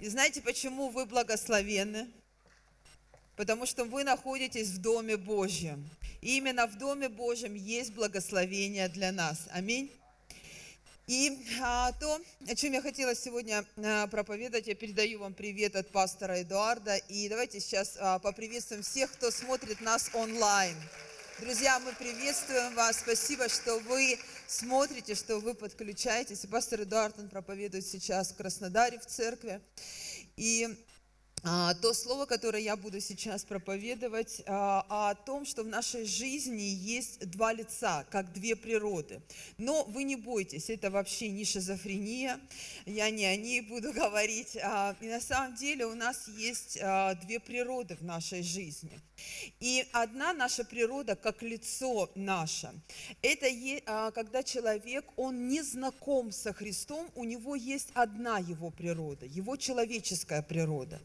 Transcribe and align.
И 0.00 0.08
знаете, 0.08 0.40
почему 0.40 0.90
вы 0.90 1.06
благословенны? 1.06 2.06
Потому 3.34 3.66
что 3.66 3.84
вы 3.84 4.04
находитесь 4.04 4.68
в 4.68 4.78
Доме 4.80 5.16
Божьем. 5.16 5.90
И 6.20 6.36
именно 6.36 6.68
в 6.68 6.78
Доме 6.78 7.08
Божьем 7.08 7.54
есть 7.54 7.92
благословение 7.94 8.88
для 8.88 9.10
нас. 9.10 9.48
Аминь. 9.50 9.90
И 11.08 11.36
а, 11.60 11.90
то, 11.98 12.20
о 12.46 12.54
чем 12.54 12.74
я 12.74 12.80
хотела 12.80 13.16
сегодня 13.16 13.64
а, 13.76 14.06
проповедовать, 14.06 14.68
я 14.68 14.76
передаю 14.76 15.18
вам 15.18 15.34
привет 15.34 15.74
от 15.74 15.90
пастора 15.90 16.42
Эдуарда. 16.42 16.94
И 17.08 17.28
давайте 17.28 17.58
сейчас 17.58 17.96
а, 17.98 18.20
поприветствуем 18.20 18.84
всех, 18.84 19.10
кто 19.10 19.32
смотрит 19.32 19.80
нас 19.80 20.10
онлайн. 20.14 20.76
Друзья, 21.40 21.78
мы 21.78 21.92
приветствуем 21.92 22.74
вас. 22.74 22.98
Спасибо, 22.98 23.48
что 23.48 23.78
вы 23.78 24.18
смотрите, 24.48 25.14
что 25.14 25.38
вы 25.38 25.54
подключаетесь. 25.54 26.44
Пастор 26.50 26.82
Эдуард, 26.82 27.16
он 27.16 27.28
проповедует 27.28 27.86
сейчас 27.86 28.32
в 28.32 28.36
Краснодаре 28.36 28.98
в 28.98 29.06
церкви. 29.06 29.60
И 30.36 30.68
то 31.42 31.94
слово, 31.94 32.26
которое 32.26 32.62
я 32.62 32.76
буду 32.76 33.00
сейчас 33.00 33.44
проповедовать, 33.44 34.42
а, 34.46 34.84
о 34.88 35.14
том, 35.14 35.46
что 35.46 35.62
в 35.62 35.68
нашей 35.68 36.04
жизни 36.04 36.62
есть 36.62 37.30
два 37.30 37.52
лица, 37.52 38.04
как 38.10 38.32
две 38.32 38.56
природы. 38.56 39.20
Но 39.56 39.84
вы 39.84 40.02
не 40.02 40.16
бойтесь, 40.16 40.70
это 40.70 40.90
вообще 40.90 41.28
не 41.28 41.44
шизофрения, 41.44 42.40
я 42.86 43.10
не 43.10 43.24
о 43.24 43.36
ней 43.36 43.60
буду 43.60 43.92
говорить. 44.00 44.56
А, 44.62 44.96
и 45.00 45.08
на 45.08 45.20
самом 45.20 45.54
деле 45.54 45.86
у 45.86 45.94
нас 45.94 46.28
есть 46.28 46.78
две 47.22 47.40
природы 47.40 47.96
в 47.96 48.04
нашей 48.04 48.42
жизни. 48.42 49.00
И 49.60 49.86
одна 49.92 50.32
наша 50.32 50.64
природа, 50.64 51.16
как 51.16 51.42
лицо 51.42 52.10
наше, 52.14 52.70
это 53.22 53.48
когда 54.14 54.42
человек, 54.42 55.04
он 55.16 55.48
не 55.48 55.62
знаком 55.62 56.30
со 56.30 56.52
Христом, 56.52 57.10
у 57.14 57.24
него 57.24 57.56
есть 57.56 57.88
одна 57.94 58.38
его 58.38 58.70
природа, 58.70 59.26
его 59.26 59.56
человеческая 59.56 60.42
природа. 60.42 61.00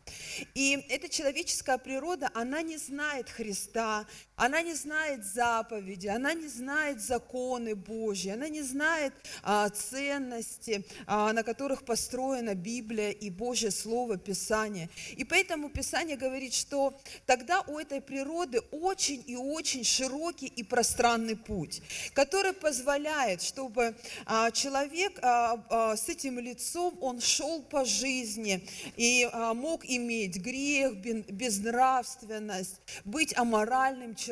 И 0.53 0.85
эта 0.89 1.09
человеческая 1.09 1.77
природа, 1.77 2.29
она 2.33 2.61
не 2.61 2.77
знает 2.77 3.29
Христа, 3.29 4.05
она 4.35 4.61
не 4.61 4.73
знает 4.73 5.25
заповеди, 5.25 6.07
она 6.07 6.33
не 6.33 6.47
знает 6.47 7.01
законы 7.01 7.75
Божьи, 7.75 8.31
она 8.31 8.49
не 8.49 8.63
знает 8.63 9.13
а, 9.43 9.69
ценности, 9.69 10.83
а, 11.05 11.33
на 11.33 11.43
которых 11.43 11.85
построена 11.85 12.55
Библия 12.55 13.11
и 13.11 13.29
Божье 13.29 13.69
Слово, 13.69 14.17
Писание. 14.17 14.89
И 15.15 15.23
поэтому 15.23 15.69
Писание 15.69 16.17
говорит, 16.17 16.53
что 16.53 16.99
тогда 17.27 17.61
у 17.67 17.77
этой 17.77 18.01
природы 18.01 18.61
очень 18.71 19.23
и 19.27 19.35
очень 19.35 19.83
широкий 19.83 20.47
и 20.47 20.63
пространный 20.63 21.35
путь, 21.35 21.81
который 22.13 22.53
позволяет, 22.53 23.41
чтобы 23.43 23.95
а, 24.25 24.49
человек 24.49 25.19
а, 25.21 25.63
а, 25.69 25.95
с 25.95 26.09
этим 26.09 26.39
лицом, 26.39 26.97
он 27.01 27.21
шел 27.21 27.61
по 27.61 27.85
жизни 27.85 28.67
и 28.97 29.29
а, 29.31 29.53
мог 29.53 29.85
иметь 29.85 30.37
грех, 30.37 30.95
безнравственность, 30.95 32.81
быть 33.05 33.37
аморальным 33.37 34.15
человеком, 34.15 34.22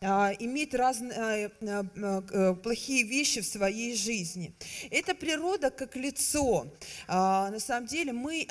а, 0.00 0.32
иметь 0.38 0.74
разные 0.74 1.50
а, 1.62 1.84
а, 2.02 2.54
плохие 2.54 3.04
вещи 3.04 3.40
в 3.40 3.46
своей 3.46 3.94
жизни. 3.96 4.54
Это 4.90 5.14
природа 5.14 5.70
как 5.70 5.96
лицо. 5.96 6.66
На 7.08 7.58
самом 7.58 7.86
деле 7.86 8.12
мы, 8.12 8.46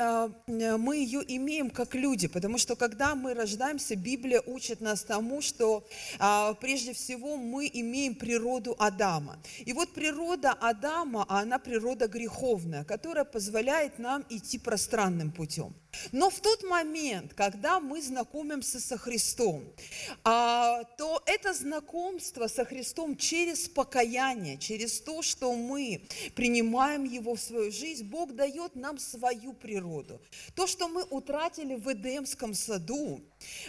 мы 0.48 0.98
ее 0.98 1.24
имеем 1.36 1.70
как 1.70 1.96
люди, 1.96 2.28
потому 2.28 2.58
что 2.58 2.76
когда 2.76 3.16
мы 3.16 3.34
рождаемся, 3.34 3.96
Библия 3.96 4.42
учит 4.46 4.82
нас 4.82 5.04
тому, 5.04 5.42
что 5.42 5.86
прежде 6.60 6.94
всего 6.94 7.38
мы 7.38 7.70
имеем 7.74 8.16
природу 8.16 8.76
Адама. 8.80 9.38
И 9.66 9.74
вот 9.74 9.94
природа 9.94 10.52
Адама, 10.52 11.26
она 11.30 11.60
природа 11.60 12.08
греховная, 12.08 12.84
которая 12.84 13.26
позволяет 13.26 14.00
нам 14.00 14.26
идти 14.30 14.58
пространным 14.58 15.32
путем. 15.32 15.74
Но 16.12 16.30
в 16.30 16.40
тот 16.40 16.64
момент, 16.64 17.34
когда 17.34 17.80
мы 17.80 18.02
знакомимся 18.02 18.80
со 18.80 18.98
Христом, 18.98 19.64
а, 20.24 20.84
то 20.98 21.22
это 21.26 21.54
знакомство 21.54 22.48
со 22.48 22.66
Христом 22.66 23.18
через 23.18 23.68
покаяние, 23.68 24.58
через 24.58 25.02
то, 25.02 25.22
что 25.22 25.54
мы 25.54 26.06
принимаем 26.36 27.04
Его 27.04 27.36
в 27.36 27.42
свою 27.42 27.72
жизнь, 27.72 28.06
Бог 28.06 28.34
дает 28.34 28.76
нам 28.76 28.98
свою 28.98 29.54
природу. 29.54 30.22
То, 30.56 30.68
что 30.68 30.88
мы 30.88 31.04
утратили 31.04 31.76
в 31.76 31.92
Эдемском 31.92 32.54
саду, 32.54 33.22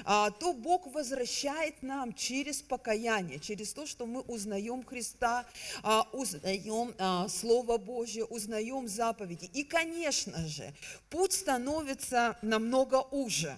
то 0.04 0.52
Бог 0.52 0.86
возвращает 0.86 1.82
нам 1.82 2.12
через 2.12 2.62
покаяние, 2.62 3.38
через 3.38 3.72
то, 3.72 3.86
что 3.86 4.06
мы 4.06 4.20
узнаем 4.22 4.84
Христа, 4.84 5.46
а, 5.82 6.08
узнаем 6.12 6.94
Слово 7.28 7.78
Божье, 7.78 8.24
узнаем 8.24 8.88
заповеди. 8.88 9.50
И, 9.52 9.64
конечно 9.64 10.46
же, 10.46 10.72
путь 11.10 11.32
становится 11.32 11.74
становится 11.74 12.38
намного 12.42 13.02
уже. 13.10 13.56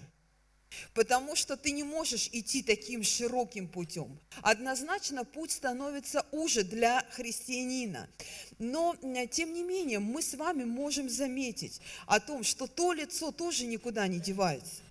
Потому 0.95 1.37
что 1.37 1.57
ты 1.57 1.71
не 1.71 1.85
можешь 1.85 2.29
идти 2.33 2.63
таким 2.63 3.03
широким 3.03 3.69
путем. 3.69 4.19
Однозначно 4.43 5.25
путь 5.25 5.53
становится 5.53 6.27
уже 6.33 6.65
для 6.65 7.03
христианина. 7.13 8.09
Но, 8.59 8.95
тем 9.31 9.55
не 9.55 9.63
менее, 9.63 10.01
мы 10.01 10.21
с 10.23 10.35
вами 10.35 10.65
можем 10.65 11.09
заметить 11.09 11.81
о 12.07 12.21
том, 12.21 12.43
что 12.43 12.67
то 12.67 12.93
лицо 12.93 13.33
тоже 13.33 13.65
никуда 13.65 14.07
не 14.07 14.19
девается. 14.19 14.83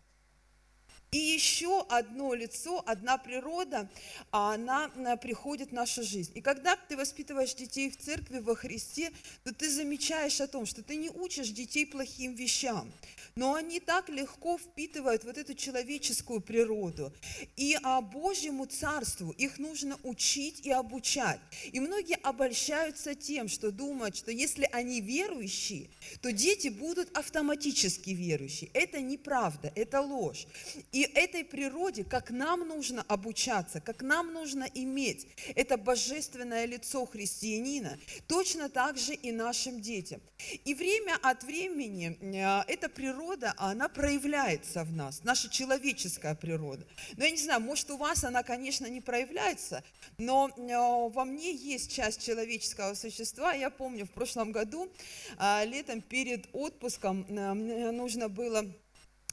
И 1.16 1.18
еще 1.18 1.86
одно 1.88 2.34
лицо, 2.34 2.84
одна 2.86 3.18
природа, 3.18 3.88
а 4.32 4.56
она 4.56 4.90
приходит 5.16 5.70
в 5.70 5.72
нашу 5.72 6.04
жизнь. 6.04 6.34
И 6.36 6.42
когда 6.42 6.76
ты 6.76 6.98
воспитываешь 6.98 7.54
детей 7.54 7.90
в 7.90 7.98
церкви 7.98 8.40
во 8.40 8.54
Христе, 8.54 9.14
то 9.46 9.54
ты 9.54 9.70
замечаешь 9.70 10.42
о 10.42 10.48
том, 10.48 10.66
что 10.66 10.84
ты 10.84 10.98
не 10.98 11.10
учишь 11.10 11.52
детей 11.52 11.86
плохим 11.86 12.34
вещам, 12.36 12.92
но 13.38 13.54
они 13.54 13.80
так 13.80 14.10
легко 14.10 14.58
впитывают 14.58 15.24
вот 15.24 15.38
эту 15.38 15.54
человеческую 15.54 16.42
природу. 16.42 17.14
И 17.56 17.78
а 17.82 18.02
Божьему 18.02 18.66
Царству 18.66 19.32
их 19.32 19.58
нужно 19.58 19.98
учить 20.04 20.66
и 20.66 20.72
обучать. 20.72 21.40
И 21.72 21.80
многие 21.80 22.18
обольщаются 22.24 23.16
тем, 23.16 23.48
что 23.48 23.72
думают, 23.72 24.18
что 24.18 24.32
если 24.32 24.68
они 24.74 25.00
верующие, 25.00 25.90
то 26.22 26.34
дети 26.34 26.68
будут 26.68 27.18
автоматически 27.18 28.10
верующие. 28.10 28.70
Это 28.74 29.00
неправда, 29.00 29.72
это 29.76 30.02
ложь. 30.02 30.46
И 30.92 31.05
этой 31.06 31.44
природе, 31.44 32.04
как 32.04 32.32
нам 32.32 32.68
нужно 32.68 33.04
обучаться, 33.08 33.82
как 33.82 34.02
нам 34.02 34.34
нужно 34.34 34.68
иметь 34.74 35.28
это 35.56 35.78
божественное 35.78 36.66
лицо 36.66 37.06
христианина, 37.06 37.98
точно 38.28 38.70
так 38.70 38.98
же 38.98 39.14
и 39.14 39.32
нашим 39.32 39.82
детям. 39.82 40.22
И 40.66 40.74
время 40.74 41.18
от 41.22 41.44
времени 41.44 42.18
э, 42.22 42.64
эта 42.68 42.90
природа, 42.90 43.54
она 43.58 43.88
проявляется 43.88 44.84
в 44.84 44.92
нас, 44.92 45.24
наша 45.24 45.50
человеческая 45.50 46.36
природа. 46.36 46.86
Но 47.18 47.26
я 47.26 47.32
не 47.32 47.38
знаю, 47.38 47.62
может 47.62 47.90
у 47.92 47.98
вас 47.98 48.24
она, 48.24 48.44
конечно, 48.44 48.86
не 48.88 49.02
проявляется, 49.02 49.84
но 50.18 50.50
э, 50.50 51.14
во 51.14 51.26
мне 51.26 51.54
есть 51.54 51.94
часть 51.94 52.26
человеческого 52.26 52.94
существа. 52.94 53.54
Я 53.54 53.70
помню, 53.70 54.06
в 54.06 54.12
прошлом 54.12 54.52
году, 54.52 54.90
э, 55.38 55.66
летом 55.66 56.02
перед 56.02 56.48
отпуском, 56.54 57.26
мне 57.30 57.92
нужно 57.92 58.30
было 58.30 58.66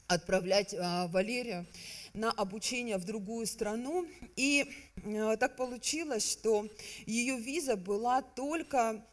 отправлять 0.07 0.73
а, 0.73 1.07
Валерию 1.07 1.65
на 2.13 2.31
обучение 2.31 2.97
в 2.97 3.05
другую 3.05 3.45
страну. 3.47 4.07
И 4.35 4.69
а, 5.05 5.37
так 5.37 5.55
получилось, 5.55 6.31
что 6.31 6.67
ее 7.05 7.37
виза 7.37 7.75
была 7.75 8.21
только 8.21 9.05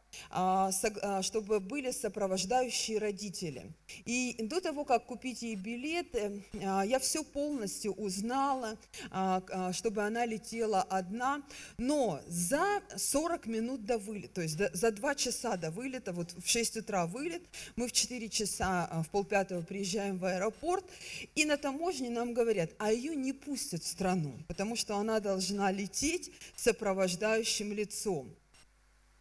чтобы 1.23 1.61
были 1.61 1.91
сопровождающие 1.91 2.99
родители. 2.99 3.73
И 4.05 4.37
до 4.39 4.61
того, 4.61 4.85
как 4.85 5.07
купить 5.07 5.43
ей 5.43 5.55
билеты, 5.55 6.43
а, 6.63 6.85
я 6.85 6.99
все 6.99 7.25
полностью 7.25 7.93
узнала, 7.93 8.77
чтобы 9.73 10.03
она 10.03 10.27
летела 10.27 10.83
одна. 10.83 11.43
Но 11.79 12.21
за 12.27 12.83
40 12.97 13.47
минут 13.47 13.85
до 13.85 13.99
вылета, 13.99 14.35
то 14.35 14.43
есть 14.43 14.57
за 14.57 14.91
2 14.91 15.15
часа 15.15 15.57
до 15.57 15.71
вылета, 15.71 16.13
вот 16.13 16.33
в 16.33 16.49
6 16.49 16.79
утра 16.79 17.07
вылет, 17.07 17.43
мы 17.77 17.89
в 17.89 17.93
4 17.93 18.29
часа, 18.29 19.03
в 19.07 19.11
полпятого 19.11 19.63
приезжаем 19.63 20.19
в 20.19 20.25
аэропорт, 20.25 20.85
и 21.35 21.45
на 21.45 21.57
таможне 21.57 22.11
нам 22.11 22.35
говорят, 22.35 22.71
а 22.79 22.93
ее 22.93 23.15
не 23.15 23.33
пустят 23.33 23.83
в 23.83 23.87
страну, 23.87 24.33
потому 24.49 24.77
что 24.77 24.97
она 24.97 25.21
должна 25.21 25.71
лететь 25.71 26.33
сопровождающим 26.57 27.73
лицом. 27.73 28.35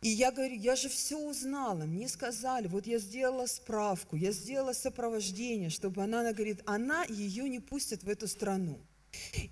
И 0.01 0.07
я 0.07 0.31
говорю, 0.31 0.55
я 0.55 0.77
же 0.77 0.87
все 0.87 1.17
узнала, 1.17 1.83
мне 1.83 2.07
сказали, 2.07 2.67
вот 2.67 2.87
я 2.87 2.99
сделала 2.99 3.47
справку, 3.47 4.15
я 4.15 4.31
сделала 4.31 4.71
сопровождение, 4.71 5.69
чтобы 5.69 6.01
она, 6.01 6.21
она 6.21 6.31
говорит, 6.31 6.61
она 6.65 7.03
ее 7.03 7.49
не 7.49 7.59
пустит 7.59 8.03
в 8.03 8.09
эту 8.09 8.27
страну. 8.27 8.79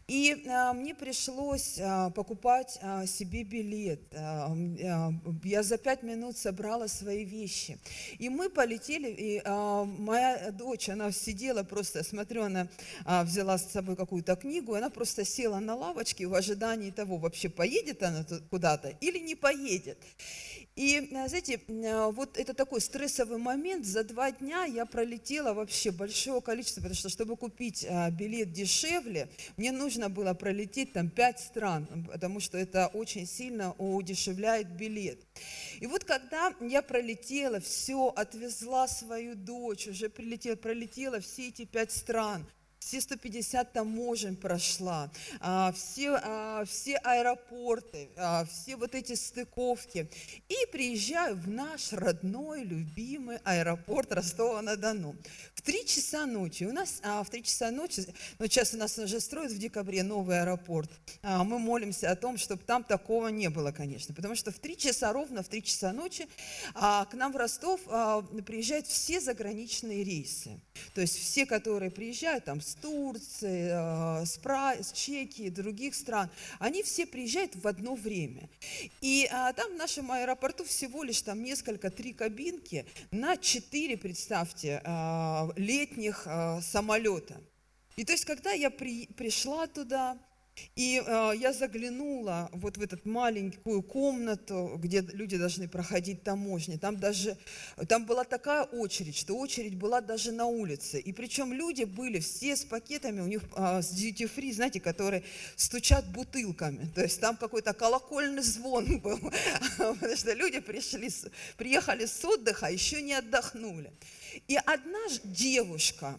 И 0.07 0.45
а, 0.48 0.74
мне 0.74 0.95
пришлось 0.95 1.80
а, 1.80 2.09
покупать 2.12 2.80
а, 2.81 3.06
себе 3.06 3.44
билет. 3.44 4.01
А, 4.15 4.54
а, 4.54 5.13
я 5.44 5.63
за 5.63 5.77
пять 5.77 6.04
минут 6.04 6.38
собрала 6.38 6.88
свои 6.88 7.25
вещи. 7.25 7.77
И 8.18 8.30
мы 8.30 8.50
полетели, 8.50 9.09
и 9.09 9.42
а, 9.44 9.83
моя 9.83 10.51
дочь, 10.51 10.89
она 10.89 11.12
сидела 11.12 11.63
просто, 11.63 12.04
смотрю, 12.04 12.44
она 12.44 12.68
а, 13.06 13.24
взяла 13.24 13.57
с 13.57 13.71
собой 13.71 13.95
какую-то 13.95 14.36
книгу, 14.36 14.75
и 14.75 14.77
она 14.77 14.89
просто 14.89 15.25
села 15.25 15.59
на 15.59 15.75
лавочке 15.75 16.27
в 16.27 16.33
ожидании 16.33 16.92
того, 16.92 17.18
вообще 17.18 17.50
поедет 17.50 18.04
она 18.04 18.25
куда-то 18.50 18.89
или 19.01 19.19
не 19.19 19.36
поедет. 19.36 19.98
И, 20.77 21.09
э, 21.12 21.27
знаете, 21.27 21.59
э, 21.68 22.12
вот 22.12 22.38
это 22.38 22.53
такой 22.53 22.81
стрессовый 22.81 23.39
момент. 23.39 23.83
За 23.83 24.03
два 24.03 24.31
дня 24.31 24.63
я 24.65 24.85
пролетела 24.85 25.53
вообще 25.53 25.89
большое 25.89 26.39
количество, 26.39 26.81
потому 26.81 26.95
что, 26.95 27.09
чтобы 27.09 27.35
купить 27.35 27.83
э, 27.83 28.12
билет 28.12 28.53
дешевле, 28.53 29.27
мне 29.57 29.71
нужно 29.71 30.07
было 30.07 30.35
пролететь 30.35 30.94
там 30.94 31.09
пять 31.09 31.39
стран, 31.39 31.88
потому 32.12 32.39
что 32.39 32.59
это 32.59 32.91
очень 32.94 33.25
сильно 33.25 33.74
удешевляет 33.79 34.69
билет. 34.69 35.19
И 35.79 35.88
вот 35.88 36.03
когда 36.03 36.53
я 36.62 36.83
пролетела, 36.83 37.59
все, 37.59 38.13
отвезла 38.15 38.88
свою 38.88 39.33
дочь, 39.33 39.88
уже 39.88 40.09
прилетела, 40.09 40.57
пролетела 40.57 41.19
все 41.19 41.47
эти 41.47 41.65
пять 41.65 41.91
стран– 41.91 42.45
все 42.79 43.01
150 43.01 43.74
таможен 43.74 44.35
прошла, 44.35 45.12
а, 45.39 45.71
все, 45.74 46.19
а, 46.24 46.63
все 46.65 46.97
аэропорты, 46.97 48.09
а, 48.15 48.45
все 48.45 48.75
вот 48.75 48.95
эти 48.95 49.13
стыковки. 49.13 50.09
И 50.47 50.56
приезжаю 50.71 51.35
в 51.35 51.50
наш 51.50 51.91
родной, 51.91 52.63
любимый 52.63 53.39
аэропорт 53.44 54.12
Ростова-на-Дону. 54.13 55.15
В 55.53 55.62
три 55.62 55.85
часа 55.85 56.25
ночи, 56.25 56.63
у 56.63 56.71
нас 56.71 57.01
в 57.03 57.29
три 57.29 57.44
часа 57.44 57.71
ночи, 57.71 58.06
ну 58.39 58.45
сейчас 58.45 58.74
у 58.74 58.77
нас 58.77 58.97
уже 58.97 59.19
строят 59.19 59.51
в 59.51 59.57
декабре 59.57 60.03
новый 60.03 60.41
аэропорт, 60.41 60.89
мы 61.23 61.59
молимся 61.59 62.12
о 62.12 62.15
том, 62.15 62.38
чтобы 62.38 62.63
там 62.63 62.83
такого 62.83 63.27
не 63.27 63.50
было, 63.50 63.71
конечно, 63.71 64.15
потому 64.15 64.35
что 64.35 64.51
в 64.51 64.59
три 64.59 64.77
часа, 64.77 65.12
ровно 65.12 65.44
в 65.44 65.50
три 65.50 65.62
часа 65.63 65.91
ночи 65.91 66.27
к 66.73 67.09
нам 67.13 67.33
в 67.33 67.35
Ростов 67.35 67.81
приезжают 68.45 68.88
все 68.88 69.19
заграничные 69.19 70.03
рейсы. 70.03 70.59
То 70.94 71.01
есть 71.01 71.18
все, 71.18 71.45
которые 71.45 71.91
приезжают 71.91 72.45
там 72.45 72.62
с 72.67 72.75
Турции, 72.75 73.69
э, 73.71 74.25
с, 74.25 74.37
Пра... 74.37 74.75
с 74.81 74.91
Чехии, 74.91 75.49
других 75.49 75.95
стран, 75.95 76.29
они 76.59 76.83
все 76.83 77.05
приезжают 77.05 77.55
в 77.55 77.67
одно 77.67 77.95
время. 77.95 78.49
И 79.01 79.27
а, 79.31 79.53
там 79.53 79.73
в 79.73 79.77
нашем 79.77 80.11
аэропорту 80.11 80.65
всего 80.65 81.03
лишь 81.03 81.21
там 81.21 81.43
несколько, 81.43 81.89
три 81.89 82.13
кабинки 82.13 82.85
на 83.11 83.37
четыре, 83.37 83.97
представьте, 83.97 84.81
а, 84.83 85.49
летних 85.55 86.23
а, 86.25 86.61
самолета. 86.61 87.41
И 87.95 88.03
то 88.03 88.11
есть, 88.11 88.25
когда 88.25 88.51
я 88.51 88.69
при, 88.69 89.07
пришла 89.07 89.65
туда, 89.67 90.17
и 90.75 91.01
э, 91.06 91.31
я 91.39 91.54
заглянула 91.54 92.50
вот 92.54 92.77
в 92.77 92.81
эту 92.81 93.00
маленькую 93.04 93.81
комнату, 93.81 94.77
где 94.77 95.01
люди 95.01 95.38
должны 95.38 95.68
проходить 95.68 96.24
таможни. 96.24 96.77
Там 96.77 96.98
даже, 96.98 97.38
там 97.88 98.06
была 98.06 98.24
такая 98.24 98.63
очередь, 98.63 99.18
что 99.18 99.38
очередь 99.38 99.75
была 99.75 100.01
даже 100.01 100.31
на 100.31 100.45
улице. 100.45 101.00
И 101.00 101.13
причем 101.13 101.54
люди 101.54 101.83
были 101.83 102.19
все 102.19 102.56
с 102.56 102.63
пакетами, 102.63 103.21
у 103.21 103.27
них 103.27 103.42
э, 103.56 103.81
с 103.81 103.92
duty 103.92 104.30
free, 104.33 104.54
знаете, 104.54 104.80
которые 104.80 105.24
стучат 105.56 106.06
бутылками. 106.12 106.88
То 106.94 107.01
есть 107.01 107.19
там 107.19 107.38
какой-то 107.38 107.74
колокольный 107.74 108.44
звон 108.44 109.00
был, 109.01 109.19
потому 109.77 110.15
что 110.15 110.33
люди 110.33 110.59
пришли, 110.59 111.09
приехали 111.57 112.06
с 112.06 112.24
отдыха, 112.24 112.68
еще 112.68 113.01
не 113.01 113.13
отдохнули. 113.13 113.92
И 114.48 114.56
одна 114.56 115.00
девушка, 115.24 116.18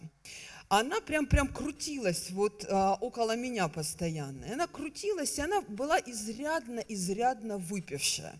она 0.69 1.01
прям, 1.01 1.25
прям 1.25 1.47
крутилась 1.47 2.29
вот 2.29 2.63
а, 2.69 2.93
около 3.01 3.35
меня 3.35 3.67
постоянно. 3.67 4.53
Она 4.53 4.67
крутилась, 4.67 5.39
и 5.39 5.41
она 5.41 5.61
была 5.61 5.99
изрядно, 5.99 6.79
изрядно 6.87 7.57
выпившая. 7.57 8.39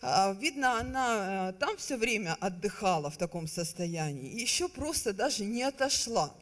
А, 0.00 0.32
видно, 0.34 0.78
она 0.78 1.48
а, 1.48 1.52
там 1.54 1.76
все 1.76 1.96
время 1.96 2.36
отдыхала 2.38 3.10
в 3.10 3.16
таком 3.16 3.48
состоянии, 3.48 4.40
еще 4.40 4.68
просто 4.68 5.12
даже 5.12 5.44
не 5.44 5.64
отошла. 5.64 6.32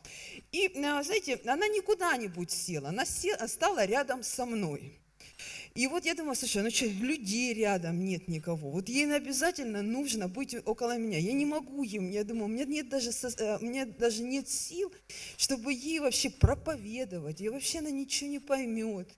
И, 0.53 0.67
а, 0.85 1.03
знаете, 1.03 1.41
она 1.47 1.69
не 1.69 1.81
куда-нибудь 1.81 2.51
села, 2.51 2.91
она 2.91 3.07
села, 3.07 3.47
стала 3.47 3.87
рядом 3.87 4.23
со 4.23 4.45
мной. 4.45 5.01
И 5.77 5.89
вот 5.89 6.05
я 6.05 6.15
думаю, 6.15 6.37
слушай, 6.37 6.63
ну 6.63 6.71
что, 6.71 6.87
людей 6.87 7.53
рядом 7.53 8.05
нет 8.05 8.29
никого. 8.29 8.71
Вот 8.71 8.89
ей 8.89 9.13
обязательно 9.13 9.83
нужно 9.83 10.29
быть 10.29 10.55
около 10.65 10.97
меня. 10.97 11.19
Я 11.19 11.33
не 11.33 11.47
могу 11.47 11.83
им, 11.83 12.13
я 12.13 12.23
думаю, 12.23 12.45
у 12.45 12.49
меня 12.49 12.65
нет 12.65 12.89
даже, 12.89 13.11
э, 13.11 13.59
у 13.61 13.65
меня 13.65 13.85
даже 13.85 14.23
нет 14.23 14.49
сил, 14.49 14.93
чтобы 15.37 15.73
ей 15.73 15.99
вообще 15.99 16.31
проповедовать. 16.31 17.41
И 17.41 17.49
вообще 17.49 17.81
она 17.81 17.91
ничего 17.91 18.31
не 18.31 18.39
поймет. 18.39 19.09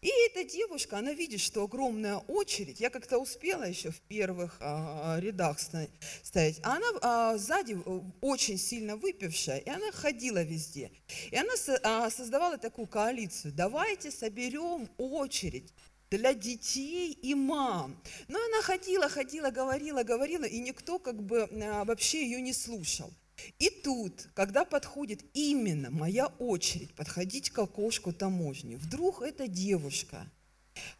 И 0.00 0.10
эта 0.30 0.44
девушка, 0.44 0.98
она 0.98 1.12
видит, 1.12 1.40
что 1.40 1.62
огромная 1.62 2.16
очередь. 2.16 2.80
Я 2.80 2.88
как-то 2.88 3.18
успела 3.18 3.64
еще 3.64 3.90
в 3.90 4.00
первых 4.00 4.56
а, 4.60 5.18
рядах 5.20 5.58
стоять. 5.60 6.60
А 6.62 6.76
она 6.76 6.86
а, 7.02 7.36
сзади 7.36 7.74
э, 7.74 8.00
очень 8.22 8.56
сильно 8.56 8.96
выпившая, 8.96 9.58
и 9.58 9.68
она 9.68 9.92
ходила 9.92 10.42
везде. 10.42 10.90
И 11.30 11.36
она 11.36 11.52
а, 11.82 12.10
создавала 12.10 12.56
такую 12.56 12.86
коалицию. 12.86 13.52
Давайте 13.52 14.10
соберем 14.10 14.88
очередь 14.96 15.74
для 16.10 16.34
детей 16.34 17.12
и 17.12 17.34
мам. 17.34 18.00
Но 18.28 18.38
она 18.38 18.62
ходила, 18.62 19.08
ходила, 19.08 19.50
говорила, 19.50 20.02
говорила, 20.02 20.44
и 20.44 20.58
никто 20.58 20.98
как 20.98 21.22
бы 21.22 21.42
а, 21.42 21.84
вообще 21.84 22.24
ее 22.24 22.40
не 22.40 22.52
слушал. 22.52 23.12
И 23.58 23.68
тут, 23.68 24.28
когда 24.34 24.64
подходит 24.64 25.22
именно 25.34 25.90
моя 25.90 26.26
очередь 26.38 26.94
подходить 26.94 27.50
к 27.50 27.58
окошку 27.58 28.12
таможни, 28.12 28.76
вдруг 28.76 29.22
эта 29.22 29.46
девушка, 29.46 30.26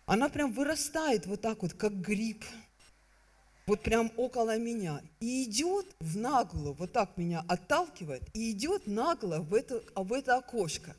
она 0.05 0.29
прям 0.29 0.53
вырастает 0.53 1.27
вот 1.27 1.41
так 1.41 1.63
вот, 1.63 1.73
как 1.73 1.99
гриб, 2.01 2.45
вот 3.67 3.83
прям 3.83 4.13
около 4.17 4.59
меня, 4.59 5.03
и 5.21 5.45
идет 5.45 5.87
в 5.99 6.17
наглую, 6.17 6.75
вот 6.75 6.93
так 6.93 7.17
меня 7.17 7.45
отталкивает, 7.49 8.23
и 8.35 8.53
идет 8.53 8.87
нагло 8.87 9.39
в 9.39 9.55
это, 9.55 9.83
в 9.95 10.13
это 10.13 10.37
окошко. 10.37 10.95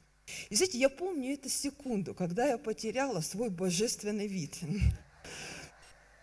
И 0.50 0.56
знаете, 0.56 0.78
я 0.78 0.90
помню 0.90 1.34
эту 1.34 1.50
секунду, 1.50 2.14
когда 2.14 2.48
я 2.48 2.58
потеряла 2.58 3.22
свой 3.22 3.50
божественный 3.50 4.28
вид 4.28 4.58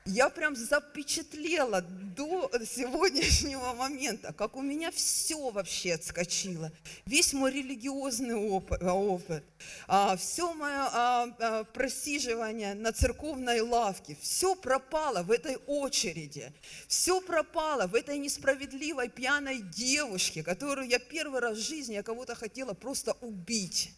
я 0.06 0.28
прям 0.28 0.54
запечатлела 0.54 1.80
до 1.80 2.50
сегодняшнего 2.66 3.72
момента, 3.72 4.34
как 4.34 4.54
у 4.54 4.60
меня 4.60 4.90
все 4.90 5.50
вообще 5.50 5.94
отскочило. 5.94 6.70
Весь 7.06 7.32
мой 7.32 7.50
религиозный 7.50 8.34
опыт, 8.34 8.82
опыт 8.82 9.42
а, 9.88 10.16
все 10.16 10.52
мое 10.52 10.88
а, 10.92 11.28
а, 11.38 11.64
просиживание 11.64 12.74
на 12.74 12.92
церковной 12.92 13.62
лавке, 13.62 14.16
все 14.20 14.54
пропало 14.54 15.22
в 15.22 15.30
этой 15.30 15.56
очереди. 15.66 16.52
Все 16.86 17.22
пропало 17.22 17.86
в 17.86 17.94
этой 17.94 18.18
несправедливой 18.18 19.08
пьяной 19.08 19.60
девушке, 19.60 20.42
которую 20.42 20.86
я 20.86 20.98
первый 20.98 21.40
раз 21.40 21.56
в 21.56 21.66
жизни, 21.66 21.94
я 21.94 22.02
кого-то 22.02 22.34
хотела 22.34 22.74
просто 22.74 23.14
убить. 23.22 23.90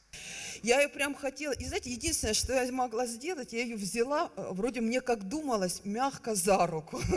Я 0.63 0.81
ее 0.81 0.89
прям 0.89 1.15
хотела. 1.15 1.53
И 1.53 1.65
знаете, 1.65 1.91
единственное, 1.91 2.35
что 2.35 2.53
я 2.53 2.71
могла 2.73 3.07
сделать, 3.07 3.53
я 3.53 3.63
ее 3.63 3.77
взяла, 3.77 4.31
э, 4.37 4.49
вроде 4.51 4.81
мне 4.81 5.01
как 5.01 5.29
думалось, 5.29 5.83
мягко 5.85 6.35
за 6.35 6.67
руку. 6.67 7.01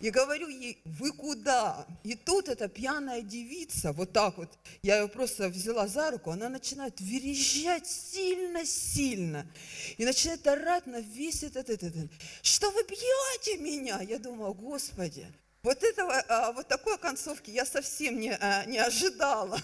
И 0.00 0.10
говорю 0.10 0.48
ей, 0.48 0.78
вы 0.84 1.10
куда? 1.10 1.84
И 2.04 2.14
тут 2.14 2.48
эта 2.48 2.68
пьяная 2.68 3.20
девица, 3.20 3.92
вот 3.92 4.12
так 4.12 4.38
вот, 4.38 4.48
я 4.82 5.00
ее 5.00 5.08
просто 5.08 5.48
взяла 5.48 5.88
за 5.88 6.12
руку, 6.12 6.30
она 6.30 6.48
начинает 6.48 7.00
верещать 7.00 7.86
сильно-сильно. 7.86 9.44
И 9.96 10.04
начинает 10.04 10.46
орать 10.46 10.86
на 10.86 11.00
весь 11.00 11.42
этот, 11.42 11.68
этот, 11.68 11.96
этот. 11.96 12.10
Что 12.42 12.70
вы 12.70 12.84
бьете 12.84 13.58
меня? 13.58 14.00
Я 14.00 14.20
думаю, 14.20 14.54
Господи, 14.54 15.26
вот, 15.68 15.82
этого, 15.82 16.14
а, 16.28 16.52
вот 16.52 16.66
такой 16.66 16.96
концовки 16.96 17.50
я 17.50 17.66
совсем 17.66 18.18
не, 18.18 18.30
а, 18.30 18.64
не 18.64 18.78
ожидала. 18.78 19.60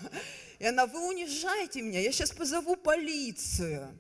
И 0.59 0.67
она, 0.67 0.85
вы 0.85 1.01
унижаете 1.01 1.81
меня, 1.81 1.99
я 1.99 2.13
сейчас 2.13 2.31
позову 2.31 2.77
полицию. 2.77 3.99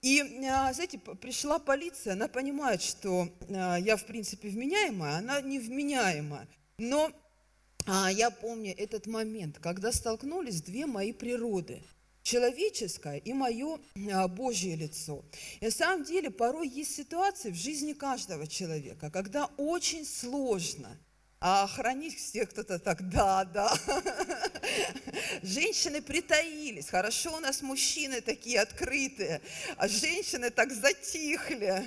И, 0.00 0.20
а, 0.48 0.72
знаете, 0.72 0.98
пришла 0.98 1.58
полиция, 1.58 2.12
она 2.12 2.28
понимает, 2.28 2.82
что 2.82 3.28
я, 3.48 3.96
в 3.96 4.04
принципе, 4.04 4.48
вменяемая, 4.48 5.16
она 5.16 5.40
невменяемая. 5.40 6.46
Но 6.78 7.10
я 8.12 8.30
помню 8.30 8.72
этот 8.76 9.08
момент, 9.08 9.58
когда 9.58 9.90
столкнулись 9.90 10.62
две 10.62 10.86
мои 10.86 11.12
природы– 11.12 11.82
человеческое 12.22 13.16
и 13.16 13.32
мое 13.32 13.80
Божье 14.28 14.76
лицо. 14.76 15.24
И 15.60 15.64
на 15.64 15.70
самом 15.72 16.04
деле 16.04 16.30
порой 16.30 16.68
есть 16.68 16.94
ситуации 16.94 17.50
в 17.50 17.56
жизни 17.56 17.92
каждого 17.92 18.46
человека, 18.46 19.10
когда 19.10 19.50
очень 19.56 20.06
сложно– 20.06 20.96
а 21.40 21.66
хранить 21.66 22.18
все 22.18 22.44
кто-то 22.44 22.78
так, 22.78 23.08
да, 23.08 23.44
да. 23.46 23.74
Женщины 25.42 26.02
притаились. 26.02 26.90
Хорошо 26.90 27.34
у 27.34 27.40
нас 27.40 27.62
мужчины 27.62 28.20
такие 28.20 28.60
открытые, 28.60 29.40
а 29.78 29.88
женщины 29.88 30.50
так 30.50 30.70
затихли. 30.70 31.82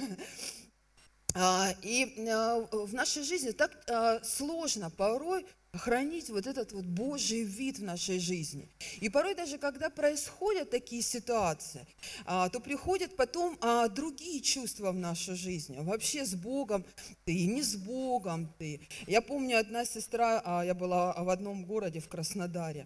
А, 1.36 1.74
и 1.82 2.28
а, 2.30 2.60
в 2.72 2.94
нашей 2.94 3.24
жизни 3.24 3.52
так 3.52 3.72
а, 3.90 4.24
сложно 4.24 4.90
порой 4.92 5.46
хранить 5.74 6.30
вот 6.30 6.46
этот 6.46 6.72
вот 6.72 6.86
Божий 6.86 7.42
вид 7.44 7.80
в 7.80 7.84
нашей 7.84 8.20
жизни. 8.20 8.70
И 9.02 9.10
порой 9.10 9.34
даже 9.34 9.58
когда 9.58 9.90
происходят 9.90 10.70
такие 10.70 11.02
ситуации, 11.02 11.88
то 12.26 12.60
приходят 12.64 13.16
потом 13.16 13.58
другие 13.90 14.42
чувства 14.42 14.92
в 14.92 14.98
нашу 15.00 15.36
жизнь. 15.36 15.76
Вообще 15.82 16.28
с 16.28 16.36
Богом 16.36 16.86
ты, 17.26 17.48
не 17.48 17.64
с 17.64 17.76
Богом 17.76 18.54
ты. 18.60 18.88
Я 19.08 19.24
помню, 19.24 19.58
одна 19.58 19.84
сестра, 19.84 20.64
я 20.64 20.76
была 20.76 21.12
в 21.14 21.30
одном 21.30 21.66
городе, 21.66 22.02
в 22.02 22.08
Краснодаре, 22.08 22.86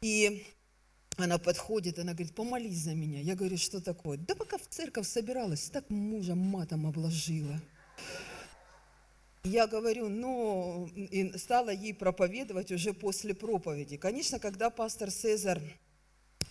и 0.00 0.42
она 1.16 1.38
подходит, 1.38 1.98
она 1.98 2.12
говорит, 2.12 2.34
помолись 2.34 2.78
за 2.78 2.94
меня. 2.94 3.20
Я 3.20 3.34
говорю, 3.34 3.56
что 3.56 3.80
такое? 3.80 4.18
Да 4.18 4.34
пока 4.34 4.58
в 4.58 4.66
церковь 4.68 5.08
собиралась, 5.08 5.70
так 5.70 5.88
мужа 5.88 6.34
матом 6.34 6.86
обложила. 6.86 7.60
Я 9.42 9.66
говорю, 9.66 10.08
ну, 10.08 10.88
и 10.94 11.36
стала 11.38 11.70
ей 11.70 11.94
проповедовать 11.94 12.72
уже 12.72 12.92
после 12.92 13.32
проповеди. 13.32 13.96
Конечно, 13.96 14.38
когда 14.38 14.70
пастор 14.70 15.10
Цезарь, 15.10 15.62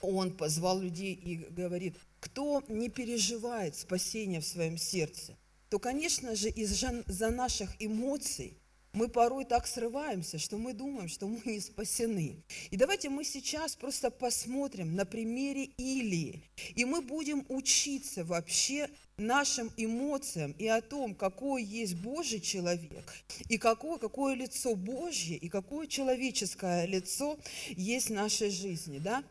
он 0.01 0.31
позвал 0.31 0.79
людей 0.79 1.13
и 1.13 1.36
говорит, 1.36 1.95
кто 2.19 2.63
не 2.69 2.89
переживает 2.89 3.75
спасения 3.75 4.39
в 4.39 4.45
своем 4.45 4.77
сердце, 4.77 5.36
то, 5.69 5.77
конечно 5.77 6.36
же, 6.36 6.50
из-за 6.50 7.29
наших 7.29 7.75
эмоций– 7.79 8.57
мы 8.96 9.10
порой 9.10 9.46
так 9.46 9.68
срываемся, 9.68 10.40
что 10.40 10.58
мы 10.58 10.74
думаем, 10.74 11.10
что 11.10 11.28
мы 11.28 11.42
не 11.46 11.60
спасены. 11.60 12.44
И 12.72 12.78
давайте 12.78 13.10
мы 13.10 13.24
сейчас 13.24 13.75
просто 13.75 14.10
посмотрим 14.10 14.96
на 14.96 15.06
примере 15.06 15.66
Илии, 15.78 16.42
и 16.75 16.86
мы 16.86 17.02
будем 17.02 17.46
учиться 17.50 18.24
вообще 18.24 18.90
нашим 19.18 19.72
эмоциям 19.78 20.54
и 20.58 20.68
о 20.68 20.82
том, 20.82 21.14
какой 21.14 21.64
есть 21.64 21.96
Божий 21.96 22.40
человек, 22.40 23.14
и 23.50 23.58
какое, 23.58 23.98
какое 23.98 24.34
лицо 24.34 24.75
Божье, 24.75 25.38
и 25.38 25.50
какое 25.50 25.88
человеческое 25.88 26.86
лицо 26.86 27.38
есть 27.70 28.10
в 28.10 28.14
нашей 28.14 28.50
жизни. 28.50 29.00
Да? 29.00 29.24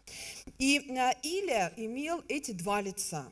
И 0.59 0.91
а, 0.91 1.13
Илия 1.23 1.73
имел 1.77 2.23
эти 2.29 2.53
два 2.53 2.81
лица. 2.81 3.27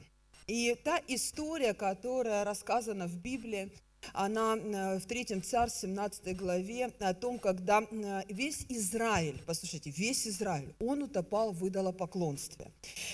И 0.47 0.77
та 0.83 1.01
история, 1.09 1.73
которая 1.73 2.45
рассказана 2.45 3.07
в 3.07 3.17
Библии, 3.17 3.71
она 4.13 4.57
э, 4.57 4.99
в 4.99 5.07
третьем 5.07 5.43
царь, 5.43 5.71
17 5.71 6.37
главе, 6.37 6.93
о 7.01 7.15
том, 7.15 7.39
когда 7.39 7.83
э, 7.83 8.23
весь 8.29 8.65
Израиль, 8.69 9.41
послушайте, 9.47 9.91
весь 9.91 10.27
Израиль, 10.27 10.75
он 10.81 11.03
утопал 11.03 11.53
в 11.53 11.67
идолопоклонстве. 11.67 12.71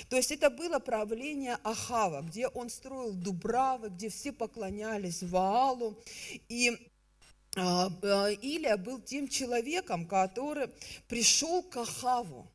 То 0.09 0.16
есть 0.16 0.33
это 0.33 0.50
было 0.50 0.78
правление 0.78 1.59
Ахава, 1.62 2.23
где 2.23 2.49
он 2.49 2.71
строил 2.71 3.12
дубравы, 3.12 3.90
где 3.90 4.09
все 4.09 4.33
поклонялись 4.33 5.23
Ваалу. 5.23 5.99
И 6.49 6.71
э, 7.57 7.61
Илия 7.61 8.76
был 8.76 9.00
тем 9.00 9.28
человеком, 9.28 10.07
который 10.07 10.68
пришел 11.09 11.62
к 11.62 11.76
Ахаву, 11.76 12.50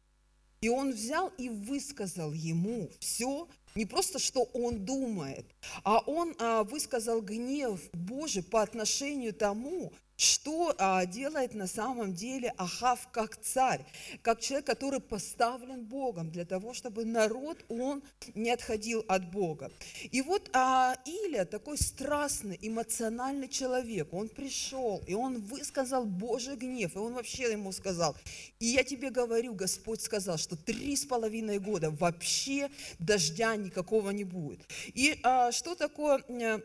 и 0.63 0.69
он 0.69 0.93
взял 0.93 1.29
и 1.37 1.49
высказал 1.49 2.31
ему 2.31 2.89
все, 2.99 3.49
не 3.75 3.85
просто, 3.85 4.17
что 4.17 4.43
он 4.53 4.85
думает, 4.85 5.45
а 5.83 5.99
он 5.99 6.33
а, 6.39 6.63
высказал 6.63 7.21
гнев 7.21 7.81
Божий 7.91 8.43
по 8.43 8.61
отношению 8.61 9.33
тому, 9.33 9.91
что 10.17 10.75
а, 10.77 11.05
делает 11.05 11.53
на 11.53 11.67
самом 11.67 12.13
деле 12.13 12.53
Ахав 12.57 13.07
как 13.11 13.37
царь, 13.37 13.85
как 14.21 14.39
человек, 14.41 14.67
который 14.67 14.99
поставлен 14.99 15.83
Богом 15.83 16.29
для 16.29 16.45
того, 16.45 16.73
чтобы 16.73 17.05
народ, 17.05 17.57
он 17.69 18.03
не 18.35 18.51
отходил 18.51 19.03
от 19.07 19.31
Бога. 19.31 19.71
И 20.11 20.21
вот 20.21 20.49
а, 20.53 20.95
Илия, 21.05 21.45
такой 21.45 21.77
страстный, 21.77 22.57
эмоциональный 22.61 23.47
человек, 23.47 24.13
он 24.13 24.29
пришел, 24.29 25.01
и 25.07 25.13
он 25.13 25.41
высказал 25.41 26.05
Божий 26.05 26.55
гнев, 26.55 26.95
и 26.95 26.99
он 26.99 27.13
вообще 27.13 27.51
ему 27.51 27.71
сказал, 27.71 28.15
и 28.59 28.65
я 28.65 28.83
тебе 28.83 29.09
говорю, 29.09 29.53
Господь 29.53 30.01
сказал, 30.01 30.37
что 30.37 30.55
три 30.55 30.95
с 30.95 31.05
половиной 31.05 31.59
года 31.59 31.91
вообще 31.91 32.69
дождя 32.99 33.55
никакого 33.55 34.11
не 34.11 34.23
будет. 34.23 34.61
И 34.93 35.19
а, 35.23 35.51
что 35.51 35.75
такое 35.75 36.23
а, 36.29 36.61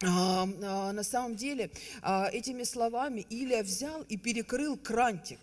на 0.00 1.02
самом 1.02 1.36
деле 1.36 1.70
а, 2.02 2.28
этими 2.30 2.64
словами 2.64 3.26
Илия 3.30 3.62
взял 3.62 4.02
и 4.02 4.16
перекрыл 4.16 4.76
крантик. 4.76 5.40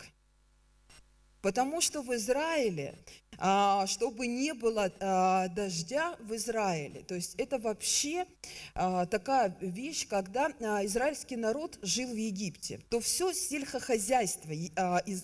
Потому 1.41 1.81
что 1.81 2.03
в 2.03 2.13
Израиле 2.13 2.95
а, 3.43 3.87
чтобы 3.87 4.27
не 4.27 4.53
было 4.53 4.91
а, 4.99 5.47
дождя 5.47 6.15
в 6.19 6.35
Израиле. 6.35 7.01
То 7.01 7.15
есть 7.15 7.33
это 7.35 7.57
вообще 7.57 8.27
а, 8.75 9.07
такая 9.07 9.57
вещь, 9.61 10.07
когда 10.07 10.49
израильский 10.85 11.37
народ 11.37 11.79
жил 11.81 12.09
в 12.11 12.15
Египте, 12.15 12.79
то 12.89 12.99
все 12.99 13.33
сельхохозяйство 13.33 14.51
из 14.51 15.23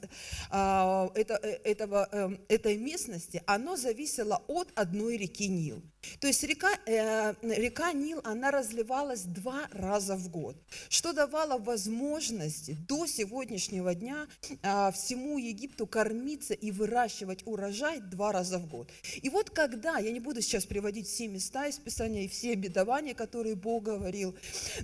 э, 0.52 1.08
этого, 1.64 2.10
эм, 2.12 2.40
этой 2.48 2.78
местности, 2.78 3.44
оно 3.46 3.76
зависело 3.76 4.42
от 4.48 4.72
одной 4.76 5.18
реки 5.18 5.48
Нил. 5.48 5.84
То 6.20 6.28
есть 6.28 6.44
река, 6.44 6.70
э, 6.86 7.34
река 7.42 7.94
Нил, 7.94 8.22
она 8.24 8.52
разливалась 8.52 9.24
два 9.24 9.68
раза 9.72 10.16
в 10.16 10.30
год, 10.30 10.56
что 10.90 11.14
давало 11.14 11.58
возможность 11.58 12.86
до 12.86 13.06
сегодняшнего 13.06 13.94
дня 13.96 14.28
всему 14.94 15.38
Египту 15.38 15.88
кормиться 15.88 16.54
и 16.54 16.72
выращивать 16.72 17.46
урожай 17.46 18.00
два 18.00 18.32
раза 18.32 18.60
в 18.60 18.68
год. 18.68 18.90
И 19.22 19.30
вот 19.30 19.50
когда, 19.50 19.98
я 19.98 20.12
не 20.12 20.20
буду 20.20 20.42
сейчас 20.42 20.66
приводить 20.66 21.08
все 21.08 21.28
места 21.28 21.68
из 21.68 21.78
Писания 21.78 22.24
и 22.24 22.28
все 22.28 22.54
обетования, 22.54 23.14
которые 23.14 23.56
Бог 23.56 23.84
говорил, 23.84 24.36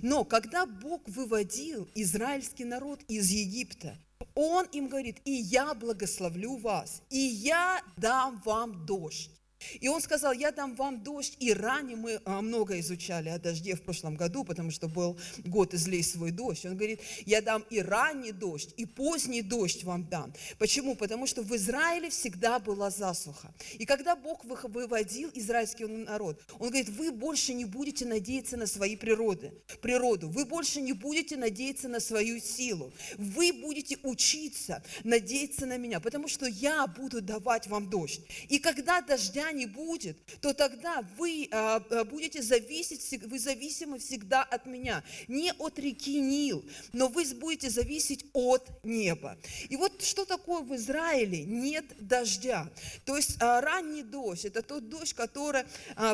но 0.02 0.24
когда 0.24 0.66
Бог 0.66 1.02
выводил 1.08 1.88
израильский 1.94 2.64
народ 2.64 3.00
из 3.08 3.30
Египта, 3.30 3.96
он 4.34 4.66
им 4.72 4.88
говорит, 4.88 5.18
и 5.24 5.32
я 5.32 5.74
благословлю 5.74 6.56
вас, 6.56 7.02
и 7.10 7.18
я 7.18 7.80
дам 7.96 8.42
вам 8.44 8.84
дождь. 8.86 9.30
И 9.80 9.88
он 9.88 10.00
сказал, 10.00 10.32
я 10.32 10.50
дам 10.52 10.74
вам 10.74 11.02
дождь. 11.02 11.36
И 11.40 11.52
ранее 11.52 11.96
мы 11.96 12.20
а, 12.24 12.40
много 12.42 12.78
изучали 12.80 13.28
о 13.28 13.38
дожде 13.38 13.74
в 13.74 13.82
прошлом 13.82 14.16
году, 14.16 14.44
потому 14.44 14.70
что 14.70 14.88
был 14.88 15.18
год 15.44 15.74
излей 15.74 16.02
свой 16.02 16.30
дождь. 16.30 16.64
Он 16.66 16.76
говорит, 16.76 17.00
я 17.26 17.40
дам 17.40 17.64
и 17.70 17.80
ранний 17.80 18.32
дождь, 18.32 18.74
и 18.76 18.86
поздний 18.86 19.42
дождь 19.42 19.84
вам 19.84 20.08
дам. 20.08 20.32
Почему? 20.58 20.94
Потому 20.94 21.26
что 21.26 21.42
в 21.42 21.54
Израиле 21.56 22.10
всегда 22.10 22.58
была 22.58 22.90
засуха. 22.90 23.52
И 23.78 23.84
когда 23.84 24.16
Бог 24.16 24.44
выводил 24.44 25.30
израильский 25.34 25.86
народ, 25.86 26.40
он 26.58 26.68
говорит, 26.68 26.88
вы 26.88 27.12
больше 27.12 27.54
не 27.54 27.64
будете 27.64 28.06
надеяться 28.06 28.56
на 28.56 28.66
свои 28.66 28.96
природы, 28.96 29.52
природу, 29.80 30.28
вы 30.28 30.44
больше 30.44 30.80
не 30.80 30.92
будете 30.92 31.36
надеяться 31.36 31.88
на 31.88 32.00
свою 32.00 32.40
силу, 32.40 32.92
вы 33.16 33.52
будете 33.52 33.98
учиться 34.02 34.82
надеяться 35.02 35.66
на 35.66 35.76
меня, 35.76 36.00
потому 36.00 36.28
что 36.28 36.46
я 36.46 36.86
буду 36.86 37.20
давать 37.20 37.66
вам 37.66 37.90
дождь. 37.90 38.20
И 38.48 38.58
когда 38.58 39.00
дождя 39.00 39.52
не 39.54 39.66
будет, 39.66 40.16
то 40.40 40.52
тогда 40.52 41.02
вы 41.16 41.48
а, 41.50 41.82
а, 41.90 42.04
будете 42.04 42.42
зависеть, 42.42 43.22
вы 43.24 43.38
зависимы 43.38 43.98
всегда 43.98 44.42
от 44.42 44.66
меня. 44.66 45.02
Не 45.28 45.52
от 45.58 45.78
реки 45.78 46.20
Нил, 46.20 46.64
но 46.92 47.08
вы 47.08 47.24
будете 47.34 47.70
зависеть 47.70 48.26
от 48.32 48.68
неба. 48.84 49.36
И 49.68 49.76
вот 49.76 50.02
что 50.02 50.24
такое 50.24 50.62
в 50.62 50.74
Израиле? 50.74 51.44
Нет 51.44 51.84
дождя. 51.98 52.68
То 53.04 53.16
есть 53.16 53.36
а, 53.40 53.60
ранний 53.60 54.02
дождь, 54.02 54.44
это 54.44 54.62
тот 54.62 54.88
дождь, 54.88 55.14
который 55.14 55.64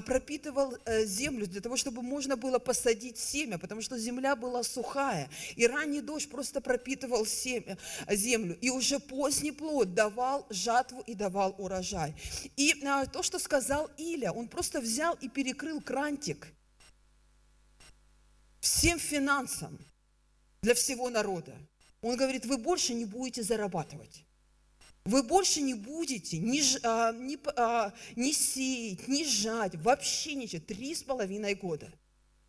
пропитывал 0.06 0.76
э, 0.84 1.04
землю 1.04 1.46
для 1.46 1.60
того, 1.60 1.76
чтобы 1.76 2.02
можно 2.02 2.36
было 2.36 2.58
посадить 2.58 3.18
семя, 3.18 3.58
потому 3.58 3.80
что 3.80 3.98
земля 3.98 4.36
была 4.36 4.62
сухая. 4.62 5.28
И 5.56 5.66
ранний 5.66 6.00
дождь 6.00 6.28
просто 6.30 6.60
пропитывал 6.60 7.26
семя, 7.26 7.78
землю. 8.08 8.56
И 8.60 8.70
уже 8.70 8.98
поздний 8.98 9.52
плод 9.52 9.94
давал 9.94 10.46
жатву 10.50 11.02
и 11.06 11.14
давал 11.14 11.54
урожай. 11.58 12.14
И 12.56 12.74
то, 13.12 13.22
что 13.22 13.29
что 13.30 13.38
сказал 13.38 13.88
Иля. 13.96 14.32
Он 14.32 14.48
просто 14.48 14.80
взял 14.80 15.14
и 15.20 15.28
перекрыл 15.28 15.80
крантик 15.80 16.52
всем 18.58 18.98
финансам 18.98 19.78
для 20.62 20.74
всего 20.74 21.08
народа. 21.10 21.56
Он 22.02 22.16
говорит, 22.16 22.44
вы 22.44 22.58
больше 22.58 22.92
не 22.92 23.04
будете 23.04 23.44
зарабатывать. 23.44 24.24
Вы 25.04 25.22
больше 25.22 25.60
не 25.60 25.74
будете 25.74 26.38
ни, 26.38 26.60
а, 26.84 27.12
ни, 27.12 27.38
а, 27.56 27.94
ни 28.16 28.32
сеять, 28.32 29.06
ни 29.06 29.22
жать, 29.22 29.76
вообще 29.76 30.34
ничего. 30.34 30.62
Три 30.66 30.92
с 30.92 31.04
половиной 31.04 31.54
года. 31.54 31.92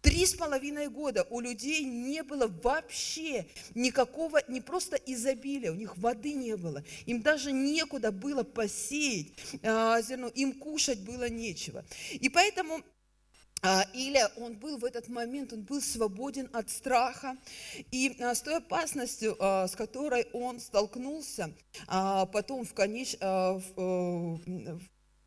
Три 0.01 0.25
с 0.25 0.33
половиной 0.33 0.87
года 0.87 1.27
у 1.29 1.39
людей 1.39 1.83
не 1.83 2.23
было 2.23 2.47
вообще 2.47 3.45
никакого, 3.75 4.41
не 4.47 4.59
просто 4.59 4.95
изобилия, 4.95 5.71
у 5.71 5.75
них 5.75 5.95
воды 5.97 6.33
не 6.33 6.57
было. 6.57 6.83
Им 7.05 7.21
даже 7.21 7.51
некуда 7.51 8.11
было 8.11 8.43
посеять 8.43 9.27
а, 9.63 10.01
зерно, 10.01 10.27
им 10.29 10.53
кушать 10.53 10.99
было 11.01 11.29
нечего. 11.29 11.85
И 12.11 12.29
поэтому 12.29 12.81
а, 13.63 13.85
Илья, 13.93 14.31
он 14.37 14.57
был 14.57 14.79
в 14.79 14.85
этот 14.85 15.07
момент, 15.07 15.53
он 15.53 15.61
был 15.61 15.81
свободен 15.81 16.49
от 16.51 16.71
страха. 16.71 17.37
И 17.91 18.17
а, 18.19 18.33
с 18.33 18.41
той 18.41 18.57
опасностью, 18.57 19.35
а, 19.39 19.67
с 19.67 19.75
которой 19.75 20.27
он 20.33 20.59
столкнулся, 20.59 21.53
потом 21.87 22.65
в, 22.65 22.73
конеч... 22.73 23.17
в 23.19 24.81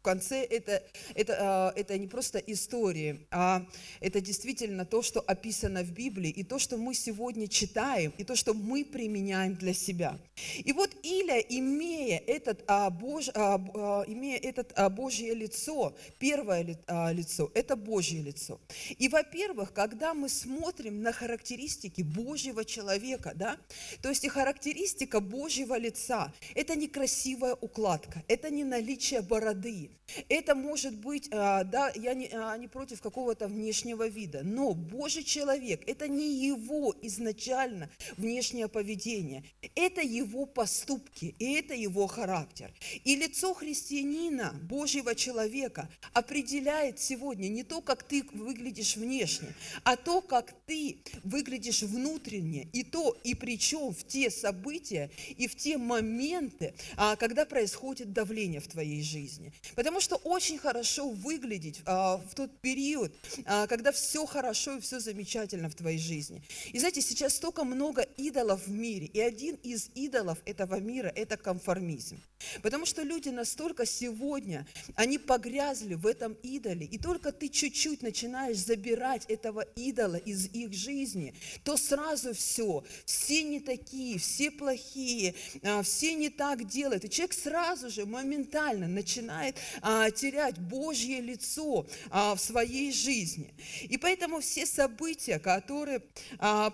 конце 0.05 0.45
это, 0.45 0.83
это, 1.15 1.37
а, 1.41 1.73
это 1.75 1.99
не 1.99 2.07
просто 2.07 2.39
истории, 2.39 3.27
а 3.31 3.67
это 4.01 4.21
действительно 4.21 4.85
то, 4.85 5.03
что 5.03 5.21
описано 5.21 5.83
в 5.83 5.91
Библии, 5.91 6.31
и 6.31 6.45
то, 6.45 6.59
что 6.59 6.77
мы 6.77 6.95
сегодня 6.95 7.49
читаем, 7.49 8.13
и 8.19 8.25
то, 8.25 8.37
что 8.37 8.55
мы 8.55 8.85
применяем 8.85 9.55
для 9.57 9.75
себя. 9.75 10.19
И 10.59 10.73
вот 10.73 10.91
Иля, 11.03 11.39
имея, 11.39 12.19
этот, 12.27 12.63
а, 12.67 12.91
Бож, 12.91 13.31
а, 13.35 13.55
а, 13.75 14.05
имея 14.07 14.39
этот 14.39 14.73
а, 14.77 14.91
Божье 14.91 15.35
лицо, 15.35 15.97
первое 16.19 16.79
а, 16.87 17.11
лицо, 17.13 17.51
это 17.55 17.75
Божье 17.75 18.21
лицо. 18.21 18.61
И, 18.99 19.09
во-первых, 19.09 19.73
когда 19.73 20.13
мы 20.13 20.29
смотрим 20.29 21.03
на 21.03 21.13
характеристики 21.13 22.03
Божьего 22.03 22.65
человека, 22.65 23.33
да, 23.35 23.57
то 24.03 24.11
есть 24.11 24.25
и 24.25 24.29
характеристика 24.29 25.21
Божьего 25.21 25.79
лица, 25.79 26.33
это 26.55 26.75
не 26.77 26.89
красивая 26.89 27.55
укладка, 27.55 28.23
это 28.29 28.51
не 28.51 28.65
наличие 28.65 29.23
бороды, 29.23 29.91
это 30.29 30.55
может 30.55 30.97
быть, 30.97 31.29
а, 31.31 31.65
да, 31.65 31.93
я 31.95 32.15
не, 32.15 32.29
а, 32.33 32.57
не 32.57 32.69
против 32.69 33.01
какого-то 33.01 33.49
внешнего 33.49 34.07
вида, 34.07 34.43
но 34.43 34.75
Божий 34.75 35.25
человек– 35.25 35.83
это 35.87 36.09
не 36.09 36.47
его 36.47 36.95
изначально 37.03 37.91
внешнее 38.17 38.69
поведение, 38.69 39.45
это 39.75 40.01
его 40.01 40.47
поступки, 40.47 41.35
и 41.39 41.53
это 41.55 41.75
его 41.75 42.07
характер. 42.07 42.73
И 43.05 43.17
лицо 43.17 43.55
христианина, 43.55 44.55
Божьего 44.63 45.15
человека, 45.15 45.89
определяет 46.13 47.01
сегодня 47.01 47.49
не 47.49 47.63
то, 47.63 47.81
как 47.81 48.03
ты 48.03 48.25
выглядишь 48.33 48.97
внешне, 48.97 49.55
а 49.83 49.97
то, 49.97 50.21
как 50.21 50.55
ты 50.67 50.99
выглядишь 51.23 51.83
внутренне, 51.83 52.69
и 52.73 52.83
то, 52.83 53.17
и 53.25 53.35
причем 53.35 53.93
в 53.93 54.07
те 54.07 54.31
события, 54.31 55.11
и 55.37 55.47
в 55.47 55.57
те 55.57 55.79
моменты, 55.79 56.75
а, 56.97 57.17
когда 57.17 57.45
происходит 57.45 58.13
давление 58.13 58.61
в 58.61 58.69
твоей 58.69 59.03
жизни. 59.03 59.53
Потому 59.85 60.01
что 60.01 60.17
очень 60.17 60.57
хорошо 60.57 61.11
выглядеть 61.11 61.83
а, 61.85 62.17
в 62.17 62.35
тот 62.35 62.51
период, 62.63 63.13
а, 63.45 63.67
когда 63.67 63.93
все 63.93 64.25
хорошо 64.25 64.79
и 64.79 64.81
все 64.81 64.99
замечательно 64.99 65.69
в 65.69 65.75
твоей 65.75 65.99
жизни. 65.99 66.43
И 66.73 66.79
знаете, 66.79 67.03
сейчас 67.03 67.35
столько 67.35 67.65
много 67.65 68.01
идолов 68.17 68.67
в 68.67 68.71
мире, 68.71 69.05
и 69.05 69.21
один 69.21 69.57
из 69.57 69.91
идолов 69.95 70.39
этого 70.47 70.81
мира– 70.81 71.13
это 71.15 71.37
конформизм. 71.37 72.19
Потому 72.63 72.87
что 72.87 73.03
люди 73.03 73.29
настолько 73.29 73.85
сегодня, 73.85 74.67
они 74.95 75.19
погрязли 75.19 75.95
в 75.95 76.07
этом 76.07 76.33
идоле, 76.43 76.87
и 76.87 76.99
только 76.99 77.31
ты 77.31 77.51
чуть-чуть 77.51 78.01
начинаешь 78.01 78.57
забирать 78.57 79.27
этого 79.27 79.61
идола 79.77 80.17
из 80.17 80.47
их 80.47 80.73
жизни, 80.73 81.35
то 81.63 81.77
сразу 81.77 82.33
все, 82.33 82.85
все 83.05 83.43
не 83.43 83.61
такие, 83.61 84.19
все 84.19 84.51
плохие, 84.51 85.35
а, 85.63 85.83
все 85.83 86.15
не 86.15 86.31
так 86.31 86.67
делают. 86.67 87.05
И 87.05 87.11
человек 87.11 87.35
сразу 87.35 87.91
же, 87.91 88.07
моментально 88.07 88.89
начинает 88.89 89.57
а, 89.83 90.11
терять 90.11 90.59
Божье 90.59 91.21
лицо 91.21 91.87
а, 92.11 92.35
в 92.35 92.41
своей 92.41 92.93
жизни. 92.93 93.55
И 93.83 93.99
поэтому 93.99 94.41
все 94.41 94.67
события, 94.67 95.39
которые 95.39 96.03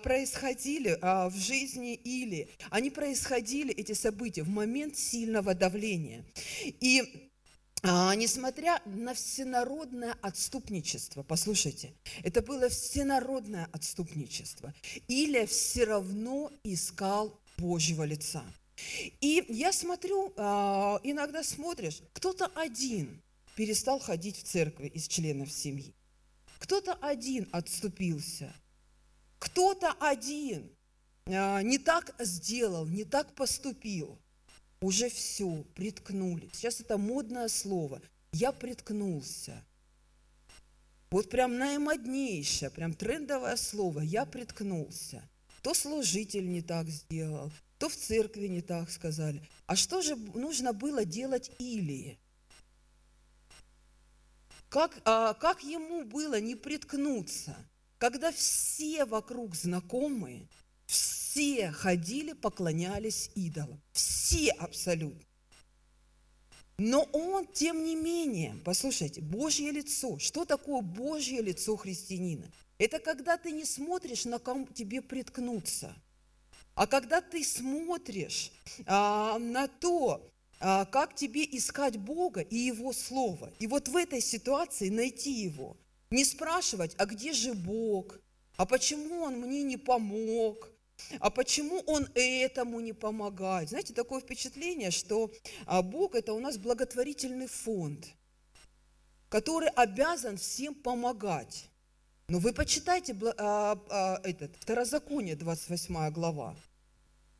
происходили 0.03 0.97
в 1.01 1.35
жизни 1.35 1.93
Или, 1.93 2.49
они 2.69 2.89
происходили, 2.89 3.73
эти 3.73 3.93
события, 3.93 4.43
в 4.43 4.49
момент 4.49 4.97
сильного 4.97 5.53
давления. 5.53 6.25
И 6.63 7.31
а, 7.83 8.13
несмотря 8.13 8.79
на 8.85 9.15
всенародное 9.15 10.15
отступничество, 10.21 11.23
послушайте, 11.23 11.93
это 12.23 12.43
было 12.43 12.69
всенародное 12.69 13.67
отступничество, 13.71 14.73
Илия 15.07 15.47
все 15.47 15.85
равно 15.85 16.51
искал 16.63 17.39
Божьего 17.57 18.03
лица. 18.03 18.43
И 19.21 19.45
я 19.49 19.71
смотрю, 19.71 20.33
а, 20.37 20.99
иногда 21.03 21.43
смотришь, 21.43 22.01
кто-то 22.13 22.47
один 22.55 23.21
перестал 23.55 23.99
ходить 23.99 24.37
в 24.37 24.43
церкви 24.43 24.87
из 24.87 25.07
членов 25.07 25.51
семьи, 25.51 25.93
кто-то 26.59 26.93
один 26.93 27.47
отступился, 27.51 28.53
кто-то 29.39 29.91
один 29.99 30.69
а, 31.25 31.61
не 31.61 31.77
так 31.77 32.15
сделал, 32.19 32.85
не 32.85 33.03
так 33.03 33.33
поступил– 33.35 34.17
уже 34.81 35.09
все, 35.09 35.63
приткнулись. 35.75 36.49
Сейчас 36.53 36.79
это 36.81 36.97
модное 36.97 37.47
слово. 37.47 38.01
Я 38.33 38.51
приткнулся. 38.51 39.63
Вот 41.11 41.29
прям 41.29 41.57
наимоднейшее, 41.57 42.71
прям 42.71 42.93
трендовое 42.93 43.57
слово. 43.57 44.01
Я 44.01 44.25
приткнулся. 44.25 45.21
То 45.61 45.75
служитель 45.75 46.49
не 46.49 46.61
так 46.61 46.87
сделал, 46.87 47.51
то 47.81 47.89
в 47.89 47.95
церкви 47.95 48.45
не 48.45 48.61
так 48.61 48.91
сказали. 48.91 49.41
А 49.65 49.75
что 49.75 50.03
же 50.03 50.15
нужно 50.15 50.71
было 50.71 51.03
делать 51.03 51.49
Илии? 51.57 52.19
Как, 54.69 55.01
а, 55.03 55.33
как 55.33 55.63
ему 55.63 56.03
было 56.03 56.39
не 56.39 56.53
приткнуться, 56.53 57.55
когда 57.97 58.31
все 58.31 59.05
вокруг 59.05 59.55
знакомые, 59.55 60.47
все 60.85 61.71
ходили, 61.71 62.33
поклонялись 62.33 63.31
идолам. 63.33 63.81
Все 63.93 64.51
абсолютно. 64.51 65.25
Но 66.77 67.09
он, 67.13 67.47
тем 67.47 67.83
не 67.83 67.95
менее, 67.95 68.55
послушайте, 68.63 69.21
Божье 69.21 69.71
лицо. 69.71 70.19
Что 70.19 70.45
такое 70.45 70.83
Божье 70.83 71.41
лицо 71.41 71.75
христианина? 71.77 72.45
Это 72.77 72.99
когда 72.99 73.37
ты 73.37 73.49
не 73.49 73.65
смотришь, 73.65 74.25
на 74.25 74.37
ком 74.37 74.67
тебе 74.67 75.01
приткнуться, 75.01 75.95
а 76.75 76.87
когда 76.87 77.21
ты 77.21 77.43
смотришь 77.43 78.51
а, 78.85 79.37
на 79.39 79.67
то, 79.67 80.27
а, 80.59 80.85
как 80.85 81.15
тебе 81.15 81.43
искать 81.43 81.97
Бога 81.97 82.41
и 82.41 82.55
Его 82.55 82.93
Слово. 82.93 83.51
И 83.59 83.67
вот 83.67 83.87
в 83.87 83.95
этой 83.95 84.21
ситуации 84.21 84.89
найти 84.89 85.31
Его. 85.31 85.77
Не 86.11 86.23
спрашивать, 86.23 86.95
а 86.97 87.05
где 87.05 87.33
же 87.33 87.53
Бог? 87.53 88.19
А 88.57 88.65
почему 88.65 89.23
Он 89.23 89.39
мне 89.39 89.63
не 89.63 89.77
помог? 89.77 90.69
А 91.19 91.29
почему 91.29 91.81
он 91.87 92.07
этому 92.13 92.79
не 92.79 92.93
помогает? 92.93 93.69
Знаете, 93.69 93.93
такое 93.93 94.21
впечатление, 94.21 94.91
что 94.91 95.31
а, 95.65 95.81
Бог– 95.81 96.13
это 96.15 96.33
у 96.33 96.39
нас 96.39 96.59
благотворительный 96.59 97.47
фонд, 97.47 98.05
который 99.29 99.69
обязан 99.69 100.37
всем 100.37 100.75
помогать. 100.75 101.70
Но 102.31 102.39
вы 102.39 102.53
почитайте 102.53 103.13
а, 103.37 103.77
а, 103.89 104.21
этот, 104.23 104.55
Второзаконие, 104.55 105.35
28 105.35 106.11
глава, 106.11 106.55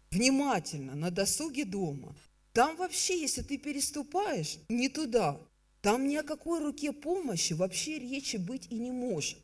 внимательно, 0.10 0.96
на 0.96 1.12
досуге 1.12 1.64
дома. 1.64 2.14
Там 2.52 2.76
вообще, 2.76 3.22
если 3.22 3.42
ты 3.42 3.58
переступаешь 3.58 4.58
не 4.68 4.90
туда, 4.90 5.40
там 5.80 6.10
ни 6.10 6.18
о 6.18 6.24
какой 6.24 6.62
руке 6.62 6.92
помощи 6.92 7.54
вообще 7.54 8.00
речи 8.00 8.36
быть 8.36 8.68
и 8.70 8.76
не 8.76 8.92
может. 8.92 9.40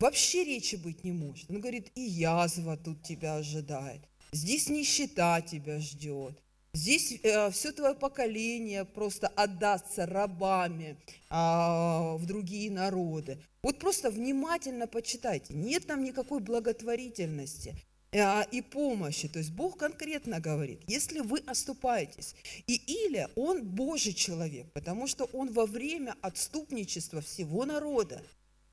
Вообще 0.00 0.42
речи 0.42 0.74
быть 0.74 1.04
не 1.04 1.12
может. 1.12 1.48
Он 1.48 1.60
говорит, 1.60 1.92
и 1.94 2.00
язва 2.00 2.76
тут 2.76 3.00
тебя 3.04 3.36
ожидает. 3.36 4.00
Здесь 4.32 4.68
нищета 4.68 5.40
тебя 5.40 5.78
ждет. 5.78 6.42
Здесь 6.74 7.20
э, 7.22 7.50
все 7.52 7.70
твое 7.70 7.94
поколение 7.94 8.84
просто 8.84 9.28
отдастся 9.28 10.06
рабами 10.06 10.96
а, 11.30 12.16
в 12.16 12.26
другие 12.26 12.68
народы. 12.68 13.38
Вот 13.62 13.78
просто 13.78 14.10
внимательно 14.10 14.88
почитайте. 14.88 15.54
Нет 15.54 15.86
там 15.86 16.02
никакой 16.02 16.40
благотворительности 16.40 17.76
а, 18.12 18.42
и 18.50 18.60
помощи. 18.60 19.28
То 19.28 19.38
есть 19.38 19.52
Бог 19.52 19.78
конкретно 19.78 20.40
говорит, 20.40 20.82
если 20.88 21.20
вы 21.20 21.44
оступаетесь, 21.46 22.34
и 22.66 22.74
Илия, 22.74 23.30
он 23.36 23.62
Божий 23.62 24.12
человек, 24.12 24.66
потому 24.72 25.06
что 25.06 25.26
он 25.26 25.52
во 25.52 25.66
время 25.66 26.16
отступничества 26.22 27.20
всего 27.20 27.64
народа, 27.64 28.20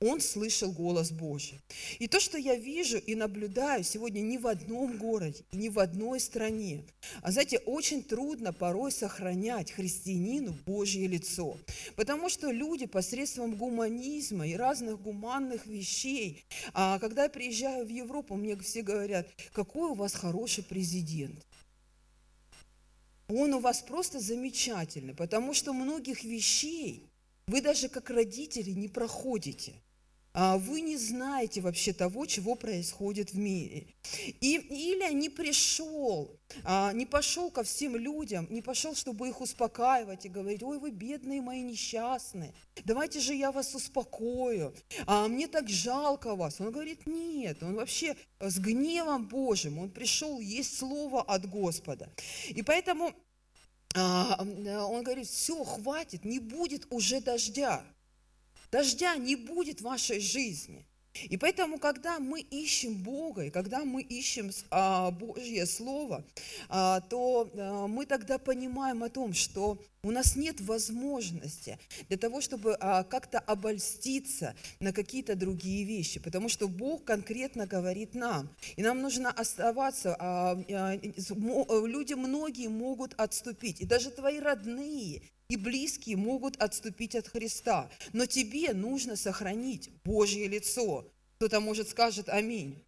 он 0.01 0.19
слышал 0.19 0.71
голос 0.71 1.11
Божий. 1.11 1.59
И 1.99 2.07
то, 2.07 2.19
что 2.19 2.37
я 2.37 2.55
вижу 2.55 2.97
и 2.97 3.13
наблюдаю 3.13 3.83
сегодня 3.83 4.21
ни 4.21 4.37
в 4.37 4.47
одном 4.47 4.97
городе, 4.97 5.43
ни 5.51 5.69
в 5.69 5.79
одной 5.79 6.19
стране, 6.19 6.83
а 7.21 7.31
знаете, 7.31 7.59
очень 7.59 8.03
трудно 8.03 8.51
порой 8.51 8.91
сохранять 8.91 9.71
христианину 9.71 10.57
Божье 10.65 11.05
лицо, 11.05 11.55
потому 11.95 12.29
что 12.29 12.49
люди 12.49 12.87
посредством 12.87 13.55
гуманизма 13.55 14.47
и 14.47 14.55
разных 14.55 14.99
гуманных 14.99 15.67
вещей, 15.67 16.43
а 16.73 16.97
когда 16.97 17.23
я 17.23 17.29
приезжаю 17.29 17.85
в 17.85 17.89
Европу, 17.89 18.35
мне 18.35 18.57
все 18.57 18.81
говорят, 18.81 19.27
какой 19.53 19.91
у 19.91 19.93
вас 19.93 20.15
хороший 20.15 20.63
президент. 20.63 21.45
Он 23.27 23.53
у 23.53 23.59
вас 23.59 23.81
просто 23.81 24.19
замечательный, 24.19 25.13
потому 25.13 25.53
что 25.53 25.73
многих 25.73 26.23
вещей 26.23 27.05
вы 27.47 27.61
даже 27.61 27.87
как 27.87 28.09
родители 28.09 28.71
не 28.71 28.87
проходите– 28.87 29.73
вы 30.33 30.81
не 30.81 30.97
знаете 30.97 31.59
вообще 31.61 31.91
того, 31.91 32.25
чего 32.25 32.55
происходит 32.55 33.33
в 33.33 33.37
мире. 33.37 33.87
И 34.39 34.55
Илия 34.55 35.11
не 35.11 35.29
пришел, 35.29 36.39
а, 36.63 36.93
не 36.93 37.05
пошел 37.05 37.51
ко 37.51 37.63
всем 37.63 37.95
людям, 37.97 38.47
не 38.49 38.61
пошел, 38.61 38.95
чтобы 38.95 39.27
их 39.27 39.41
успокаивать 39.41 40.25
и 40.25 40.29
говорить, 40.29 40.63
ой, 40.63 40.79
вы 40.79 40.91
бедные 40.91 41.41
мои 41.41 41.61
несчастные, 41.61 42.53
давайте 42.85 43.19
же 43.19 43.33
я 43.33 43.51
вас 43.51 43.75
успокою, 43.75 44.73
а 45.05 45.27
мне 45.27 45.47
так 45.47 45.69
жалко 45.69 46.35
вас. 46.35 46.61
Он 46.61 46.71
говорит, 46.71 47.05
нет, 47.05 47.61
он 47.61 47.75
вообще 47.75 48.15
с 48.39 48.57
гневом 48.57 49.27
Божьим, 49.27 49.79
он 49.79 49.89
пришел, 49.89 50.39
есть 50.39 50.77
слово 50.77 51.21
от 51.21 51.49
Господа. 51.49 52.09
И 52.49 52.61
поэтому 52.63 53.13
а, 53.95 54.37
он 54.39 55.03
говорит, 55.03 55.27
все, 55.27 55.63
хватит, 55.63 56.23
не 56.23 56.39
будет 56.39 56.87
уже 56.89 57.19
дождя. 57.19 57.83
Дождя 58.71 59.15
не 59.17 59.35
будет 59.35 59.81
в 59.81 59.85
вашей 59.85 60.19
жизни. 60.19 60.85
И 61.13 61.37
поэтому, 61.37 61.77
когда 61.77 62.19
мы 62.19 62.39
ищем 62.39 62.95
Бога, 63.03 63.43
и 63.43 63.49
когда 63.49 63.83
мы 63.83 64.01
ищем 64.01 64.49
а, 64.69 65.11
Божье 65.11 65.65
Слово, 65.65 66.23
а, 66.69 67.01
то 67.01 67.49
а, 67.53 67.87
мы 67.87 68.05
тогда 68.05 68.37
понимаем 68.37 69.03
о 69.03 69.09
том, 69.09 69.33
что 69.33 69.77
у 70.03 70.09
нас 70.09 70.35
нет 70.35 70.59
возможности 70.61 71.77
для 72.09 72.17
того, 72.17 72.41
чтобы 72.41 72.75
а, 72.79 73.03
как-то 73.03 73.39
обольститься 73.39 74.55
на 74.79 74.93
какие-то 74.93 75.35
другие 75.35 75.83
вещи, 75.83 76.19
потому 76.19 76.49
что 76.49 76.67
Бог 76.67 77.03
конкретно 77.03 77.67
говорит 77.67 78.15
нам, 78.15 78.49
и 78.77 78.81
нам 78.81 79.01
нужно 79.01 79.29
оставаться. 79.29 80.15
А, 80.17 80.57
а, 80.69 80.95
люди 81.85 82.13
многие 82.13 82.67
могут 82.67 83.13
отступить, 83.15 83.81
и 83.81 83.85
даже 83.85 84.11
твои 84.11 84.39
родные, 84.39 85.21
и 85.51 85.57
близкие 85.57 86.15
могут 86.15 86.55
отступить 86.61 87.13
от 87.13 87.27
Христа. 87.27 87.89
Но 88.13 88.25
тебе 88.25 88.73
нужно 88.73 89.17
сохранить 89.17 89.89
Божье 90.05 90.47
лицо. 90.47 91.05
Кто-то, 91.35 91.59
может, 91.59 91.89
скажет 91.89 92.29
«Аминь». 92.29 92.81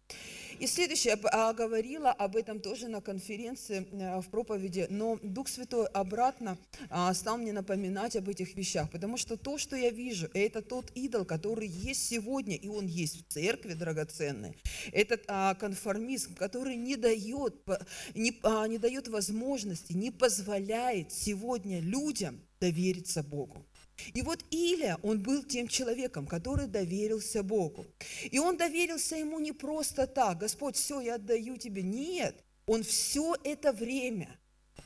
И 0.60 0.66
следующее, 0.66 1.18
я 1.22 1.52
говорила 1.52 2.10
об 2.10 2.36
этом 2.36 2.60
тоже 2.60 2.88
на 2.88 3.00
конференции 3.00 3.86
э, 3.90 4.20
в 4.20 4.28
проповеди, 4.30 4.86
но 4.88 5.18
Дух 5.22 5.48
Святой 5.48 5.86
обратно 5.88 6.56
а, 6.90 7.12
стал 7.12 7.38
мне 7.38 7.52
напоминать 7.52 8.14
об 8.14 8.28
этих 8.28 8.54
вещах, 8.54 8.88
потому 8.90 9.16
что 9.16 9.36
то, 9.36 9.58
что 9.58 9.74
я 9.74 9.90
вижу, 9.90 10.30
это 10.32 10.62
тот 10.62 10.92
идол, 10.94 11.24
который 11.24 11.66
есть 11.66 12.08
сегодня, 12.08 12.56
и 12.56 12.68
он 12.68 12.86
есть 12.86 13.26
в 13.26 13.32
церкви 13.32 13.72
драгоценный, 13.72 14.56
этот 14.92 15.24
а, 15.26 15.54
конформизм, 15.54 16.36
который 16.36 16.76
не 16.76 16.96
дает, 16.96 17.56
не, 18.14 18.38
а, 18.44 18.68
не 18.68 18.78
дает 18.78 19.08
возможности, 19.08 19.92
не 19.92 20.12
позволяет 20.12 21.12
сегодня 21.12 21.80
людям 21.80 22.40
довериться 22.64 23.22
Богу. 23.22 23.66
И 24.14 24.22
вот 24.22 24.40
Илия, 24.50 24.98
он 25.02 25.22
был 25.22 25.42
тем 25.42 25.68
человеком, 25.68 26.26
который 26.26 26.66
доверился 26.66 27.42
Богу. 27.42 27.84
И 28.32 28.38
он 28.38 28.56
доверился 28.56 29.16
ему 29.16 29.38
не 29.38 29.52
просто 29.52 30.06
так, 30.06 30.38
Господь, 30.38 30.76
все, 30.76 31.00
я 31.00 31.14
отдаю 31.16 31.56
тебе. 31.58 31.82
Нет, 31.82 32.34
он 32.66 32.82
все 32.82 33.36
это 33.44 33.72
время, 33.72 34.30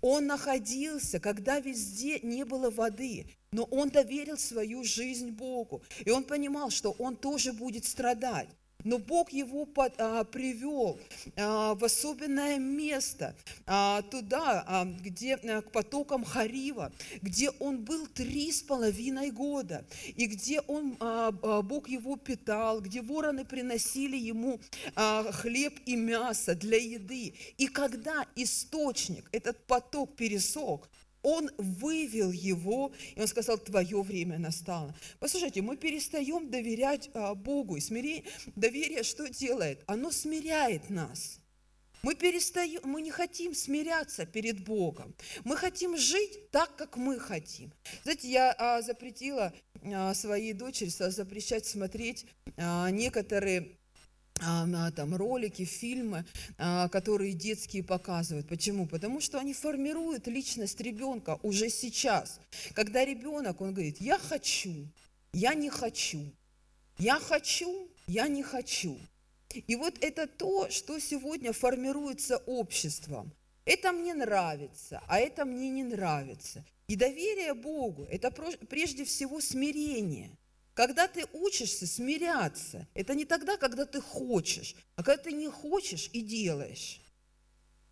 он 0.00 0.26
находился, 0.26 1.20
когда 1.20 1.60
везде 1.60 2.18
не 2.20 2.44
было 2.44 2.70
воды, 2.70 3.26
но 3.52 3.62
он 3.64 3.90
доверил 3.90 4.38
свою 4.38 4.84
жизнь 4.84 5.30
Богу. 5.30 5.82
И 6.04 6.10
он 6.10 6.24
понимал, 6.24 6.70
что 6.70 6.90
он 6.98 7.16
тоже 7.16 7.52
будет 7.52 7.84
страдать. 7.84 8.48
Но 8.88 8.96
Бог 8.96 9.34
его 9.34 9.66
под, 9.66 9.92
а, 9.98 10.24
привел 10.24 10.98
а, 11.36 11.74
в 11.74 11.84
особенное 11.84 12.56
место, 12.58 13.36
а, 13.66 14.00
туда, 14.00 14.64
а, 14.66 14.86
где 14.86 15.34
а, 15.34 15.60
к 15.60 15.70
потокам 15.72 16.24
Харива, 16.24 16.90
где 17.20 17.50
он 17.50 17.84
был 17.84 18.06
три 18.06 18.50
с 18.50 18.62
половиной 18.62 19.30
года, 19.30 19.84
и 20.16 20.24
где 20.24 20.62
он, 20.62 20.96
а, 21.00 21.34
а, 21.42 21.60
Бог 21.60 21.90
его 21.90 22.16
питал, 22.16 22.80
где 22.80 23.02
вороны 23.02 23.44
приносили 23.44 24.16
ему 24.16 24.58
а, 24.94 25.32
хлеб 25.32 25.78
и 25.84 25.94
мясо 25.94 26.54
для 26.54 26.78
еды. 26.78 27.34
И 27.58 27.66
когда 27.66 28.24
источник, 28.36 29.28
этот 29.32 29.66
поток 29.66 30.16
пересох, 30.16 30.88
он 31.28 31.50
вывел 31.58 32.30
его, 32.30 32.90
и 33.14 33.20
он 33.20 33.28
сказал, 33.28 33.58
твое 33.58 34.00
время 34.00 34.38
настало. 34.38 34.94
Послушайте, 35.20 35.60
мы 35.60 35.76
перестаем 35.76 36.50
доверять 36.50 37.10
а, 37.12 37.34
Богу. 37.34 37.76
И 37.76 37.80
смирение, 37.80 38.24
доверие 38.56 39.02
что 39.02 39.28
делает? 39.28 39.84
Оно 39.86 40.10
смиряет 40.10 40.88
нас. 40.88 41.40
Мы, 42.02 42.14
перестаем, 42.14 42.80
мы 42.84 43.02
не 43.02 43.10
хотим 43.10 43.54
смиряться 43.54 44.24
перед 44.24 44.64
Богом. 44.64 45.14
Мы 45.44 45.56
хотим 45.56 45.98
жить 45.98 46.50
так, 46.50 46.74
как 46.76 46.96
мы 46.96 47.18
хотим. 47.18 47.72
Знаете, 48.04 48.30
я 48.30 48.54
а, 48.56 48.80
запретила 48.80 49.52
а, 49.82 50.14
своей 50.14 50.54
дочери 50.54 50.88
запрещать 50.88 51.66
смотреть 51.66 52.24
а, 52.56 52.88
некоторые 52.90 53.77
а, 54.42 54.90
там, 54.92 55.14
ролики, 55.14 55.64
фильмы, 55.64 56.24
а, 56.58 56.88
которые 56.88 57.32
детские 57.32 57.82
показывают. 57.82 58.48
Почему? 58.48 58.86
Потому 58.86 59.20
что 59.20 59.38
они 59.38 59.54
формируют 59.54 60.26
личность 60.26 60.80
ребенка 60.80 61.38
уже 61.42 61.68
сейчас. 61.68 62.40
Когда 62.74 63.04
ребенок, 63.04 63.60
он 63.60 63.72
говорит, 63.72 64.00
я 64.00 64.18
хочу, 64.18 64.88
я 65.32 65.54
не 65.54 65.70
хочу, 65.70 66.32
я 66.98 67.18
хочу, 67.20 67.88
я 68.06 68.28
не 68.28 68.42
хочу. 68.42 68.98
И 69.66 69.76
вот 69.76 69.94
это 70.00 70.26
то, 70.26 70.68
что 70.70 70.98
сегодня 70.98 71.52
формируется 71.52 72.36
обществом. 72.38 73.32
Это 73.64 73.92
мне 73.92 74.14
нравится, 74.14 75.02
а 75.08 75.18
это 75.18 75.44
мне 75.44 75.68
не 75.70 75.84
нравится. 75.84 76.64
И 76.86 76.96
доверие 76.96 77.54
Богу– 77.54 78.06
это 78.10 78.30
прежде 78.30 79.04
всего 79.04 79.40
смирение– 79.40 80.30
когда 80.78 81.08
ты 81.08 81.26
учишься 81.32 81.88
смиряться, 81.88 82.86
это 82.94 83.16
не 83.16 83.24
тогда, 83.24 83.56
когда 83.56 83.84
ты 83.84 84.00
хочешь, 84.00 84.76
а 84.94 85.02
когда 85.02 85.20
ты 85.24 85.32
не 85.32 85.48
хочешь 85.48 86.08
и 86.12 86.20
делаешь. 86.20 87.00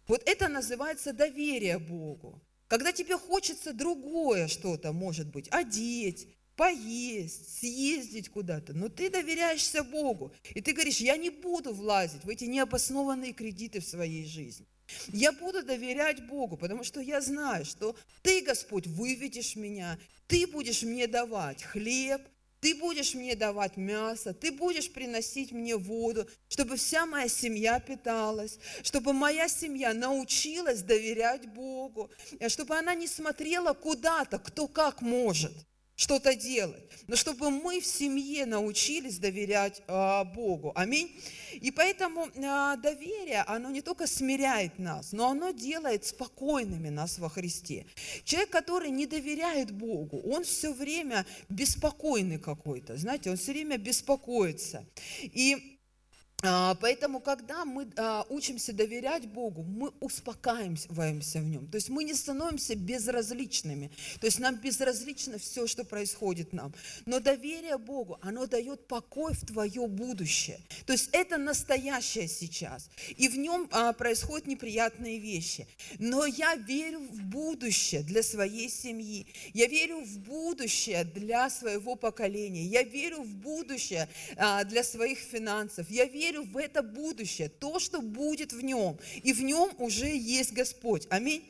Вот 0.06 0.22
это 0.24 0.46
называется 0.46 1.12
доверие 1.12 1.80
Богу. 1.80 2.40
Когда 2.68 2.92
тебе 2.92 3.18
хочется 3.18 3.72
другое 3.72 4.46
что-то, 4.46 4.92
может 4.92 5.26
быть, 5.26 5.48
одеть, 5.50 6.28
поесть, 6.54 7.58
съездить 7.58 8.28
куда-то, 8.28 8.72
но 8.72 8.88
ты 8.88 9.10
доверяешься 9.10 9.82
Богу, 9.82 10.32
и 10.54 10.60
ты 10.60 10.72
говоришь, 10.72 10.98
я 10.98 11.16
не 11.16 11.30
буду 11.30 11.74
влазить 11.74 12.22
в 12.22 12.28
эти 12.28 12.44
необоснованные 12.44 13.32
кредиты 13.32 13.80
в 13.80 13.84
своей 13.84 14.24
жизни. 14.24 14.64
Я 15.08 15.32
буду 15.32 15.64
доверять 15.64 16.24
Богу, 16.28 16.56
потому 16.56 16.84
что 16.84 17.00
я 17.00 17.20
знаю, 17.20 17.64
что 17.64 17.96
Ты, 18.22 18.42
Господь, 18.42 18.86
выведешь 18.86 19.56
меня, 19.56 19.98
Ты 20.28 20.46
будешь 20.46 20.84
мне 20.84 21.08
давать 21.08 21.64
хлеб, 21.64 22.22
ты 22.66 22.74
будешь 22.74 23.14
мне 23.14 23.36
давать 23.36 23.76
мясо, 23.76 24.34
ты 24.34 24.50
будешь 24.50 24.90
приносить 24.92 25.52
мне 25.52 25.76
воду, 25.76 26.28
чтобы 26.48 26.74
вся 26.76 27.06
моя 27.06 27.28
семья 27.28 27.78
питалась, 27.78 28.58
чтобы 28.82 29.12
моя 29.12 29.46
семья 29.46 29.94
научилась 29.94 30.82
доверять 30.82 31.46
Богу, 31.46 32.10
чтобы 32.48 32.76
она 32.76 32.96
не 32.96 33.06
смотрела 33.06 33.72
куда-то, 33.72 34.40
кто 34.40 34.66
как 34.66 35.00
может– 35.00 35.52
что-то 35.96 36.34
делать, 36.34 36.84
но 37.06 37.16
чтобы 37.16 37.50
мы 37.50 37.80
в 37.80 37.86
семье 37.86 38.44
научились 38.44 39.18
доверять 39.18 39.82
а, 39.88 40.24
Богу. 40.24 40.72
Аминь. 40.74 41.10
И 41.54 41.70
поэтому 41.70 42.28
а, 42.44 42.76
доверие, 42.76 43.42
оно 43.46 43.70
не 43.70 43.80
только 43.80 44.06
смиряет 44.06 44.78
нас, 44.78 45.12
но 45.12 45.30
оно 45.30 45.50
делает 45.50 46.04
спокойными 46.04 46.90
нас 46.90 47.18
во 47.18 47.30
Христе. 47.30 47.86
Человек, 48.24 48.50
который 48.50 48.90
не 48.90 49.06
доверяет 49.06 49.70
Богу, 49.70 50.20
он 50.20 50.44
все 50.44 50.72
время 50.72 51.24
беспокойный 51.48 52.38
какой-то, 52.38 52.96
знаете, 52.98 53.30
он 53.30 53.38
все 53.38 53.52
время 53.52 53.78
беспокоится. 53.78 54.84
И 55.22 55.75
поэтому, 56.42 57.20
когда 57.20 57.64
мы 57.64 57.88
а, 57.96 58.26
учимся 58.28 58.72
доверять 58.72 59.26
Богу, 59.26 59.62
мы 59.62 59.90
успокаиваемся 60.00 61.40
в 61.40 61.44
Нем. 61.44 61.66
То 61.68 61.76
есть 61.76 61.88
мы 61.88 62.04
не 62.04 62.12
становимся 62.12 62.74
безразличными. 62.74 63.90
То 64.20 64.26
есть 64.26 64.38
нам 64.38 64.56
безразлично 64.56 65.38
все, 65.38 65.66
что 65.66 65.84
происходит 65.84 66.52
нам. 66.52 66.74
Но 67.06 67.20
доверие 67.20 67.78
Богу, 67.78 68.18
оно 68.20 68.46
дает 68.46 68.86
покой 68.86 69.32
в 69.32 69.46
твое 69.46 69.86
будущее. 69.86 70.60
То 70.84 70.92
есть 70.92 71.08
это 71.12 71.38
настоящее 71.38 72.28
сейчас. 72.28 72.90
И 73.16 73.28
в 73.28 73.38
нем 73.38 73.68
а, 73.72 73.94
происходят 73.94 74.46
неприятные 74.46 75.18
вещи. 75.18 75.66
Но 75.98 76.26
я 76.26 76.54
верю 76.56 77.00
в 77.00 77.22
будущее 77.24 78.02
для 78.02 78.22
своей 78.22 78.68
семьи. 78.68 79.26
Я 79.54 79.66
верю 79.68 80.02
в 80.02 80.18
будущее 80.18 81.04
для 81.04 81.48
своего 81.48 81.96
поколения. 81.96 82.64
Я 82.64 82.82
верю 82.82 83.22
в 83.22 83.34
будущее 83.36 84.08
для 84.66 84.84
своих 84.84 85.18
финансов. 85.18 85.90
Я 85.90 86.04
верю 86.04 86.25
верю 86.26 86.42
в 86.42 86.56
это 86.56 86.82
будущее, 86.82 87.48
то, 87.48 87.78
что 87.78 88.00
будет 88.00 88.52
в 88.52 88.62
нем. 88.62 88.98
И 89.22 89.32
в 89.32 89.42
нем 89.42 89.70
уже 89.78 90.06
есть 90.06 90.52
Господь. 90.52 91.06
Аминь. 91.10 91.42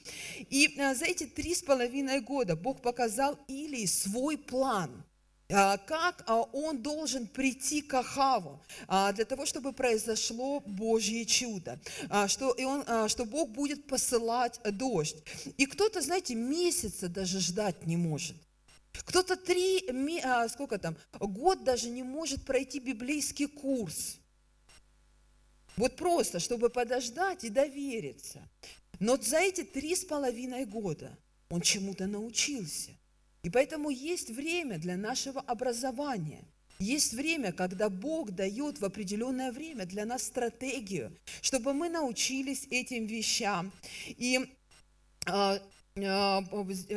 И 0.50 0.78
а, 0.78 0.94
за 0.94 1.06
эти 1.06 1.24
три 1.24 1.54
с 1.54 1.62
половиной 1.62 2.20
года 2.20 2.56
Бог 2.56 2.82
показал 2.82 3.38
Илии 3.48 3.86
свой 3.86 4.36
план 4.36 4.90
а, 5.48 5.78
как 5.78 6.24
а, 6.26 6.42
он 6.52 6.82
должен 6.82 7.26
прийти 7.26 7.80
к 7.80 7.94
Ахаву 7.94 8.60
для 8.88 9.24
того, 9.24 9.46
чтобы 9.46 9.72
произошло 9.72 10.60
Божье 10.60 11.24
чудо, 11.24 11.78
что, 12.26 12.52
и 12.52 12.64
он, 12.64 13.08
что 13.08 13.24
Бог 13.24 13.50
будет 13.50 13.86
посылать 13.86 14.60
дождь. 14.64 15.16
И 15.56 15.66
кто-то, 15.66 16.00
знаете, 16.00 16.34
месяца 16.34 17.08
даже 17.08 17.40
ждать 17.40 17.86
не 17.86 17.96
может. 17.96 18.36
Кто-то 18.92 19.36
три, 19.36 19.84
сколько 20.48 20.78
там, 20.78 20.96
год 21.20 21.64
даже 21.64 21.90
не 21.90 22.02
может 22.02 22.44
пройти 22.44 22.80
библейский 22.80 23.46
курс. 23.46 24.18
Вот 25.76 25.96
просто, 25.96 26.40
чтобы 26.40 26.70
подождать 26.70 27.44
и 27.44 27.50
довериться. 27.50 28.40
Но 28.98 29.16
за 29.16 29.38
эти 29.38 29.62
три 29.62 29.94
с 29.94 30.04
половиной 30.04 30.64
года 30.64 31.16
он 31.50 31.60
чему-то 31.60 32.06
научился. 32.06 32.92
И 33.42 33.50
поэтому 33.50 33.90
есть 33.90 34.30
время 34.30 34.78
для 34.78 34.96
нашего 34.96 35.40
образования. 35.40 36.44
Есть 36.78 37.14
время, 37.14 37.52
когда 37.52 37.88
Бог 37.88 38.32
дает 38.32 38.80
в 38.80 38.84
определенное 38.84 39.52
время 39.52 39.86
для 39.86 40.04
нас 40.04 40.24
стратегию, 40.24 41.16
чтобы 41.40 41.72
мы 41.72 41.88
научились 41.88 42.66
этим 42.70 43.06
вещам. 43.06 43.72
И 44.06 44.40
а, 45.26 45.58
а, 45.96 46.42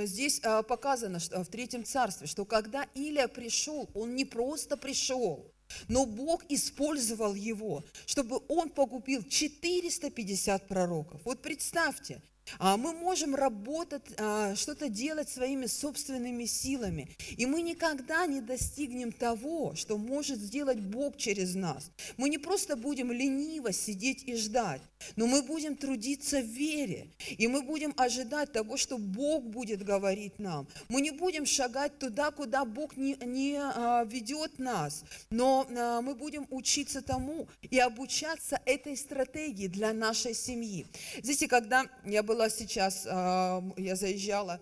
здесь 0.05 0.41
а, 0.43 0.63
показано 0.63 1.19
что, 1.19 1.43
в 1.43 1.47
Третьем 1.47 1.85
Царстве, 1.85 2.27
что 2.27 2.43
когда 2.45 2.85
Илия 2.93 3.27
пришел, 3.27 3.89
он 3.93 4.15
не 4.15 4.25
просто 4.25 4.75
пришел, 4.75 5.49
но 5.88 6.05
Бог 6.05 6.43
использовал 6.49 7.34
его, 7.36 7.84
чтобы 8.05 8.41
он 8.47 8.69
погубил 8.69 9.23
450 9.23 10.67
пророков. 10.67 11.21
Вот 11.25 11.41
представьте, 11.41 12.21
а 12.58 12.77
мы 12.77 12.93
можем 12.93 13.36
работать, 13.36 14.03
а, 14.17 14.55
что-то 14.55 14.89
делать 14.89 15.29
своими 15.29 15.67
собственными 15.67 16.45
силами. 16.45 17.10
И 17.38 17.45
мы 17.45 17.62
никогда 17.62 18.25
не 18.25 18.41
достигнем 18.41 19.12
того, 19.12 19.75
что 19.75 19.97
может 19.97 20.39
сделать 20.39 20.79
Бог 20.79 21.17
через 21.17 21.55
нас. 21.55 21.91
Мы 22.17 22.29
не 22.29 22.38
просто 22.38 22.75
будем 22.75 23.12
лениво 23.12 23.71
сидеть 23.71 24.23
и 24.23 24.36
ждать, 24.36 24.82
но 25.15 25.27
мы 25.27 25.41
будем 25.41 25.75
трудиться 25.75 26.41
в 26.41 26.45
вере. 26.45 27.07
И 27.38 27.47
мы 27.47 27.62
будем 27.62 27.93
ожидать 27.97 28.51
того, 28.51 28.77
что 28.77 28.97
Бог 28.97 29.43
будет 29.43 29.83
говорить 29.83 30.39
нам. 30.39 30.67
Мы 30.88 31.01
не 31.01 31.12
будем 31.12 31.45
шагать 31.45 31.97
туда, 31.99 32.31
куда 32.31 32.65
Бог 32.65 32.97
не, 32.97 33.15
не 33.25 33.57
а, 33.57 34.03
ведет 34.05 34.59
нас, 34.59 35.03
но 35.29 35.67
мы 36.01 36.15
будем 36.15 36.47
учиться 36.49 37.01
тому 37.01 37.47
и 37.62 37.79
обучаться 37.79 38.59
этой 38.65 38.95
стратегии 38.97 39.67
для 39.67 39.93
нашей 39.93 40.33
семьи. 40.33 40.85
Знаете, 41.21 41.47
когда 41.47 41.85
я 42.05 42.23
была 42.23 42.49
сейчас, 42.49 43.07
а, 43.09 43.63
я 43.77 43.95
заезжала 43.95 44.62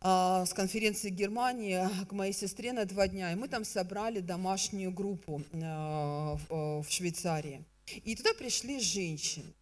а, 0.00 0.44
с 0.46 0.52
конференции 0.54 1.10
Германии 1.10 1.80
к 2.06 2.12
моей 2.12 2.32
сестре 2.32 2.72
на 2.72 2.84
два 2.84 3.08
дня, 3.08 3.32
и 3.32 3.34
мы 3.34 3.48
там 3.48 3.64
собрали 3.64 4.20
домашнюю 4.20 4.92
группу 4.92 5.42
а, 5.52 6.36
в 6.48 6.86
Швейцарии. 6.88 7.64
И 8.04 8.14
туда 8.14 8.34
пришли 8.34 8.80
женщины. 8.80 9.52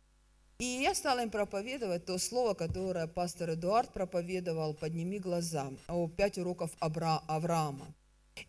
И 0.58 0.64
я 0.64 0.94
стала 0.94 1.22
им 1.22 1.30
проповедовать 1.30 2.06
то 2.06 2.16
слово, 2.18 2.54
которое 2.54 3.06
пастор 3.06 3.50
Эдуард 3.50 3.92
проповедовал 3.92 4.72
«Подними 4.72 5.18
глаза» 5.18 5.70
о 5.86 6.08
пять 6.08 6.38
уроков 6.38 6.70
Авраама. 6.80 7.94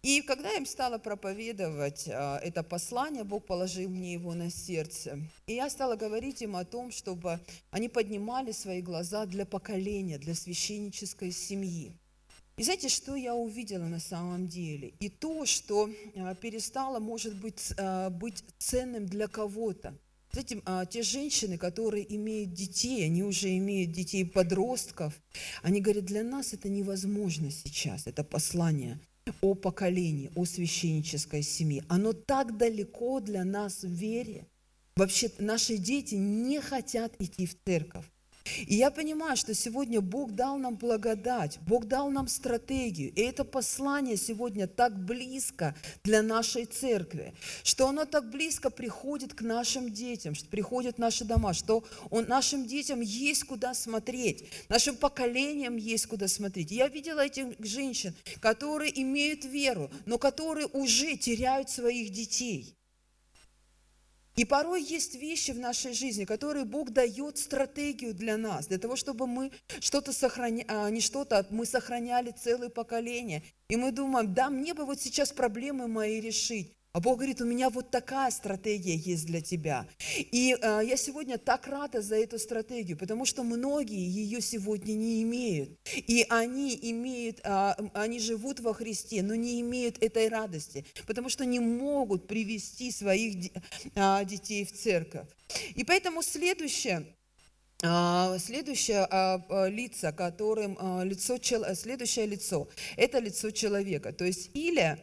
И 0.02 0.22
когда 0.22 0.52
я 0.52 0.58
им 0.58 0.66
стала 0.66 0.98
проповедовать 0.98 2.08
а, 2.10 2.40
это 2.40 2.64
послание, 2.64 3.24
Бог 3.24 3.46
положил 3.46 3.90
мне 3.90 4.14
его 4.14 4.34
на 4.34 4.50
сердце. 4.50 5.20
И 5.48 5.54
я 5.54 5.70
стала 5.70 5.96
говорить 5.96 6.42
им 6.42 6.56
о 6.56 6.66
том, 6.66 6.92
чтобы 6.92 7.40
они 7.72 7.88
поднимали 7.88 8.52
свои 8.52 8.82
глаза 8.82 9.26
для 9.26 9.46
поколения, 9.46 10.18
для 10.18 10.34
священнической 10.34 11.32
семьи. 11.32 11.94
И 12.58 12.64
знаете, 12.64 12.90
что 12.90 13.16
я 13.16 13.36
увидела 13.36 13.86
на 13.86 14.00
самом 14.00 14.48
деле? 14.48 14.94
И 15.00 15.10
то, 15.10 15.46
что 15.46 15.90
а, 16.16 16.36
перестало, 16.36 17.00
может 17.00 17.36
быть, 17.40 17.74
а, 17.78 18.10
быть 18.10 18.44
ценным 18.58 19.06
для 19.06 19.28
кого-то. 19.28 19.98
Знаете, 20.32 20.62
те 20.92 21.02
женщины, 21.04 21.58
которые 21.58 22.14
имеют 22.16 22.54
детей, 22.54 23.06
они 23.06 23.24
уже 23.24 23.56
имеют 23.58 23.92
детей 23.92 24.24
подростков, 24.26 25.14
они 25.64 25.82
говорят, 25.82 26.06
для 26.06 26.22
нас 26.22 26.54
это 26.54 26.70
невозможно 26.70 27.50
сейчас, 27.50 28.06
это 28.08 28.24
послание– 28.24 29.00
о 29.42 29.56
поколении, 29.56 30.32
о 30.36 30.46
священнической 30.46 31.44
семье. 31.44 31.84
Оно 31.88 32.14
так 32.14 32.58
далеко 32.58 33.20
для 33.20 33.44
нас 33.44 33.84
в 33.84 33.90
вере. 33.90 34.48
Вообще 34.96 35.32
наши 35.40 35.78
дети 35.78 36.16
не 36.16 36.60
хотят 36.62 37.14
идти 37.20 37.46
в 37.46 37.56
церковь. 37.64 38.06
И 38.66 38.76
я 38.76 38.92
понимаю, 38.92 39.38
что 39.38 39.54
сегодня 39.54 40.02
Бог 40.02 40.34
дал 40.34 40.58
нам 40.58 40.76
благодать, 40.76 41.60
Бог 41.68 41.86
дал 41.86 42.10
нам 42.10 42.28
стратегию. 42.28 43.12
И 43.14 43.22
это 43.22 43.44
послание 43.44 44.18
сегодня 44.18 44.68
так 44.68 44.98
близко 44.98 45.76
для 46.04 46.22
нашей 46.22 46.66
церкви, 46.66 47.34
что 47.64 47.88
оно 47.88 48.06
так 48.06 48.30
близко 48.30 48.70
приходит 48.70 49.34
к 49.34 49.42
нашим 49.42 49.92
детям, 49.92 50.36
что 50.36 50.48
приходит 50.48 50.96
в 50.96 51.00
наши 51.00 51.26
дома, 51.26 51.54
что 51.54 51.84
он, 52.10 52.26
нашим 52.28 52.66
детям 52.66 53.02
есть 53.02 53.44
куда 53.44 53.74
смотреть, 53.74 54.46
нашим 54.70 54.96
поколениям 54.96 55.78
есть 55.78 56.08
куда 56.08 56.28
смотреть. 56.28 56.72
Я 56.72 56.88
видела 56.88 57.26
этих 57.26 57.48
женщин, 57.60 58.16
которые 58.40 59.02
имеют 59.02 59.46
веру, 59.46 59.90
но 60.06 60.18
которые 60.18 60.68
уже 60.68 61.16
теряют 61.18 61.70
своих 61.70 62.12
детей. 62.12 62.78
И 64.38 64.46
порой 64.46 64.84
есть 64.84 65.16
вещи 65.16 65.50
в 65.50 65.58
нашей 65.58 65.94
жизни, 65.94 66.24
которые 66.24 66.64
Бог 66.64 66.92
дает 66.92 67.40
стратегию 67.40 68.14
для 68.14 68.38
нас, 68.38 68.68
для 68.68 68.78
того, 68.78 68.96
чтобы 68.96 69.26
мы 69.26 69.52
что-то 69.80 70.14
сохраняли, 70.14 70.66
а 70.70 70.90
не 70.92 71.02
что-то, 71.02 71.48
мы 71.50 71.66
сохраняли 71.66 72.30
целое 72.30 72.70
поколение. 72.70 73.42
И 73.68 73.76
мы 73.76 73.92
думаем, 73.92 74.36
да, 74.36 74.52
мне 74.52 74.76
бы 74.76 74.86
вот 74.86 75.02
сейчас 75.02 75.32
проблемы 75.32 75.88
мои 75.88 76.22
решить. 76.22 76.77
А 76.98 77.00
Бог 77.00 77.18
говорит, 77.18 77.42
у 77.42 77.46
меня 77.46 77.70
вот 77.70 77.92
такая 77.92 78.32
стратегия 78.32 78.96
есть 78.96 79.28
для 79.28 79.40
тебя. 79.40 79.86
И 80.18 80.58
э, 80.60 80.82
я 80.84 80.98
сегодня 80.98 81.38
так 81.38 81.68
рада 81.68 82.02
за 82.02 82.16
эту 82.16 82.40
стратегию, 82.40 82.98
потому 82.98 83.24
что 83.24 83.44
многие 83.44 84.04
ее 84.04 84.42
сегодня 84.42 84.94
не 84.94 85.22
имеют. 85.22 85.78
И 85.94 86.26
они 86.28 86.76
имеют, 86.82 87.40
э, 87.44 87.76
они 87.94 88.20
живут 88.20 88.62
во 88.62 88.74
Христе, 88.74 89.22
но 89.22 89.36
не 89.36 89.62
имеют 89.62 90.02
этой 90.02 90.28
радости, 90.28 90.88
потому 91.06 91.30
что 91.30 91.46
не 91.46 91.60
могут 91.60 92.26
привести 92.26 92.90
своих 92.90 93.52
э, 93.94 94.26
детей 94.26 94.66
в 94.66 94.72
церковь. 94.74 95.28
И 95.76 95.84
поэтому 95.84 96.24
следующее, 96.24 97.06
Следующее 97.80 99.08
лицо, 99.70 100.12
которым 100.12 101.04
лицо, 101.04 101.38
следующее 101.76 102.26
лицо, 102.26 102.68
это 102.96 103.20
лицо 103.20 103.52
человека. 103.52 104.14
То 104.14 104.26
есть 104.26 104.50
Илия, 104.56 104.98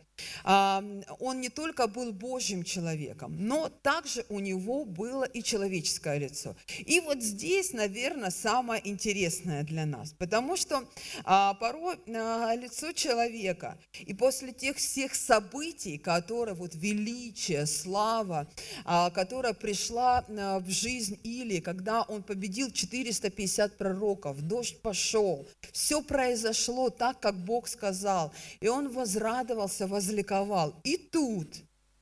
он 0.44 1.40
не 1.40 1.48
только 1.48 1.86
был 1.86 2.12
Божьим 2.12 2.62
человеком, 2.62 3.36
но 3.38 3.68
также 3.68 4.24
у 4.28 4.40
него 4.40 4.84
было 4.84 5.24
и 5.24 5.42
человеческое 5.42 6.18
лицо. 6.18 6.56
И 6.78 7.00
вот 7.00 7.22
здесь, 7.22 7.72
наверное, 7.72 8.30
самое 8.30 8.86
интересное 8.88 9.62
для 9.62 9.86
нас, 9.86 10.14
потому 10.18 10.56
что 10.56 10.84
а, 11.24 11.54
порой 11.54 11.96
а, 12.08 12.54
лицо 12.54 12.92
человека, 12.92 13.78
и 14.00 14.14
после 14.14 14.52
тех 14.52 14.76
всех 14.76 15.14
событий, 15.14 15.98
которые, 15.98 16.54
вот 16.54 16.74
величие, 16.74 17.66
слава, 17.66 18.46
а, 18.84 19.10
которая 19.10 19.54
пришла 19.54 20.24
в 20.28 20.70
жизнь 20.70 21.18
Или, 21.24 21.60
когда 21.60 22.02
он 22.02 22.22
победил 22.22 22.70
450 22.70 23.76
пророков, 23.76 24.40
дождь 24.42 24.80
пошел, 24.80 25.46
все 25.72 26.02
произошло 26.02 26.90
так, 26.90 27.20
как 27.20 27.36
Бог 27.36 27.68
сказал, 27.68 28.32
и 28.60 28.68
он 28.68 28.88
возрадовался, 28.88 29.86
возрадовался 29.86 30.03
возликовал. 30.04 30.80
И 30.84 30.96
тут 30.96 31.48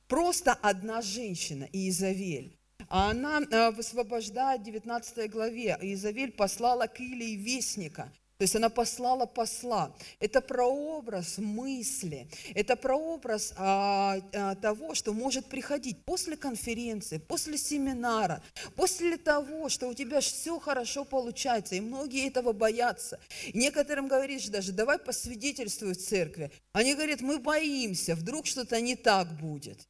просто 0.07 0.53
одна 0.53 1.01
женщина, 1.01 1.67
Иезавель, 1.71 2.57
а 2.89 3.11
она 3.11 3.41
э, 3.41 3.71
высвобождает 3.71 4.61
в 4.61 4.65
19 4.65 5.31
главе. 5.31 5.77
Иезавель 5.81 6.31
послала 6.31 6.87
к 6.87 6.99
Илии 6.99 7.35
вестника. 7.35 8.11
То 8.37 8.43
есть 8.43 8.55
она 8.55 8.69
послала 8.69 9.25
посла. 9.25 9.95
Это 10.19 10.41
прообраз 10.41 11.37
мысли, 11.37 12.27
это 12.55 12.75
прообраз 12.75 13.53
а, 13.57 14.17
а, 14.33 14.55
того, 14.55 14.95
что 14.95 15.13
может 15.13 15.45
приходить 15.45 16.03
после 16.03 16.35
конференции, 16.35 17.19
после 17.19 17.57
семинара, 17.57 18.43
после 18.75 19.17
того, 19.17 19.69
что 19.69 19.87
у 19.87 19.93
тебя 19.93 20.19
все 20.19 20.59
хорошо 20.59 21.05
получается, 21.05 21.75
и 21.75 21.81
многие 21.81 22.27
этого 22.27 22.53
боятся. 22.53 23.19
Некоторым 23.53 24.07
говоришь 24.07 24.47
даже, 24.47 24.71
давай 24.71 24.97
посвидетельствуй 24.97 25.93
в 25.93 25.97
церкви. 25.97 26.51
Они 26.73 26.95
говорят, 26.95 27.21
мы 27.21 27.37
боимся, 27.39 28.15
вдруг 28.15 28.47
что-то 28.47 28.81
не 28.81 28.95
так 28.95 29.31
будет. 29.39 29.87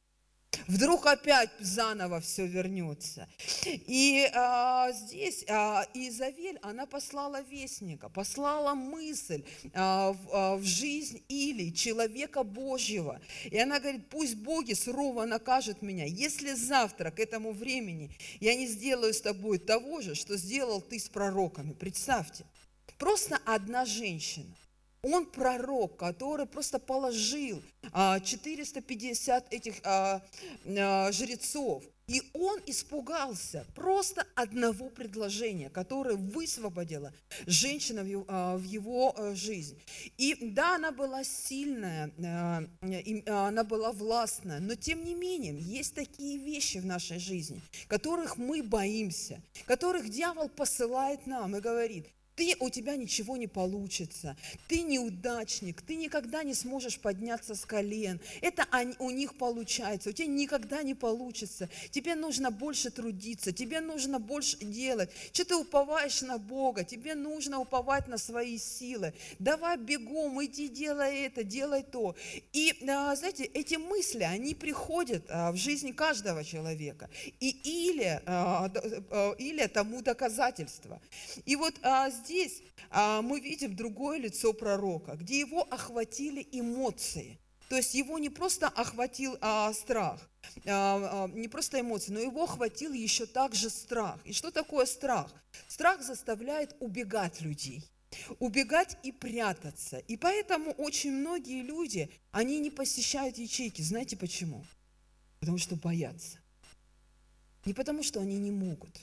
Вдруг 0.66 1.06
опять 1.06 1.50
заново 1.60 2.20
все 2.20 2.46
вернется. 2.46 3.28
И 3.64 4.28
а, 4.34 4.92
здесь 4.92 5.44
а, 5.48 5.86
Изавель, 5.94 6.58
она 6.62 6.86
послала 6.86 7.42
вестника, 7.42 8.08
послала 8.08 8.74
мысль 8.74 9.44
а, 9.74 10.12
в, 10.12 10.28
а, 10.32 10.56
в 10.56 10.64
жизнь 10.64 11.22
или 11.28 11.70
человека 11.70 12.42
Божьего. 12.42 13.20
И 13.44 13.58
она 13.58 13.80
говорит, 13.80 14.08
пусть 14.08 14.36
боги 14.36 14.72
сурово 14.72 15.24
накажут 15.24 15.82
меня, 15.82 16.04
если 16.04 16.52
завтра 16.52 17.10
к 17.10 17.20
этому 17.20 17.52
времени 17.52 18.10
я 18.40 18.54
не 18.54 18.66
сделаю 18.66 19.12
с 19.12 19.20
тобой 19.20 19.58
того 19.58 20.00
же, 20.00 20.14
что 20.14 20.36
сделал 20.36 20.80
ты 20.80 20.98
с 20.98 21.08
пророками. 21.08 21.72
Представьте, 21.72 22.44
просто 22.98 23.38
одна 23.44 23.84
женщина 23.84 24.54
он 25.04 25.26
пророк, 25.26 25.96
который 25.96 26.46
просто 26.46 26.78
положил 26.78 27.62
450 27.92 29.44
а, 29.44 29.54
этих 29.54 29.74
а, 29.84 30.22
а, 30.66 31.12
жрецов. 31.12 31.84
И 32.06 32.20
он 32.34 32.60
испугался 32.66 33.66
просто 33.74 34.26
одного 34.34 34.90
предложения, 34.90 35.70
которое 35.70 36.16
высвободило 36.16 37.14
женщина 37.46 38.02
в 38.02 38.06
его, 38.06 38.26
его 38.62 39.16
жизнь. 39.34 39.80
И 40.18 40.36
да, 40.50 40.74
она 40.74 40.92
была 40.92 41.24
сильная, 41.24 42.12
она 43.26 43.64
была 43.64 43.92
властная, 43.92 44.60
но 44.60 44.74
тем 44.74 45.02
не 45.02 45.14
менее 45.14 45.58
есть 45.58 45.94
такие 45.94 46.36
вещи 46.36 46.76
в 46.76 46.84
нашей 46.84 47.18
жизни, 47.18 47.62
которых 47.88 48.36
мы 48.36 48.62
боимся, 48.62 49.40
которых 49.64 50.10
дьявол 50.10 50.50
посылает 50.50 51.26
нам 51.26 51.56
и 51.56 51.60
говорит, 51.60 52.06
ты, 52.36 52.56
у 52.60 52.70
тебя 52.70 52.96
ничего 52.96 53.36
не 53.36 53.46
получится, 53.46 54.36
ты 54.68 54.82
неудачник, 54.82 55.82
ты 55.82 55.94
никогда 55.94 56.42
не 56.42 56.54
сможешь 56.54 56.98
подняться 56.98 57.54
с 57.54 57.64
колен. 57.64 58.20
Это 58.40 58.66
они, 58.70 58.94
у 58.98 59.10
них 59.10 59.36
получается, 59.36 60.10
у 60.10 60.12
тебя 60.12 60.26
никогда 60.26 60.82
не 60.82 60.94
получится. 60.94 61.68
Тебе 61.90 62.14
нужно 62.14 62.50
больше 62.50 62.90
трудиться, 62.90 63.52
тебе 63.52 63.80
нужно 63.80 64.18
больше 64.18 64.56
делать. 64.58 65.10
Что 65.32 65.44
ты 65.44 65.56
уповаешь 65.56 66.22
на 66.22 66.38
Бога? 66.38 66.84
Тебе 66.84 67.14
нужно 67.14 67.60
уповать 67.60 68.08
на 68.08 68.18
свои 68.18 68.58
силы. 68.58 69.14
Давай 69.38 69.76
бегом, 69.76 70.44
иди 70.44 70.68
делай 70.68 71.26
это, 71.26 71.44
делай 71.44 71.82
то. 71.82 72.16
И, 72.52 72.74
а, 72.88 73.14
знаете, 73.14 73.44
эти 73.44 73.76
мысли, 73.76 74.24
они 74.24 74.54
приходят 74.54 75.24
а, 75.28 75.52
в 75.52 75.56
жизни 75.56 75.92
каждого 75.92 76.44
человека. 76.44 77.08
И 77.40 77.50
или, 77.64 78.20
а, 78.26 78.68
или 79.38 79.66
тому 79.66 80.02
доказательство. 80.02 81.00
И 81.46 81.56
вот 81.56 81.74
здесь 82.10 82.23
а, 82.90 83.22
мы 83.22 83.40
видим 83.40 83.74
другое 83.74 84.18
лицо 84.18 84.52
пророка, 84.52 85.16
где 85.16 85.40
его 85.40 85.62
охватили 85.62 86.46
эмоции. 86.52 87.38
То 87.68 87.76
есть 87.76 87.94
его 87.94 88.18
не 88.18 88.28
просто 88.28 88.68
охватил 88.68 89.36
а, 89.40 89.72
страх, 89.72 90.20
а, 90.66 91.26
а, 91.26 91.28
не 91.28 91.48
просто 91.48 91.80
эмоции, 91.80 92.12
но 92.12 92.20
его 92.20 92.44
охватил 92.44 92.92
еще 92.92 93.26
также 93.26 93.70
страх. 93.70 94.18
И 94.24 94.32
что 94.32 94.50
такое 94.50 94.86
страх? 94.86 95.32
Страх 95.68 96.02
заставляет 96.02 96.76
убегать 96.80 97.40
людей 97.40 97.84
убегать 98.38 98.96
и 99.02 99.12
прятаться. 99.12 99.98
И 99.98 100.16
поэтому 100.16 100.70
очень 100.72 101.12
многие 101.12 101.62
люди, 101.62 102.10
они 102.30 102.60
не 102.60 102.70
посещают 102.70 103.38
ячейки. 103.38 103.82
Знаете 103.82 104.16
почему? 104.16 104.64
Потому 105.40 105.58
что 105.58 105.76
боятся. 105.76 106.38
Не 107.64 107.74
потому, 107.74 108.02
что 108.02 108.20
они 108.20 108.38
не 108.38 108.50
могут, 108.50 109.00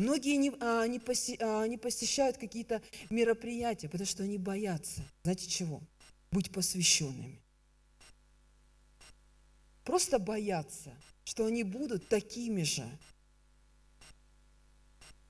Многие 0.00 0.36
не, 0.36 0.50
а, 0.60 0.86
не, 0.86 0.98
поси, 0.98 1.36
а, 1.40 1.66
не 1.66 1.76
посещают 1.76 2.38
какие-то 2.38 2.80
мероприятия, 3.10 3.86
потому 3.86 4.06
что 4.06 4.22
они 4.22 4.38
боятся. 4.38 5.02
Знаете 5.24 5.46
чего? 5.46 5.82
Быть 6.32 6.50
посвященными. 6.50 7.38
Просто 9.84 10.18
боятся, 10.18 10.94
что 11.24 11.44
они 11.44 11.64
будут 11.64 12.08
такими 12.08 12.62
же. 12.62 12.88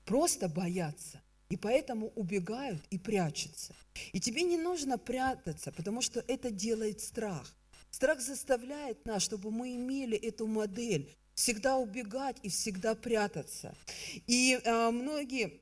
Просто 0.05 0.47
боятся. 0.47 1.21
И 1.49 1.57
поэтому 1.57 2.07
убегают 2.15 2.81
и 2.91 2.97
прячутся. 2.97 3.75
И 4.13 4.21
тебе 4.21 4.43
не 4.43 4.57
нужно 4.57 4.97
прятаться, 4.97 5.73
потому 5.73 6.01
что 6.01 6.23
это 6.29 6.49
делает 6.49 7.01
страх. 7.01 7.53
Страх 7.89 8.21
заставляет 8.21 9.05
нас, 9.05 9.21
чтобы 9.21 9.51
мы 9.51 9.75
имели 9.75 10.17
эту 10.17 10.47
модель, 10.47 11.13
всегда 11.41 11.77
убегать 11.77 12.37
и 12.43 12.49
всегда 12.49 12.93
прятаться. 12.93 13.73
И 14.27 14.59
а, 14.63 14.91
многие 14.91 15.59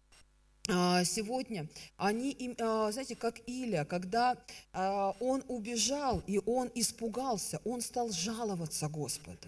а, 0.67 1.03
сегодня, 1.05 1.67
они, 1.95 2.55
а, 2.59 2.91
знаете, 2.91 3.15
как 3.15 3.39
Илья, 3.47 3.85
когда 3.85 4.37
он 4.73 5.43
убежал 5.47 6.21
и 6.27 6.39
он 6.45 6.69
испугался, 6.75 7.61
он 7.63 7.81
стал 7.81 8.11
жаловаться 8.11 8.89
Господу. 8.89 9.47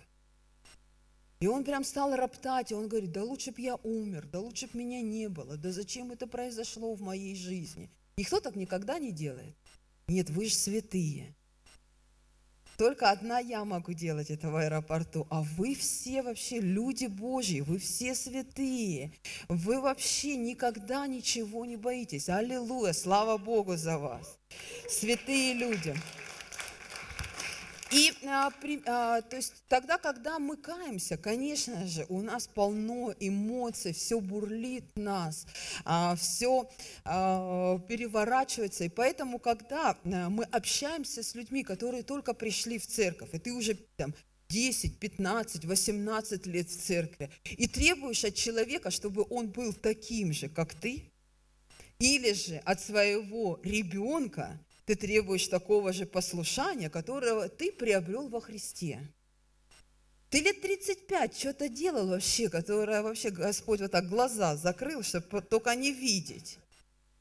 И 1.39 1.47
он 1.47 1.63
прям 1.63 1.83
стал 1.83 2.15
роптать, 2.15 2.71
и 2.71 2.75
он 2.75 2.87
говорит, 2.87 3.11
да 3.11 3.23
лучше 3.23 3.51
бы 3.51 3.61
я 3.61 3.75
умер, 3.83 4.27
да 4.31 4.39
лучше 4.39 4.67
бы 4.67 4.77
меня 4.77 5.01
не 5.01 5.27
было, 5.27 5.57
да 5.57 5.71
зачем 5.71 6.11
это 6.11 6.27
произошло 6.27 6.93
в 6.93 7.01
моей 7.01 7.35
жизни? 7.35 7.89
Никто 8.17 8.39
так 8.39 8.55
никогда 8.55 8.99
не 8.99 9.11
делает. 9.11 9.55
Нет, 10.07 10.29
вы 10.29 10.45
же 10.45 10.53
святые. 10.53 11.35
Только 12.81 13.11
одна 13.11 13.37
я 13.37 13.63
могу 13.63 13.93
делать 13.93 14.31
это 14.31 14.49
в 14.49 14.55
аэропорту, 14.55 15.27
а 15.29 15.43
вы 15.43 15.75
все 15.75 16.23
вообще 16.23 16.59
люди 16.59 17.05
Божьи, 17.05 17.61
вы 17.61 17.77
все 17.77 18.15
святые. 18.15 19.11
Вы 19.49 19.79
вообще 19.79 20.35
никогда 20.35 21.05
ничего 21.05 21.63
не 21.67 21.75
боитесь. 21.77 22.27
Аллилуйя, 22.27 22.93
слава 22.93 23.37
Богу 23.37 23.77
за 23.77 23.99
вас. 23.99 24.39
Святые 24.89 25.53
люди. 25.53 25.93
И 27.91 28.13
а, 28.25 28.49
при, 28.51 28.81
а, 28.85 29.21
то 29.21 29.35
есть 29.35 29.63
тогда, 29.67 29.97
когда 29.97 30.39
мы 30.39 30.55
каемся, 30.55 31.17
конечно 31.17 31.85
же, 31.87 32.05
у 32.07 32.21
нас 32.21 32.47
полно 32.47 33.13
эмоций, 33.19 33.91
все 33.91 34.21
бурлит 34.21 34.85
нас, 34.95 35.45
а, 35.83 36.15
все 36.15 36.69
а, 37.03 37.79
переворачивается. 37.79 38.85
И 38.85 38.89
поэтому, 38.89 39.39
когда 39.39 39.97
а, 40.05 40.29
мы 40.29 40.45
общаемся 40.45 41.21
с 41.21 41.35
людьми, 41.35 41.63
которые 41.63 42.03
только 42.03 42.33
пришли 42.33 42.79
в 42.79 42.87
церковь, 42.87 43.33
и 43.33 43.39
ты 43.39 43.51
уже 43.51 43.75
там 43.97 44.13
10, 44.47 44.97
15, 44.97 45.65
18 45.65 46.45
лет 46.45 46.69
в 46.69 46.81
церкви, 46.81 47.29
и 47.43 47.67
требуешь 47.67 48.23
от 48.23 48.35
человека, 48.35 48.89
чтобы 48.89 49.25
он 49.29 49.49
был 49.49 49.73
таким 49.73 50.31
же, 50.31 50.47
как 50.47 50.73
ты, 50.73 51.11
или 51.99 52.31
же 52.31 52.57
от 52.63 52.79
своего 52.79 53.59
ребенка, 53.63 54.57
ты 54.85 54.95
требуешь 54.95 55.47
такого 55.47 55.93
же 55.93 56.05
послушания, 56.05 56.89
которого 56.89 57.49
ты 57.49 57.71
приобрел 57.71 58.27
во 58.29 58.41
Христе. 58.41 59.07
Ты 60.29 60.39
лет 60.39 60.61
35 60.61 61.37
что-то 61.37 61.67
делал 61.67 62.07
вообще, 62.07 62.49
которое 62.49 63.01
вообще 63.01 63.31
Господь 63.31 63.81
вот 63.81 63.91
так 63.91 64.07
глаза 64.07 64.55
закрыл, 64.55 65.03
чтобы 65.03 65.41
только 65.41 65.75
не 65.75 65.91
видеть. 65.91 66.57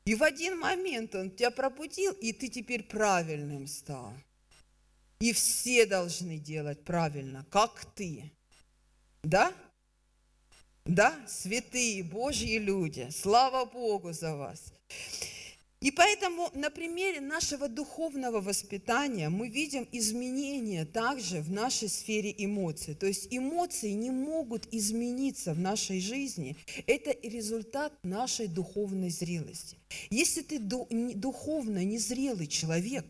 И 0.04 0.14
в 0.14 0.22
один 0.22 0.58
момент 0.58 1.14
Он 1.14 1.30
тебя 1.30 1.50
пробудил, 1.50 2.12
и 2.12 2.32
ты 2.32 2.48
теперь 2.48 2.84
правильным 2.84 3.66
стал. 3.66 4.14
И 5.20 5.32
все 5.32 5.86
должны 5.86 6.38
делать 6.38 6.84
правильно, 6.84 7.44
как 7.50 7.84
ты. 7.94 8.32
Да? 9.22 9.52
Да, 10.84 11.14
святые 11.28 12.02
Божьи 12.02 12.58
люди, 12.58 13.08
слава 13.10 13.64
Богу 13.66 14.12
за 14.12 14.34
вас. 14.34 14.72
И 15.80 15.90
поэтому 15.90 16.50
на 16.52 16.68
примере 16.68 17.20
нашего 17.20 17.66
духовного 17.66 18.42
воспитания 18.42 19.30
мы 19.30 19.48
видим 19.48 19.88
изменения 19.92 20.84
также 20.84 21.40
в 21.40 21.50
нашей 21.50 21.88
сфере 21.88 22.34
эмоций. 22.36 22.94
То 22.94 23.06
есть 23.06 23.28
эмоции 23.30 23.92
не 23.92 24.10
могут 24.10 24.68
измениться 24.74 25.54
в 25.54 25.58
нашей 25.58 26.00
жизни. 26.00 26.54
Это 26.86 27.16
результат 27.26 27.94
нашей 28.02 28.46
духовной 28.46 29.08
зрелости. 29.08 29.78
Если 30.10 30.42
ты 30.42 30.58
духовно 30.58 31.82
незрелый 31.82 32.46
человек, 32.46 33.06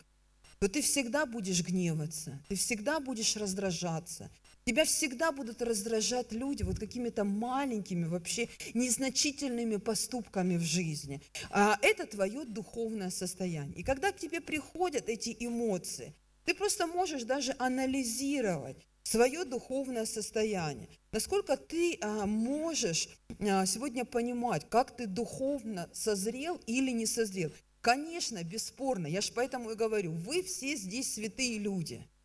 то 0.61 0.69
ты 0.69 0.81
всегда 0.83 1.27
будешь 1.27 1.63
гневаться, 1.63 2.39
ты 2.49 2.55
всегда 2.55 3.01
будешь 3.01 3.35
раздражаться, 3.35 4.31
Тебя 4.71 4.85
всегда 4.85 5.33
будут 5.33 5.63
раздражать 5.63 6.31
люди 6.31 6.63
вот 6.63 6.79
какими-то 6.79 7.25
маленькими, 7.25 8.05
вообще 8.05 8.49
незначительными 8.73 9.79
поступками 9.79 10.57
в 10.57 10.61
жизни. 10.63 11.21
А 11.51 11.77
это 11.83 12.07
твое 12.07 12.45
духовное 12.45 13.11
состояние. 13.11 13.81
И 13.81 13.83
когда 13.83 14.13
к 14.13 14.17
тебе 14.17 14.41
приходят 14.41 15.09
эти 15.09 15.37
эмоции, 15.41 16.15
ты 16.45 16.55
просто 16.55 16.87
можешь 16.87 17.25
даже 17.25 17.57
анализировать 17.59 18.77
свое 19.03 19.45
духовное 19.45 20.07
состояние. 20.07 20.89
Насколько 21.11 21.57
ты 21.57 21.99
а, 22.01 22.27
можешь 22.27 23.09
а, 23.41 23.67
сегодня 23.67 24.05
понимать, 24.05 24.71
как 24.71 24.97
ты 24.97 25.09
духовно 25.09 25.91
созрел 25.93 26.61
или 26.69 26.93
не 26.93 27.07
созрел. 27.07 27.51
Конечно, 27.81 28.41
бесспорно, 28.45 29.09
я 29.09 29.21
же 29.21 29.33
поэтому 29.35 29.73
и 29.73 29.75
говорю, 29.75 30.13
вы 30.13 30.45
все 30.45 30.77
здесь 30.77 31.15
святые 31.15 31.59
люди– 31.59 32.07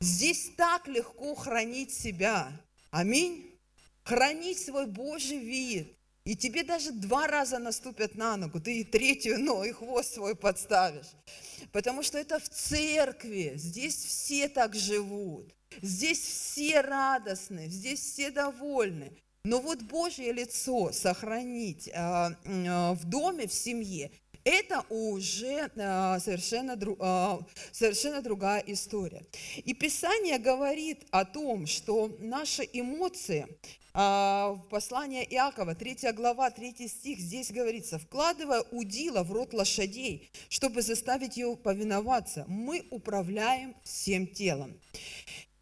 Здесь 0.00 0.50
так 0.56 0.88
легко 0.88 1.34
хранить 1.34 1.92
себя. 1.92 2.50
Аминь. 2.90 3.58
Хранить 4.02 4.58
свой 4.58 4.86
Божий 4.86 5.38
вид. 5.38 5.96
И 6.24 6.36
тебе 6.36 6.64
даже 6.64 6.92
два 6.92 7.26
раза 7.26 7.58
наступят 7.58 8.14
на 8.14 8.36
ногу, 8.36 8.60
ты 8.60 8.80
и 8.80 8.84
третью 8.84 9.38
ногу, 9.38 9.64
и 9.64 9.72
хвост 9.72 10.14
свой 10.14 10.36
подставишь. 10.36 11.06
Потому 11.72 12.02
что 12.02 12.18
это 12.18 12.38
в 12.38 12.48
церкви, 12.48 13.54
здесь 13.56 13.96
все 13.96 14.48
так 14.48 14.74
живут, 14.74 15.54
здесь 15.80 16.20
все 16.20 16.82
радостны, 16.82 17.68
здесь 17.68 18.00
все 18.00 18.30
довольны. 18.30 19.12
Но 19.44 19.60
вот 19.60 19.80
Божье 19.82 20.32
лицо 20.32 20.92
сохранить 20.92 21.88
э, 21.88 21.92
э, 21.92 22.92
в 22.92 23.04
доме, 23.06 23.46
в 23.46 23.54
семье, 23.54 24.10
это 24.44 24.84
уже 24.88 25.70
а, 25.76 26.18
совершенно, 26.18 26.78
а, 26.98 27.40
совершенно 27.72 28.22
другая 28.22 28.62
история. 28.66 29.24
И 29.56 29.74
Писание 29.74 30.38
говорит 30.38 31.06
о 31.10 31.24
том, 31.24 31.66
что 31.66 32.16
наши 32.20 32.68
эмоции, 32.72 33.46
в 33.92 34.66
послании 34.70 35.24
Иакова, 35.24 35.74
3 35.74 36.12
глава, 36.12 36.50
3 36.52 36.86
стих, 36.86 37.18
здесь 37.18 37.50
говорится, 37.50 37.98
вкладывая 37.98 38.62
удила 38.70 39.24
в 39.24 39.32
рот 39.32 39.52
лошадей, 39.52 40.30
чтобы 40.48 40.82
заставить 40.82 41.36
ее 41.36 41.56
повиноваться, 41.56 42.44
мы 42.46 42.86
управляем 42.90 43.74
всем 43.82 44.28
телом. 44.28 44.78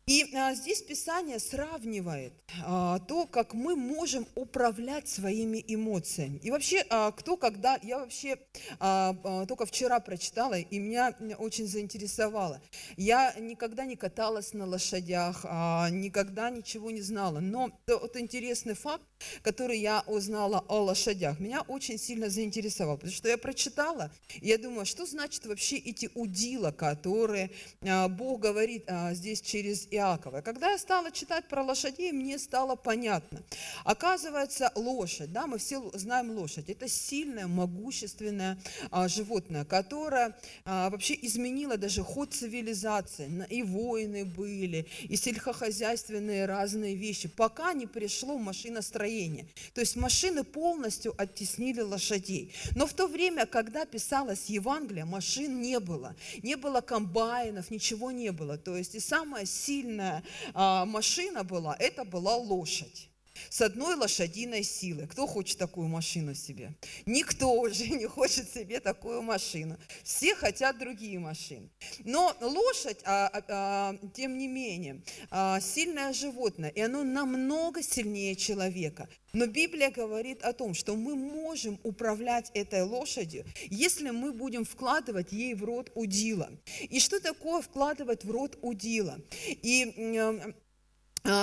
И 0.09 0.35
а, 0.35 0.55
здесь 0.55 0.81
Писание 0.81 1.39
сравнивает 1.39 2.33
а, 2.65 2.99
то, 3.01 3.27
как 3.27 3.53
мы 3.53 3.77
можем 3.77 4.27
управлять 4.37 5.07
своими 5.07 5.63
эмоциями. 5.69 6.39
И 6.39 6.51
вообще, 6.51 6.83
а, 6.89 7.13
кто 7.13 7.37
когда, 7.37 7.79
я 7.83 7.99
вообще 7.99 8.39
а, 8.81 9.15
а, 9.23 9.45
только 9.45 9.67
вчера 9.67 10.01
прочитала, 10.01 10.55
и 10.59 10.79
меня 10.79 11.15
очень 11.37 11.67
заинтересовало. 11.67 12.63
Я 12.97 13.35
никогда 13.39 13.85
не 13.85 13.97
каталась 13.97 14.55
на 14.55 14.65
лошадях, 14.65 15.45
а, 15.45 15.91
никогда 15.91 16.49
ничего 16.49 16.91
не 16.91 17.03
знала. 17.03 17.41
Но 17.41 17.71
вот 17.87 18.17
интересный 18.17 18.75
факт, 18.75 19.05
который 19.43 19.79
я 19.79 20.05
узнала 20.07 20.65
о 20.69 20.85
лошадях, 20.85 21.39
меня 21.39 21.61
очень 21.69 21.99
сильно 21.99 22.31
заинтересовал, 22.31 22.97
потому 22.97 23.13
что 23.13 23.29
я 23.29 23.37
прочитала, 23.37 24.11
и 24.41 24.49
я 24.49 24.57
думаю, 24.57 24.87
что 24.87 25.05
значит 25.05 25.45
вообще 25.45 25.77
эти 25.77 26.11
удила, 26.15 26.71
которые 26.71 27.51
а, 27.83 28.09
Бог 28.09 28.41
говорит 28.41 28.85
а, 28.87 29.13
здесь 29.13 29.43
через 29.43 29.87
Иакова. 29.99 30.41
Когда 30.41 30.71
я 30.71 30.79
стала 30.79 31.11
читать 31.11 31.49
про 31.49 31.63
лошадей, 31.63 32.13
мне 32.13 32.39
стало 32.39 32.77
понятно. 32.77 33.43
Оказывается, 33.85 34.71
лошадь, 34.75 35.33
да, 35.33 35.47
мы 35.47 35.59
все 35.59 35.91
знаем 35.95 36.31
лошадь, 36.31 36.71
это 36.71 36.89
сильное, 36.89 37.47
могущественное 37.47 38.59
а, 38.91 39.09
животное, 39.09 39.65
которое 39.65 40.37
а, 40.65 40.91
вообще 40.91 41.19
изменило 41.21 41.77
даже 41.77 42.03
ход 42.03 42.33
цивилизации. 42.33 43.47
И 43.51 43.63
войны 43.63 44.25
были, 44.25 44.87
и 45.03 45.17
сельскохозяйственные 45.17 46.47
разные 46.47 46.95
вещи, 46.95 47.29
пока 47.29 47.73
не 47.73 47.87
пришло 47.87 48.39
машиностроение. 48.39 49.47
То 49.75 49.81
есть 49.81 49.97
машины 49.97 50.45
полностью 50.45 51.15
оттеснили 51.19 51.81
лошадей. 51.81 52.53
Но 52.77 52.87
в 52.87 52.93
то 52.93 53.07
время, 53.09 53.47
когда 53.47 53.85
писалось 53.85 54.47
Евангелие, 54.47 55.05
машин 55.05 55.61
не 55.61 55.81
было. 55.81 56.15
Не 56.43 56.57
было 56.57 56.81
комбайнов, 56.81 57.71
ничего 57.71 58.11
не 58.11 58.31
было. 58.31 58.59
То 58.59 58.77
есть 58.77 58.95
и 58.95 59.01
самая 59.01 59.45
сильная 59.45 59.88
сильная 59.89 60.23
а, 60.55 60.85
машина 60.85 61.45
была, 61.45 61.75
это 61.79 62.05
была 62.05 62.37
лошадь 62.37 63.09
с 63.49 63.61
одной 63.61 63.95
лошадиной 63.95 64.63
силой. 64.63 65.07
Кто 65.07 65.27
хочет 65.27 65.59
такую 65.59 65.89
машину 65.89 66.35
себе? 66.35 66.75
Никто 67.07 67.53
уже 67.53 67.89
не 67.89 68.07
хочет 68.07 68.53
себе 68.53 68.81
такую 68.81 69.23
машину. 69.23 69.77
Все 70.03 70.35
хотят 70.35 70.79
другие 70.79 71.19
машины. 71.19 71.69
Но 72.05 72.37
лошадь, 72.41 73.01
а, 73.05 73.29
а, 73.33 73.45
а, 73.49 73.99
тем 74.15 74.39
не 74.39 74.49
менее, 74.49 75.03
а, 75.31 75.61
сильное 75.61 76.13
животное, 76.13 76.71
и 76.71 76.81
оно 76.81 77.05
намного 77.05 77.83
сильнее 77.83 78.37
человека. 78.37 79.09
Но 79.33 79.47
Библия 79.47 79.91
говорит 79.91 80.43
о 80.43 80.53
том, 80.53 80.75
что 80.75 80.97
мы 80.97 81.15
можем 81.15 81.79
управлять 81.83 82.51
этой 82.55 82.83
лошадью, 82.83 83.45
если 83.69 84.11
мы 84.11 84.33
будем 84.33 84.65
вкладывать 84.65 85.33
ей 85.33 85.55
в 85.55 85.65
рот 85.65 85.91
удила. 85.95 86.51
И 86.89 86.99
что 86.99 87.21
такое 87.21 87.61
вкладывать 87.61 88.25
в 88.25 88.31
рот 88.31 88.59
удила? 88.63 89.19
И 89.47 89.85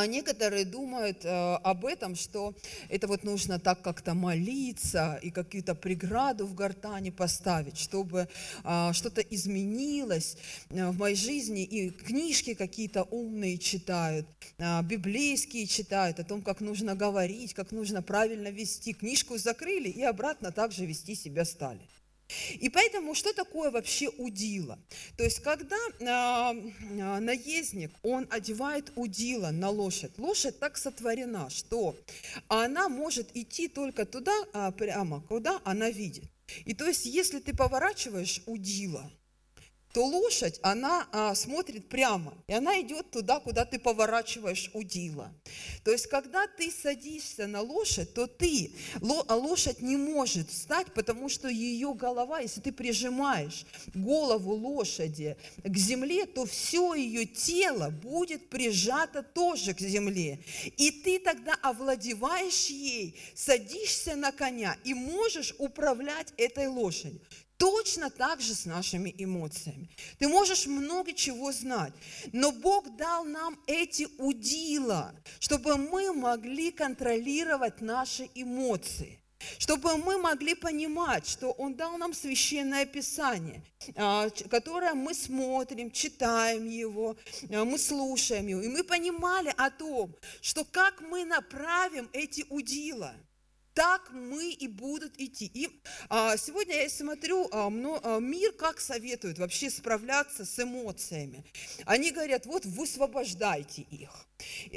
некоторые 0.05 0.65
думают 0.65 1.25
э, 1.25 1.55
об 1.63 1.85
этом, 1.85 2.15
что 2.15 2.55
это 2.89 3.07
вот 3.07 3.23
нужно 3.23 3.59
так 3.59 3.81
как-то 3.81 4.13
молиться 4.13 5.19
и 5.21 5.31
какую-то 5.31 5.75
преграду 5.75 6.45
в 6.45 6.55
гортане 6.55 7.11
поставить, 7.11 7.77
чтобы 7.77 8.27
а, 8.63 8.93
что-то 8.93 9.21
изменилось 9.21 10.37
в 10.69 10.97
моей 10.97 11.15
жизни. 11.15 11.63
И 11.63 11.89
книжки 11.89 12.53
какие-то 12.53 13.03
умные 13.03 13.57
читают, 13.57 14.27
а, 14.57 14.81
библейские 14.81 15.67
читают 15.67 16.19
о 16.19 16.23
том, 16.23 16.41
как 16.41 16.61
нужно 16.61 16.95
говорить, 16.95 17.53
как 17.53 17.71
нужно 17.71 18.01
правильно 18.01 18.49
вести. 18.49 18.93
Книжку 18.93 19.37
закрыли 19.37 19.89
и 19.89 20.03
обратно 20.03 20.51
также 20.51 20.85
вести 20.85 21.15
себя 21.15 21.45
стали. 21.45 21.81
И 22.59 22.69
поэтому 22.69 23.13
что 23.13 23.33
такое 23.33 23.69
вообще 23.69 24.09
удила? 24.09 24.79
То 25.17 25.23
есть 25.23 25.39
когда 25.39 25.77
э, 25.99 27.19
наездник, 27.19 27.91
он 28.01 28.27
одевает 28.29 28.91
удила 28.95 29.51
на 29.51 29.69
лошадь, 29.69 30.17
лошадь 30.17 30.59
так 30.59 30.77
сотворена, 30.77 31.49
что 31.49 31.95
она 32.47 32.89
может 32.89 33.29
идти 33.35 33.67
только 33.67 34.05
туда, 34.05 34.33
э, 34.53 34.71
прямо, 34.71 35.21
куда 35.21 35.61
она 35.63 35.89
видит. 35.91 36.25
И 36.65 36.73
то 36.73 36.87
есть 36.87 37.05
если 37.05 37.39
ты 37.39 37.55
поворачиваешь 37.55 38.41
удила, 38.45 39.09
то 39.95 40.05
лошадь, 40.05 40.59
она 40.61 41.07
а, 41.13 41.33
смотрит 41.35 41.87
прямо, 41.87 42.33
и 42.47 42.53
она 42.53 42.81
идет 42.81 43.11
туда, 43.11 43.39
куда 43.39 43.63
ты 43.63 43.79
поворачиваешь 43.79 44.69
удила. 44.73 45.31
То 45.85 45.91
есть, 45.93 46.07
когда 46.07 46.47
ты 46.47 46.69
садишься 46.69 47.47
на 47.47 47.61
лошадь, 47.61 48.13
то 48.13 48.27
ты, 48.27 48.73
а 49.29 49.35
лошадь 49.37 49.79
не 49.79 49.95
может 49.95 50.49
встать, 50.49 50.93
потому 50.93 51.29
что 51.29 51.47
ее 51.47 51.93
голова, 51.93 52.39
если 52.41 52.59
ты 52.59 52.73
прижимаешь 52.73 53.65
голову 53.93 54.53
лошади 54.55 55.37
к 55.63 55.77
земле, 55.77 56.25
то 56.25 56.45
все 56.45 56.93
ее 56.93 57.25
тело 57.25 57.89
будет 57.89 58.49
прижато 58.49 59.23
тоже 59.23 59.73
к 59.73 59.79
земле. 59.79 60.39
И 60.75 60.91
ты 60.91 61.19
тогда 61.19 61.53
овладеваешь 61.61 62.65
ей, 62.65 63.17
садишься 63.33 64.17
на 64.17 64.33
коня 64.33 64.75
и 64.83 64.93
можешь 64.93 65.55
управлять 65.57 66.33
этой 66.35 66.67
лошадью. 66.67 67.21
Точно 67.57 68.09
так 68.09 68.41
же 68.41 68.53
с 68.53 68.65
нашими 68.65 69.13
эмоциями. 69.17 69.89
Ты 70.19 70.27
можешь 70.27 70.67
много 70.67 71.13
чего 71.13 71.51
знать, 71.51 71.93
но 72.33 72.51
Бог 72.51 72.95
дал 72.97 73.23
нам 73.23 73.57
эти 73.65 74.07
удила, 74.17 75.13
чтобы 75.39 75.77
мы 75.77 76.13
могли 76.13 76.71
контролировать 76.71 77.81
наши 77.81 78.29
эмоции 78.35 79.19
чтобы 79.59 79.97
мы 79.97 80.17
могли 80.17 80.55
понимать, 80.55 81.27
что 81.27 81.51
Он 81.51 81.75
дал 81.75 81.97
нам 81.97 82.13
священное 82.13 82.85
писание, 82.85 83.63
а, 83.95 84.29
которое 84.49 84.93
мы 84.93 85.13
смотрим, 85.13 85.91
читаем 85.91 86.67
его, 86.67 87.15
а, 87.51 87.65
мы 87.65 87.77
слушаем 87.77 88.47
его, 88.47 88.61
и 88.61 88.67
мы 88.69 88.83
понимали 88.83 89.53
о 89.55 89.69
том, 89.69 90.15
что 90.41 90.65
как 90.65 91.01
мы 91.01 91.25
направим 91.25 92.09
эти 92.13 92.45
удила– 92.49 93.13
так 93.75 94.09
мы 94.11 94.51
и 94.51 94.67
будут 94.67 95.19
идти. 95.19 95.51
И 95.53 95.69
а, 96.09 96.37
сегодня 96.37 96.81
я 96.81 96.89
смотрю, 96.89 97.47
а, 97.51 97.69
но, 97.69 97.99
а, 98.01 98.19
мир 98.19 98.53
как 98.53 98.79
советует 98.79 99.37
вообще 99.37 99.69
справляться 99.69 100.45
с 100.45 100.57
эмоциями. 100.59 101.43
Они 101.85 102.11
говорят, 102.11 102.45
вот 102.45 102.65
высвобождайте 102.65 103.83
их, 103.91 104.09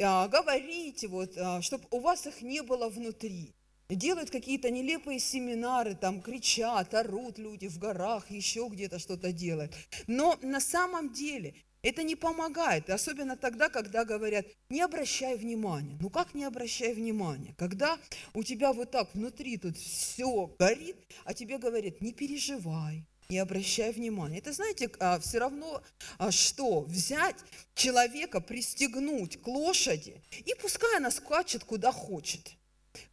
а, 0.03 0.29
говорите, 0.29 1.07
вот, 1.07 1.39
а, 1.39 1.63
чтобы 1.63 1.85
у 1.91 2.01
вас 2.01 2.27
их 2.27 2.43
не 2.43 2.63
было 2.63 2.89
внутри. 2.89 3.55
Делают 3.89 4.31
какие-то 4.31 4.69
нелепые 4.69 5.19
семинары, 5.19 5.95
там 5.95 6.21
кричат, 6.21 6.93
орут 6.93 7.39
люди 7.39 7.69
в 7.69 7.79
горах, 7.79 8.31
еще 8.31 8.69
где-то 8.69 8.99
что-то 8.99 9.33
делают. 9.33 9.73
Но 10.07 10.39
на 10.43 10.61
самом 10.61 11.11
деле 11.13 11.55
это 11.83 12.03
не 12.03 12.17
помогает, 12.17 12.91
особенно 12.91 13.37
тогда, 13.37 13.69
когда 13.69 14.05
говорят, 14.05 14.47
не 14.69 14.81
обращай 14.81 15.37
внимания. 15.37 15.97
Ну 16.01 16.11
как 16.11 16.35
не 16.35 16.45
обращай 16.45 16.93
внимания? 16.95 17.55
Когда 17.57 17.99
у 18.35 18.43
тебя 18.43 18.73
вот 18.73 18.91
так 18.91 19.15
внутри 19.15 19.57
тут 19.57 19.77
все 19.77 20.47
горит, 20.59 20.97
а 21.25 21.35
тебе 21.35 21.59
говорят, 21.59 22.01
не 22.01 22.13
переживай, 22.13 23.05
не 23.29 23.39
обращай 23.39 23.93
внимания. 23.93 24.39
Это, 24.39 24.53
знаете, 24.53 24.91
а, 25.01 25.19
все 25.21 25.39
равно, 25.39 25.83
а, 26.19 26.31
что 26.33 26.81
взять 26.81 27.37
человека, 27.75 28.41
пристегнуть 28.41 29.41
к 29.41 29.47
лошади, 29.47 30.23
и 30.45 30.55
пускай 30.61 30.97
она 30.97 31.11
скачет 31.11 31.65
куда 31.65 31.93
хочет 31.93 32.58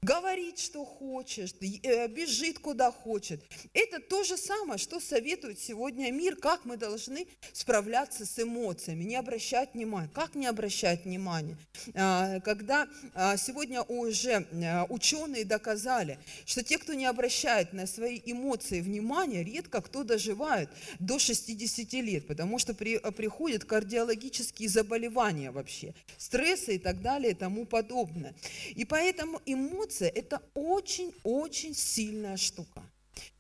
говорит, 0.01 0.59
что 0.59 0.86
хочет, 0.86 1.55
э, 1.61 2.07
бежит, 2.07 2.59
куда 2.59 2.91
хочет. 2.91 3.41
Это 3.73 3.99
то 3.99 4.23
же 4.23 4.38
самое, 4.38 4.77
что 4.77 4.99
советует 4.99 5.59
сегодня 5.59 6.11
мир, 6.11 6.36
как 6.36 6.65
мы 6.65 6.77
должны 6.77 7.27
справляться 7.53 8.25
с 8.25 8.39
эмоциями, 8.39 9.03
не 9.03 9.15
обращать 9.15 9.73
внимания. 9.73 10.09
Как 10.13 10.36
не 10.36 10.47
обращать 10.47 11.05
внимания? 11.05 11.57
А, 11.93 12.39
когда 12.41 12.88
а, 13.13 13.38
сегодня 13.38 13.81
уже 13.81 14.45
а, 14.63 14.86
ученые 14.89 15.45
доказали, 15.45 16.19
что 16.45 16.63
те, 16.63 16.77
кто 16.77 16.93
не 16.93 17.05
обращает 17.05 17.73
на 17.73 17.88
свои 17.88 18.19
эмоции 18.25 18.81
внимания, 18.81 19.43
редко 19.43 19.81
кто 19.81 20.03
доживает 20.03 20.69
до 20.99 21.19
60 21.19 21.93
лет, 21.93 22.27
потому 22.27 22.59
что 22.59 22.73
при, 22.73 22.97
приходят 23.11 23.65
кардиологические 23.65 24.69
заболевания 24.69 25.51
вообще, 25.51 25.93
стрессы 26.17 26.75
и 26.75 26.79
так 26.79 27.01
далее 27.01 27.31
и 27.31 27.36
тому 27.36 27.65
подобное. 27.65 28.33
И 28.75 28.86
поэтому 28.86 29.41
эмоции 29.45 29.74
эмоция– 29.76 30.09
это 30.15 30.41
очень-очень 30.53 31.73
сильная 31.73 32.38
штука, 32.38 32.82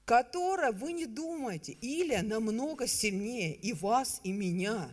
которая, 0.05 0.71
вы 0.71 0.93
не 0.93 1.05
думаете, 1.05 1.71
или 1.71 2.15
намного 2.17 2.87
сильнее 2.87 3.55
и 3.55 3.73
вас, 3.73 4.21
и 4.23 4.31
меня, 4.31 4.89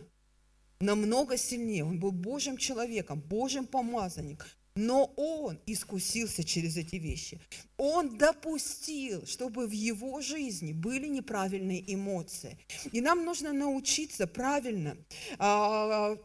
намного 0.79 1.37
сильнее. 1.37 1.85
Он 1.85 1.99
был 1.99 2.11
Божьим 2.11 2.57
человеком, 2.57 3.21
Божьим 3.21 3.65
помазанником, 3.65 4.47
но 4.75 5.13
он 5.17 5.59
искусился 5.67 6.43
через 6.43 6.77
эти 6.77 6.95
вещи. 6.95 7.39
Он 7.77 8.17
допустил, 8.17 9.25
чтобы 9.27 9.67
в 9.67 9.71
его 9.71 10.21
жизни 10.21 10.73
были 10.73 11.07
неправильные 11.07 11.93
эмоции. 11.93 12.57
И 12.91 13.01
нам 13.01 13.23
нужно 13.23 13.53
научиться 13.53 14.25
правильно 14.25 14.97
а, 15.37 16.17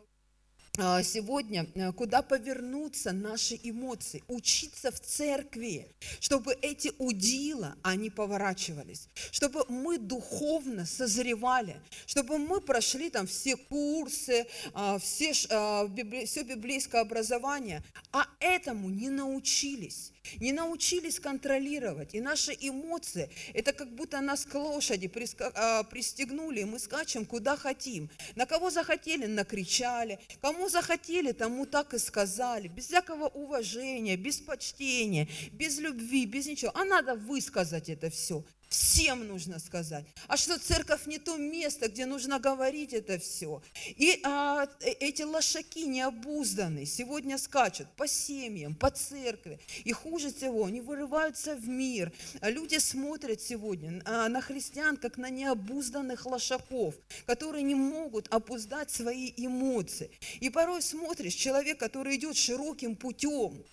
сегодня, 1.02 1.66
э, 1.74 1.92
куда 1.92 2.22
повернуться 2.22 3.12
наши 3.12 3.58
эмоции, 3.62 4.22
учиться 4.28 4.90
в 4.90 5.00
церкви, 5.00 5.88
чтобы 6.20 6.56
эти 6.62 6.92
удила, 6.98 7.76
они 7.82 8.10
поворачивались, 8.10 9.08
чтобы 9.32 9.64
мы 9.68 9.98
духовно 9.98 10.86
созревали, 10.86 11.80
чтобы 12.06 12.38
мы 12.38 12.60
прошли 12.60 13.10
там 13.10 13.26
все 13.26 13.56
курсы, 13.56 14.46
а, 14.72 14.98
все, 14.98 15.32
а, 15.50 15.88
все 16.26 16.42
библейское 16.42 17.00
образование, 17.00 17.82
а 18.12 18.26
этому 18.40 18.88
не 18.88 19.10
научились 19.10 20.12
не 20.40 20.52
научились 20.52 21.20
контролировать. 21.20 22.14
И 22.14 22.20
наши 22.20 22.56
эмоции, 22.60 23.30
это 23.54 23.72
как 23.72 23.94
будто 23.94 24.20
нас 24.20 24.44
к 24.44 24.54
лошади 24.54 25.10
а, 25.54 25.82
пристегнули, 25.84 26.64
мы 26.64 26.78
скачем 26.78 27.24
куда 27.24 27.56
хотим. 27.56 28.10
На 28.36 28.46
кого 28.46 28.70
захотели, 28.70 29.26
накричали. 29.26 30.18
Кому 30.40 30.68
захотели, 30.68 31.32
тому 31.32 31.66
так 31.66 31.94
и 31.94 31.98
сказали. 31.98 32.68
Без 32.68 32.86
всякого 32.86 33.28
уважения, 33.28 34.16
без 34.16 34.40
почтения, 34.40 35.28
без 35.52 35.78
любви, 35.78 36.26
без 36.26 36.46
ничего. 36.46 36.72
А 36.74 36.84
надо 36.84 37.14
высказать 37.14 37.88
это 37.88 38.10
все. 38.10 38.44
Всем 38.68 39.26
нужно 39.26 39.58
сказать. 39.60 40.04
А 40.26 40.36
что 40.36 40.58
церковь 40.58 41.06
не 41.06 41.18
то 41.18 41.38
место, 41.38 41.88
где 41.88 42.04
нужно 42.04 42.38
говорить 42.38 42.92
это 42.92 43.18
все. 43.18 43.62
И 43.96 44.20
а, 44.24 44.68
э, 44.80 44.90
эти 45.00 45.22
лошаки 45.22 45.86
необузданные 45.86 46.84
сегодня 46.84 47.38
скачут 47.38 47.88
по 47.96 48.06
семьям, 48.06 48.74
по 48.74 48.90
церкви. 48.90 49.58
И 49.84 49.92
хуже 49.92 50.34
всего, 50.34 50.66
они 50.66 50.82
вырываются 50.82 51.56
в 51.56 51.66
мир. 51.66 52.12
Люди 52.42 52.76
смотрят 52.76 53.40
сегодня 53.40 54.02
а, 54.04 54.28
на 54.28 54.42
христиан, 54.42 54.98
как 54.98 55.16
на 55.16 55.30
необузданных 55.30 56.26
лошаков, 56.26 56.94
которые 57.24 57.62
не 57.62 57.74
могут 57.74 58.28
опуздать 58.28 58.90
свои 58.90 59.32
эмоции. 59.38 60.10
И 60.40 60.50
порой 60.50 60.82
смотришь, 60.82 61.34
человек, 61.34 61.78
который 61.78 62.16
идет 62.16 62.36
широким 62.36 62.96
путем, 62.96 63.64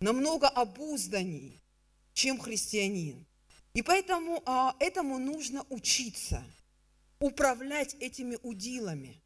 намного 0.00 0.48
обузданней, 0.48 1.60
чем 2.14 2.38
христианин. 2.40 3.26
И 3.74 3.82
поэтому 3.82 4.42
а, 4.44 4.76
этому 4.80 5.18
нужно 5.18 5.64
учиться, 5.70 6.44
управлять 7.18 7.94
этими 8.00 8.38
удилами 8.42 9.22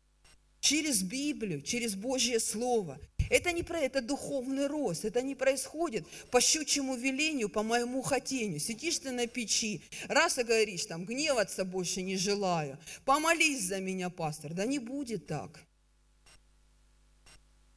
через 0.60 1.02
Библию, 1.02 1.62
через 1.62 1.94
Божье 1.94 2.38
Слово. 2.38 2.98
Это 3.28 3.50
не 3.50 3.64
про 3.64 3.80
это 3.80 4.00
духовный 4.00 4.68
рост, 4.68 5.04
это 5.04 5.20
не 5.20 5.34
происходит 5.34 6.06
по 6.30 6.40
щучьему 6.40 6.94
велению, 6.94 7.48
по 7.48 7.64
моему 7.64 8.02
хотению. 8.02 8.60
Сидишь 8.60 9.00
ты 9.00 9.10
на 9.10 9.26
печи, 9.26 9.82
раз 10.06 10.38
и 10.38 10.44
говоришь, 10.44 10.86
там, 10.86 11.04
гневаться 11.04 11.64
больше 11.64 12.02
не 12.02 12.16
желаю, 12.16 12.78
помолись 13.04 13.64
за 13.64 13.80
меня, 13.80 14.10
пастор. 14.10 14.54
Да 14.54 14.64
не 14.64 14.78
будет 14.78 15.26
так. 15.26 15.60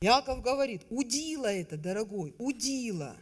Яков 0.01 0.41
говорит, 0.41 0.83
удила 0.89 1.51
это, 1.51 1.77
дорогой, 1.77 2.35
удила, 2.37 3.15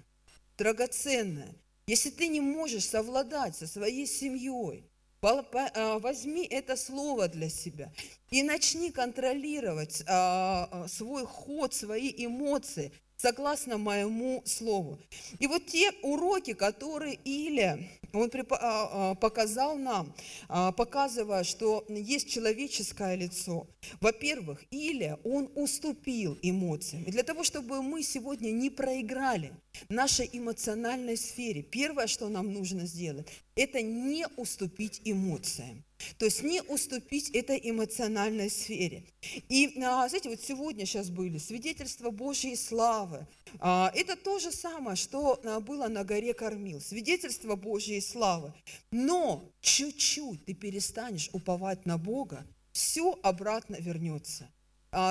драгоценное. 0.58 1.56
Если 1.88 2.10
ты 2.10 2.28
не 2.28 2.42
можешь 2.42 2.86
совладать 2.86 3.56
со 3.56 3.66
своей 3.66 4.06
семьей, 4.06 4.84
а, 5.22 6.00
возьми 6.00 6.46
это 6.46 6.76
слово 6.76 7.30
для 7.30 7.50
себя 7.50 7.94
и 8.30 8.44
начни 8.44 8.92
контролировать 8.92 10.04
а, 10.06 10.68
а, 10.70 10.88
свой 10.90 11.26
ход, 11.26 11.74
свои 11.74 12.14
эмоции 12.18 12.92
согласно 13.16 13.78
моему 13.78 14.44
слову. 14.46 15.00
И 15.40 15.48
вот 15.48 15.66
те 15.66 15.92
уроки, 16.04 16.54
которые 16.54 17.18
Илья 17.24 17.80
он 18.14 18.30
показал 18.30 19.76
нам, 19.76 20.14
показывая, 20.48 21.44
что 21.44 21.86
есть 21.90 22.30
человеческое 22.30 23.16
лицо. 23.16 23.68
Во-первых, 24.00 24.64
Илья, 24.72 25.20
он 25.24 25.50
уступил 25.56 26.38
эмоциям. 26.42 27.04
И 27.04 27.12
для 27.12 27.24
того, 27.24 27.44
чтобы 27.44 27.82
мы 27.82 28.04
сегодня 28.04 28.52
не 28.52 28.70
проиграли 28.70 29.54
нашей 29.90 30.30
эмоциональной 30.32 31.18
сфере, 31.18 31.64
первое, 31.64 32.08
что 32.08 32.30
нам 32.30 32.54
нужно 32.54 32.86
сделать, 32.86 33.28
это 33.56 33.82
не 33.82 34.26
уступить 34.38 35.02
эмоциям. 35.04 35.84
То 36.18 36.26
есть 36.26 36.44
не 36.44 36.62
уступить 36.62 37.32
этой 37.32 37.60
эмоциональной 37.64 38.50
сфере. 38.50 39.04
И, 39.50 39.82
а, 39.82 40.08
знаете, 40.08 40.30
вот 40.30 40.42
сегодня 40.42 40.86
сейчас 40.86 41.10
были 41.10 41.38
свидетельства 41.38 42.12
Божьей 42.12 42.56
славы. 42.56 43.28
А, 43.60 43.92
это 43.96 44.16
то 44.16 44.40
же 44.40 44.52
самое, 44.52 44.96
что 44.96 45.40
а, 45.44 45.60
было 45.60 45.88
на 45.88 46.04
горе 46.04 46.34
Кормил. 46.34 46.82
Свидетельство 46.82 47.56
Божьей 47.56 48.02
славы. 48.02 48.54
Но 48.92 49.52
чуть-чуть 49.62 50.46
ты 50.46 50.54
перестанешь 50.54 51.30
уповать 51.34 51.86
на 51.86 51.98
Бога, 51.98 52.46
все 52.72 53.18
обратно 53.24 53.76
вернется. 53.80 54.50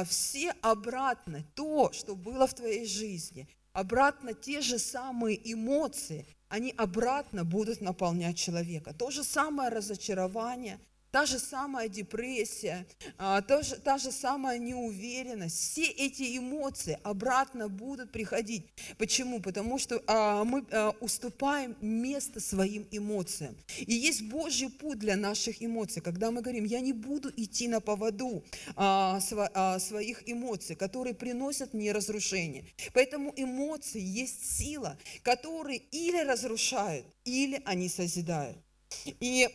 Все 0.09 0.53
обратно 0.63 1.45
то, 1.55 1.93
что 1.93 2.17
было 2.17 2.47
в 2.47 2.55
твоей 2.55 2.87
жизни, 2.87 3.47
обратно 3.77 4.33
те 4.33 4.63
же 4.63 4.79
самые 4.79 5.39
эмоции, 5.53 6.27
они 6.49 6.73
обратно 6.79 7.45
будут 7.45 7.83
наполнять 7.83 8.39
человека. 8.39 8.95
То 8.95 9.11
же 9.11 9.23
самое 9.23 9.69
разочарование, 9.69 10.81
та 11.17 11.25
же 11.25 11.39
самая 11.39 11.89
депрессия, 11.89 12.87
а, 13.17 13.41
та 13.41 13.63
же, 13.63 13.77
та 13.77 13.97
же 13.97 14.13
самая 14.13 14.59
неуверенность, 14.59 15.59
все 15.59 15.87
эти 15.87 16.37
эмоции 16.37 16.99
обратно 17.05 17.71
будут 17.71 18.13
приходить. 18.13 18.67
Почему? 18.99 19.41
Потому 19.41 19.79
что 19.79 20.03
а, 20.07 20.45
мы 20.45 20.67
а, 20.71 20.91
уступаем 21.01 21.75
место 21.81 22.39
своим 22.39 22.87
эмоциям. 22.91 23.57
И 23.79 23.95
есть 23.95 24.25
Божий 24.25 24.69
путь 24.69 24.99
для 24.99 25.17
наших 25.17 25.63
эмоций, 25.63 26.03
когда 26.03 26.31
мы 26.31 26.43
говорим, 26.43 26.65
я 26.65 26.81
не 26.81 26.93
буду 26.93 27.33
идти 27.35 27.67
на 27.67 27.81
поводу 27.81 28.45
своих 29.79 30.29
эмоций, 30.29 30.77
которые 30.77 31.15
приносят 31.15 31.73
мне 31.73 31.93
разрушение. 31.93 32.67
Поэтому 32.93 33.33
эмоции 33.37 34.03
есть 34.03 34.59
сила, 34.59 34.99
которые 35.23 35.79
или 35.79 36.19
разрушают, 36.19 37.07
или 37.25 37.63
они 37.65 37.89
созидают. 37.89 38.59
И 39.21 39.49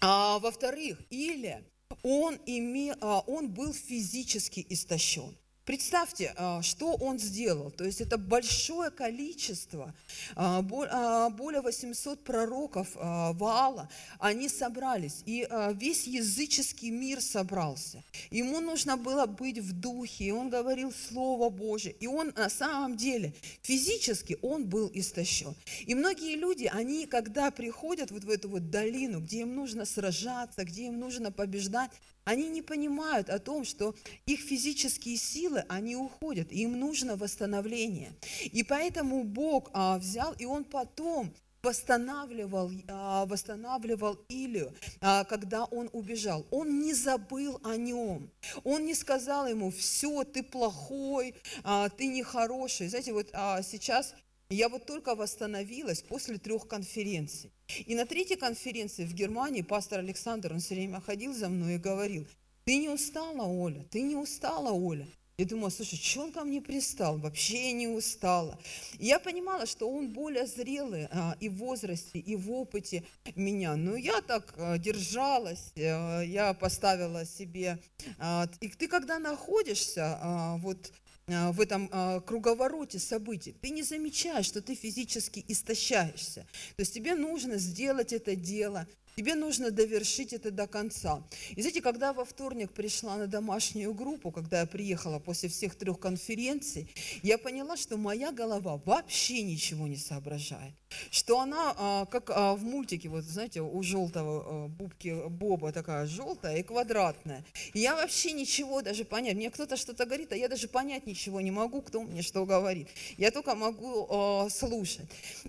а, 0.00 0.38
во-вторых, 0.38 1.00
или 1.10 1.64
он, 2.02 2.36
име, 2.46 2.96
а, 3.00 3.20
он 3.26 3.50
был 3.50 3.72
физически 3.72 4.64
истощен. 4.68 5.36
Представьте, 5.68 6.32
а, 6.38 6.62
что 6.62 6.94
он 6.94 7.18
сделал. 7.18 7.70
То 7.70 7.84
есть 7.84 8.00
это 8.00 8.16
большое 8.16 8.90
количество, 8.90 9.94
а, 10.34 10.64
а, 10.64 11.28
более 11.28 11.60
800 11.60 12.24
пророков 12.24 12.88
Ваала, 12.94 13.90
они 14.18 14.48
собрались, 14.48 15.22
и 15.26 15.46
весь 15.74 16.06
языческий 16.06 16.88
мир 16.88 17.20
собрался. 17.20 18.02
Ему 18.30 18.60
нужно 18.60 18.96
было 18.96 19.26
быть 19.26 19.58
в 19.58 19.78
духе, 19.78 20.24
и 20.24 20.30
он 20.30 20.48
говорил 20.48 20.90
Слово 20.90 21.50
Божие. 21.50 21.94
И 22.00 22.06
он 22.06 22.32
на 22.34 22.48
самом 22.48 22.96
деле 22.96 23.34
физически 23.60 24.38
он 24.40 24.64
был 24.64 24.90
истощен. 24.94 25.54
И 25.86 25.94
многие 25.94 26.36
люди, 26.36 26.64
они 26.72 27.04
когда 27.04 27.50
приходят 27.50 28.10
вот 28.10 28.24
в 28.24 28.30
эту 28.30 28.48
вот 28.48 28.70
долину, 28.70 29.20
где 29.20 29.40
им 29.40 29.54
нужно 29.54 29.84
сражаться, 29.84 30.64
где 30.64 30.86
им 30.86 30.98
нужно 30.98 31.30
побеждать, 31.30 31.90
они 32.28 32.50
не 32.50 32.60
понимают 32.60 33.30
о 33.30 33.38
том, 33.38 33.64
что 33.64 33.94
их 34.26 34.40
физические 34.40 35.16
силы, 35.16 35.64
они 35.66 35.96
уходят, 35.96 36.52
им 36.52 36.78
нужно 36.78 37.16
восстановление. 37.16 38.12
И 38.52 38.62
поэтому 38.62 39.24
Бог 39.24 39.70
а, 39.72 39.96
взял, 39.96 40.34
и 40.34 40.44
Он 40.44 40.64
потом 40.64 41.32
восстанавливал, 41.62 42.70
а, 42.88 43.24
восстанавливал 43.24 44.18
Илию, 44.28 44.74
а, 45.00 45.24
когда 45.24 45.64
он 45.64 45.88
убежал. 45.92 46.46
Он 46.50 46.80
не 46.80 46.92
забыл 46.92 47.60
о 47.64 47.76
нем. 47.76 48.30
Он 48.62 48.84
не 48.84 48.94
сказал 48.94 49.46
ему, 49.46 49.70
все, 49.70 50.22
ты 50.24 50.42
плохой, 50.42 51.34
а, 51.64 51.88
ты 51.88 52.08
нехороший. 52.08 52.88
Знаете, 52.88 53.12
вот 53.14 53.28
сейчас 53.62 54.14
я 54.50 54.68
вот 54.68 54.86
только 54.86 55.14
восстановилась 55.14 56.00
после 56.00 56.38
трех 56.38 56.66
конференций. 56.66 57.50
И 57.86 57.94
на 57.94 58.06
третьей 58.06 58.36
конференции 58.36 59.04
в 59.04 59.12
Германии 59.12 59.62
пастор 59.62 59.98
Александр, 59.98 60.52
он 60.52 60.60
все 60.60 60.74
время 60.74 61.00
ходил 61.00 61.34
за 61.34 61.48
мной 61.48 61.74
и 61.74 61.78
говорил, 61.78 62.26
ты 62.64 62.76
не 62.78 62.88
устала, 62.88 63.42
Оля, 63.42 63.84
ты 63.90 64.00
не 64.00 64.16
устала, 64.16 64.72
Оля. 64.72 65.06
Я 65.36 65.44
думала, 65.44 65.68
слушай, 65.70 65.96
что 65.96 66.22
он 66.22 66.32
ко 66.32 66.42
мне 66.42 66.60
пристал? 66.60 67.18
Вообще 67.18 67.70
не 67.72 67.86
устала. 67.86 68.58
Я 68.98 69.20
понимала, 69.20 69.66
что 69.66 69.88
он 69.88 70.12
более 70.12 70.46
зрелый 70.48 71.06
а, 71.12 71.36
и 71.38 71.48
в 71.48 71.58
возрасте, 71.58 72.18
и 72.18 72.34
в 72.34 72.50
опыте 72.50 73.04
меня. 73.36 73.76
Но 73.76 73.96
я 73.96 74.20
так 74.20 74.54
а, 74.56 74.78
держалась, 74.78 75.72
а, 75.76 76.22
я 76.22 76.54
поставила 76.54 77.24
себе... 77.24 77.78
А, 78.18 78.48
и 78.60 78.68
ты 78.68 78.88
когда 78.88 79.20
находишься 79.20 80.18
а, 80.20 80.56
вот 80.56 80.92
в 81.28 81.60
этом 81.60 81.88
а, 81.92 82.20
круговороте 82.20 82.98
событий, 82.98 83.54
ты 83.60 83.70
не 83.70 83.82
замечаешь, 83.82 84.46
что 84.46 84.62
ты 84.62 84.74
физически 84.74 85.44
истощаешься. 85.46 86.46
То 86.76 86.80
есть 86.80 86.94
тебе 86.94 87.14
нужно 87.14 87.58
сделать 87.58 88.12
это 88.12 88.34
дело, 88.34 88.86
Тебе 89.18 89.34
нужно 89.34 89.72
довершить 89.72 90.32
это 90.32 90.52
до 90.52 90.68
конца. 90.68 91.24
И 91.56 91.60
знаете, 91.60 91.82
когда 91.82 92.12
во 92.12 92.24
вторник 92.24 92.70
пришла 92.70 93.16
на 93.16 93.26
домашнюю 93.26 93.92
группу, 93.92 94.30
когда 94.30 94.60
я 94.60 94.66
приехала 94.66 95.18
после 95.18 95.48
всех 95.48 95.74
трех 95.74 95.98
конференций, 95.98 96.88
я 97.24 97.36
поняла, 97.36 97.76
что 97.76 97.96
моя 97.96 98.30
голова 98.30 98.80
вообще 98.84 99.42
ничего 99.42 99.88
не 99.88 99.96
соображает. 99.96 100.72
Что 101.10 101.40
она, 101.40 101.74
а, 101.76 102.06
как 102.06 102.30
а, 102.30 102.54
в 102.54 102.62
мультике, 102.62 103.08
вот 103.08 103.24
знаете, 103.24 103.60
у 103.60 103.82
желтого 103.82 104.44
а, 104.46 104.68
бубки 104.68 105.28
Боба 105.28 105.72
такая 105.72 106.06
желтая 106.06 106.58
и 106.58 106.62
квадратная. 106.62 107.44
И 107.74 107.80
я 107.80 107.96
вообще 107.96 108.30
ничего 108.30 108.82
даже 108.82 109.04
понять. 109.04 109.34
Мне 109.34 109.50
кто-то 109.50 109.76
что-то 109.76 110.06
говорит, 110.06 110.32
а 110.32 110.36
я 110.36 110.48
даже 110.48 110.68
понять 110.68 111.08
ничего 111.08 111.40
не 111.40 111.50
могу, 111.50 111.82
кто 111.82 112.02
мне 112.02 112.22
что 112.22 112.46
говорит. 112.46 112.88
Я 113.16 113.32
только 113.32 113.56
могу 113.56 114.48
слушать. 114.48 115.08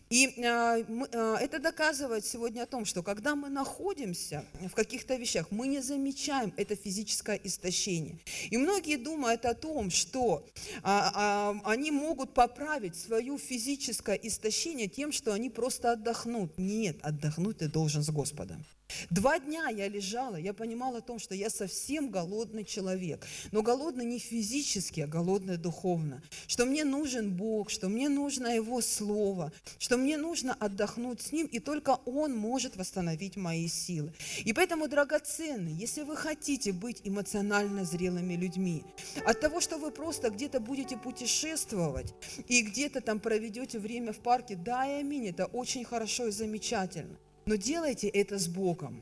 И 0.09 0.25
это 0.25 1.59
доказывает 1.59 2.25
сегодня 2.25 2.63
о 2.63 2.65
том, 2.65 2.83
что 2.85 3.03
когда 3.03 3.35
мы 3.35 3.49
находимся 3.59 4.45
в 4.71 4.73
каких-то 4.73 5.15
вещах, 5.15 5.51
мы 5.51 5.67
не 5.67 5.81
замечаем 5.81 6.53
это 6.55 6.75
физическое 6.75 7.39
истощение. 7.43 8.17
И 8.51 8.57
многие 8.57 8.97
думают 8.97 9.45
о 9.45 9.53
том, 9.53 9.91
что 9.91 10.45
а, 10.81 11.11
а, 11.13 11.71
они 11.73 11.91
могут 11.91 12.33
поправить 12.33 12.95
свое 12.95 13.37
физическое 13.37 14.15
истощение 14.15 14.87
тем, 14.87 15.11
что 15.11 15.33
они 15.33 15.49
просто 15.49 15.91
отдохнут. 15.91 16.57
Нет, 16.57 16.97
отдохнуть 17.01 17.57
ты 17.57 17.67
должен 17.67 18.01
с 18.01 18.09
Господом. 18.09 18.65
Два 19.09 19.39
дня 19.39 19.69
я 19.69 19.87
лежала, 19.87 20.35
я 20.35 20.53
понимала 20.53 20.99
о 20.99 21.01
том, 21.01 21.19
что 21.19 21.33
я 21.33 21.49
совсем 21.49 22.09
голодный 22.09 22.63
человек. 22.63 23.25
Но 23.51 23.61
голодный 23.61 24.05
не 24.05 24.19
физически, 24.19 25.01
а 25.01 25.07
голодный 25.07 25.57
духовно. 25.57 26.21
Что 26.47 26.65
мне 26.65 26.83
нужен 26.83 27.35
Бог, 27.35 27.69
что 27.69 27.89
мне 27.89 28.09
нужно 28.09 28.47
Его 28.47 28.81
Слово, 28.81 29.51
что 29.79 29.97
мне 29.97 30.17
нужно 30.17 30.53
отдохнуть 30.53 31.21
с 31.21 31.31
Ним, 31.31 31.47
и 31.47 31.59
только 31.59 31.99
Он 32.05 32.35
может 32.35 32.75
восстановить 32.75 33.35
мои 33.35 33.67
силы. 33.67 34.13
И 34.45 34.53
поэтому, 34.53 34.87
драгоценные, 34.87 35.75
если 35.75 36.03
вы 36.03 36.15
хотите 36.15 36.71
быть 36.71 37.01
эмоционально 37.03 37.85
зрелыми 37.85 38.35
людьми, 38.35 38.83
от 39.25 39.39
того, 39.39 39.59
что 39.59 39.77
вы 39.77 39.91
просто 39.91 40.29
где-то 40.29 40.59
будете 40.59 40.97
путешествовать 40.97 42.13
и 42.47 42.61
где-то 42.61 43.01
там 43.01 43.19
проведете 43.19 43.79
время 43.79 44.13
в 44.13 44.19
парке, 44.19 44.55
да 44.55 44.85
и 44.85 44.99
аминь, 44.99 45.27
это 45.27 45.45
очень 45.45 45.83
хорошо 45.83 46.27
и 46.27 46.31
замечательно. 46.31 47.17
Но 47.49 47.55
делайте 47.55 48.07
это 48.07 48.37
с 48.37 48.47
Богом. 48.47 49.01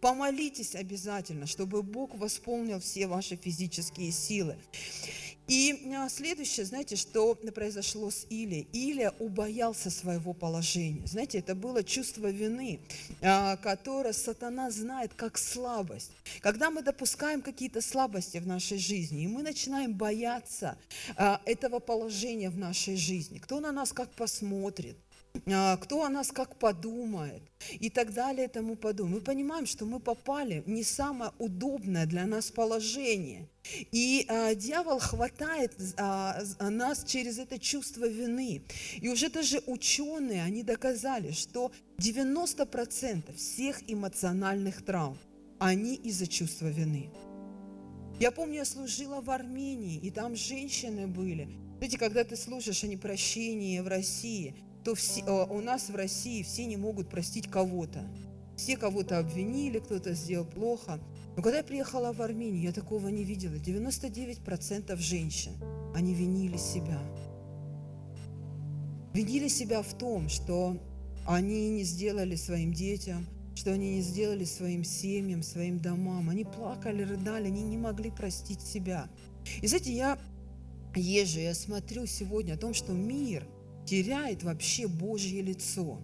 Помолитесь 0.00 0.74
обязательно, 0.74 1.46
чтобы 1.46 1.82
Бог 1.82 2.14
восполнил 2.14 2.80
все 2.80 3.06
ваши 3.06 3.36
физические 3.36 4.12
силы. 4.12 4.56
И 5.46 5.92
а, 5.94 6.08
следующее, 6.08 6.64
знаете, 6.64 6.96
что 6.96 7.34
произошло 7.34 8.10
с 8.10 8.26
Илией? 8.30 8.66
Илия 8.72 9.12
убоялся 9.18 9.90
своего 9.90 10.32
положения. 10.32 11.06
Знаете, 11.06 11.40
это 11.40 11.54
было 11.54 11.84
чувство 11.84 12.30
вины, 12.30 12.80
а, 13.20 13.58
которое 13.58 14.14
сатана 14.14 14.70
знает 14.70 15.12
как 15.12 15.36
слабость. 15.36 16.12
Когда 16.40 16.70
мы 16.70 16.80
допускаем 16.80 17.42
какие-то 17.42 17.82
слабости 17.82 18.38
в 18.38 18.46
нашей 18.46 18.78
жизни, 18.78 19.24
и 19.24 19.26
мы 19.26 19.42
начинаем 19.42 19.92
бояться 19.92 20.78
а, 21.16 21.42
этого 21.44 21.78
положения 21.78 22.48
в 22.48 22.56
нашей 22.56 22.96
жизни, 22.96 23.36
кто 23.36 23.60
на 23.60 23.70
нас 23.70 23.92
как 23.92 24.10
посмотрит, 24.12 24.96
кто 25.44 26.04
о 26.04 26.08
нас 26.08 26.30
как 26.30 26.58
подумает 26.58 27.42
и 27.80 27.90
так 27.90 28.12
далее 28.12 28.46
и 28.46 28.50
тому 28.50 28.76
подобное. 28.76 29.16
Мы 29.16 29.20
понимаем, 29.20 29.66
что 29.66 29.86
мы 29.86 29.98
попали 29.98 30.60
в 30.60 30.68
не 30.68 30.84
самое 30.84 31.32
удобное 31.38 32.06
для 32.06 32.26
нас 32.26 32.50
положение. 32.50 33.48
И 33.92 34.26
а, 34.28 34.54
дьявол 34.54 34.98
хватает 34.98 35.72
а, 35.96 36.42
нас 36.60 37.04
через 37.04 37.38
это 37.38 37.58
чувство 37.58 38.06
вины. 38.06 38.62
И 39.00 39.08
уже 39.08 39.30
даже 39.30 39.62
ученые, 39.66 40.42
они 40.42 40.62
доказали, 40.62 41.32
что 41.32 41.72
90% 41.98 43.34
всех 43.34 43.82
эмоциональных 43.90 44.84
травм, 44.84 45.18
они 45.58 45.94
из-за 45.94 46.26
чувства 46.26 46.66
вины. 46.66 47.10
Я 48.20 48.30
помню, 48.30 48.56
я 48.56 48.64
служила 48.64 49.20
в 49.20 49.30
Армении, 49.30 49.98
и 49.98 50.10
там 50.10 50.36
женщины 50.36 51.06
были. 51.06 51.48
Знаете, 51.78 51.98
когда 51.98 52.22
ты 52.22 52.36
слушаешь 52.36 52.84
о 52.84 52.86
непрощении 52.86 53.80
в 53.80 53.88
России– 53.88 54.54
то 54.84 54.94
все, 54.94 55.22
э, 55.22 55.46
у 55.48 55.60
нас 55.60 55.88
в 55.88 55.94
России 55.94 56.42
все 56.42 56.66
не 56.66 56.76
могут 56.76 57.08
простить 57.08 57.48
кого-то. 57.48 58.04
Все 58.56 58.76
кого-то 58.76 59.18
обвинили, 59.18 59.78
кто-то 59.78 60.14
сделал 60.14 60.44
плохо. 60.44 61.00
Но 61.36 61.42
когда 61.42 61.58
я 61.58 61.64
приехала 61.64 62.12
в 62.12 62.20
Армению, 62.20 62.62
я 62.62 62.72
такого 62.72 63.08
не 63.08 63.24
видела. 63.24 63.54
99% 63.54 64.96
женщин, 64.96 65.52
они 65.94 66.14
винили 66.14 66.56
себя. 66.56 67.00
Винили 69.14 69.48
себя 69.48 69.82
в 69.82 69.94
том, 69.94 70.28
что 70.28 70.76
они 71.26 71.70
не 71.70 71.84
сделали 71.84 72.34
своим 72.36 72.72
детям, 72.72 73.26
что 73.54 73.72
они 73.72 73.96
не 73.96 74.00
сделали 74.00 74.44
своим 74.44 74.84
семьям, 74.84 75.42
своим 75.42 75.78
домам. 75.78 76.28
Они 76.28 76.44
плакали, 76.44 77.02
рыдали, 77.02 77.46
они 77.46 77.62
не 77.62 77.78
могли 77.78 78.10
простить 78.10 78.60
себя. 78.60 79.08
И 79.60 79.66
знаете, 79.66 79.92
я 79.92 80.18
езжу, 80.94 81.40
я 81.40 81.54
смотрю 81.54 82.06
сегодня 82.06 82.54
о 82.54 82.58
том, 82.58 82.74
что 82.74 82.92
мир– 82.92 83.46
теряет 83.84 84.42
вообще 84.42 84.86
Божье 84.86 85.42
лицо. 85.42 86.00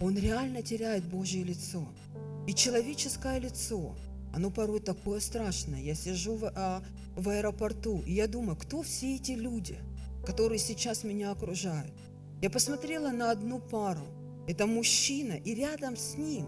Он 0.00 0.16
реально 0.16 0.62
теряет 0.62 1.04
Божье 1.04 1.42
лицо. 1.42 1.86
И 2.46 2.54
человеческое 2.54 3.38
лицо, 3.38 3.94
оно 4.32 4.50
порой 4.50 4.80
такое 4.80 5.20
страшное. 5.20 5.80
Я 5.80 5.94
сижу 5.94 6.36
в, 6.36 6.52
а, 6.54 6.82
в 7.16 7.28
аэропорту, 7.28 8.02
и 8.06 8.12
я 8.12 8.26
думаю, 8.26 8.56
кто 8.56 8.82
все 8.82 9.16
эти 9.16 9.32
люди, 9.32 9.78
которые 10.24 10.58
сейчас 10.58 11.04
меня 11.04 11.30
окружают? 11.30 11.92
Я 12.40 12.50
посмотрела 12.50 13.10
на 13.10 13.30
одну 13.30 13.60
пару. 13.60 14.06
Это 14.46 14.66
мужчина, 14.66 15.34
и 15.34 15.54
рядом 15.54 15.96
с 15.96 16.16
ним 16.16 16.46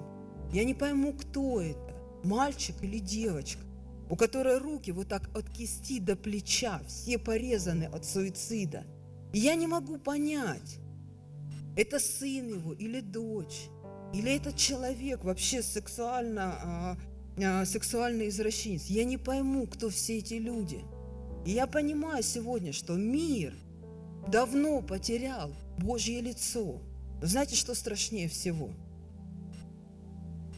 я 0.53 0.65
не 0.65 0.75
пойму, 0.75 1.13
кто 1.13 1.61
это, 1.61 1.95
мальчик 2.25 2.75
или 2.83 2.99
девочка, 2.99 3.63
у 4.09 4.17
которой 4.17 4.59
руки 4.59 4.91
вот 4.93 5.09
так 5.09 5.31
от 5.37 5.49
кисти 5.51 6.01
до 6.01 6.17
плеча, 6.17 6.81
все 6.89 7.19
порезаны 7.19 7.85
от 7.85 8.05
суицида– 8.05 8.85
я 9.39 9.55
не 9.55 9.67
могу 9.67 9.99
понять, 9.99 10.79
это 11.77 11.99
сын 11.99 12.49
его 12.49 12.73
или 12.75 13.01
дочь, 13.01 13.69
или 14.13 14.37
этот 14.37 14.57
человек 14.57 15.25
вообще 15.25 15.63
сексуально, 15.63 16.55
а, 16.63 16.97
а, 17.43 17.65
сексуальный 17.65 18.29
извращенец. 18.29 18.87
Я 18.87 19.05
не 19.05 19.17
пойму, 19.17 19.67
кто 19.67 19.89
все 19.89 20.19
эти 20.19 20.35
люди. 20.35 20.81
И 21.47 21.53
я 21.53 21.67
понимаю 21.67 22.23
сегодня, 22.23 22.73
что 22.73 22.95
мир 22.95 23.55
давно 24.29 24.83
потерял 24.83 25.53
Божье 25.79 26.21
лицо. 26.21 26.81
Знаете, 27.23 27.57
что 27.57 27.75
страшнее 27.75 28.29
всего? 28.29 28.71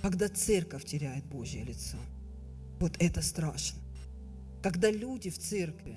Когда 0.03 0.29
церковь 0.29 0.85
теряет 0.85 1.25
Божье 1.27 1.63
лицо. 1.63 1.97
Вот 2.81 2.97
это 2.99 3.23
страшно. 3.23 3.81
Когда 4.63 4.91
люди 4.91 5.31
в 5.31 5.39
церкви 5.39 5.97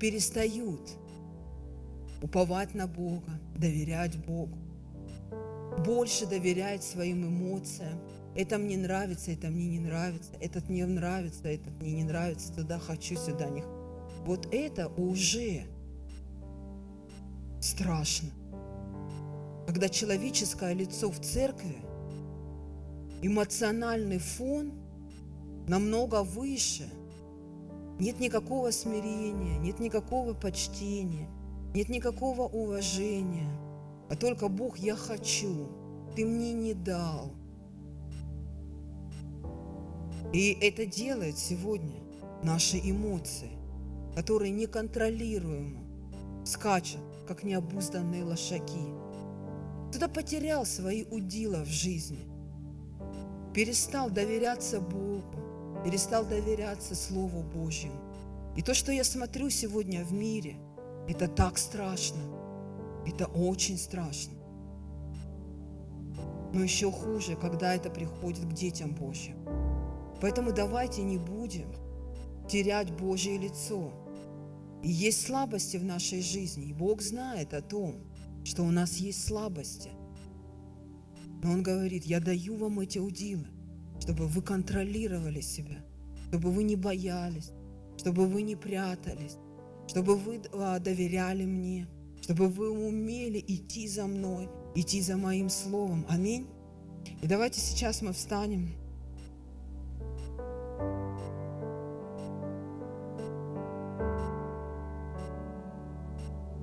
перестают 0.00 0.90
уповать 2.26 2.74
на 2.74 2.88
Бога, 2.88 3.38
доверять 3.54 4.16
Богу, 4.26 4.58
больше 5.84 6.26
доверять 6.26 6.82
своим 6.82 7.24
эмоциям. 7.24 8.00
Это 8.34 8.58
мне 8.58 8.76
нравится, 8.76 9.30
это 9.30 9.46
мне 9.46 9.68
не 9.68 9.78
нравится, 9.78 10.32
этот 10.40 10.68
мне 10.68 10.84
нравится, 10.86 11.46
этот 11.46 11.80
мне 11.80 11.92
не 11.92 12.02
нравится, 12.02 12.52
туда 12.52 12.80
хочу, 12.80 13.14
сюда 13.14 13.48
не 13.48 13.60
хочу. 13.60 13.72
Вот 14.24 14.48
это 14.52 14.88
уже 14.88 15.66
страшно. 17.60 18.30
Когда 19.68 19.88
человеческое 19.88 20.74
лицо 20.74 21.08
в 21.08 21.20
церкви, 21.20 21.76
эмоциональный 23.22 24.18
фон 24.18 24.72
намного 25.68 26.24
выше, 26.24 26.88
нет 28.00 28.18
никакого 28.18 28.72
смирения, 28.72 29.58
нет 29.58 29.78
никакого 29.78 30.34
почтения, 30.34 31.28
нет 31.76 31.90
никакого 31.90 32.42
уважения, 32.42 33.50
а 34.08 34.16
только 34.16 34.48
Бог, 34.48 34.78
я 34.78 34.96
хочу, 34.96 35.68
ты 36.16 36.24
мне 36.24 36.54
не 36.54 36.72
дал. 36.72 37.34
И 40.32 40.56
это 40.62 40.86
делает 40.86 41.36
сегодня 41.36 42.00
наши 42.42 42.78
эмоции, 42.78 43.50
которые 44.14 44.52
неконтролируемо 44.52 45.82
скачут, 46.46 47.02
как 47.28 47.44
необузданные 47.44 48.24
лошаки. 48.24 48.86
Кто-то 49.90 50.08
потерял 50.08 50.64
свои 50.64 51.04
удила 51.04 51.62
в 51.62 51.68
жизни, 51.68 52.24
перестал 53.54 54.08
доверяться 54.08 54.80
Богу, 54.80 55.82
перестал 55.84 56.24
доверяться 56.24 56.94
Слову 56.94 57.42
Божьему. 57.42 58.00
И 58.56 58.62
то, 58.62 58.72
что 58.72 58.92
я 58.92 59.04
смотрю 59.04 59.50
сегодня 59.50 60.02
в 60.02 60.12
мире– 60.14 60.56
это 61.08 61.28
так 61.28 61.58
страшно. 61.58 62.22
Это 63.06 63.26
очень 63.26 63.78
страшно. 63.78 64.34
Но 66.52 66.62
еще 66.62 66.90
хуже, 66.90 67.36
когда 67.36 67.74
это 67.74 67.90
приходит 67.90 68.44
к 68.44 68.52
детям 68.52 68.94
Божьим. 68.94 69.36
Поэтому 70.20 70.52
давайте 70.52 71.02
не 71.02 71.18
будем 71.18 71.72
терять 72.48 72.90
Божье 72.90 73.36
лицо. 73.38 73.92
И 74.82 74.90
есть 74.90 75.26
слабости 75.26 75.76
в 75.76 75.84
нашей 75.84 76.22
жизни. 76.22 76.66
И 76.66 76.72
Бог 76.72 77.02
знает 77.02 77.54
о 77.54 77.62
том, 77.62 77.96
что 78.44 78.62
у 78.62 78.70
нас 78.70 78.96
есть 78.96 79.26
слабости. 79.26 79.90
Но 81.42 81.52
Он 81.52 81.62
говорит, 81.62 82.04
я 82.04 82.20
даю 82.20 82.56
вам 82.56 82.80
эти 82.80 82.98
удилы, 82.98 83.46
чтобы 84.00 84.26
вы 84.26 84.42
контролировали 84.42 85.40
себя, 85.40 85.84
чтобы 86.28 86.50
вы 86.50 86.62
не 86.62 86.76
боялись, 86.76 87.52
чтобы 87.96 88.26
вы 88.26 88.42
не 88.42 88.56
прятались, 88.56 89.36
чтобы 89.86 90.16
вы 90.16 90.40
а, 90.52 90.78
доверяли 90.78 91.44
мне, 91.44 91.86
чтобы 92.20 92.48
вы 92.48 92.70
умели 92.70 93.42
идти 93.46 93.88
за 93.88 94.06
мной, 94.06 94.48
идти 94.74 95.00
за 95.00 95.16
моим 95.16 95.48
словом. 95.48 96.04
Аминь. 96.08 96.46
И 97.22 97.26
давайте 97.26 97.60
сейчас 97.60 98.02
мы 98.02 98.12
встанем. 98.12 98.70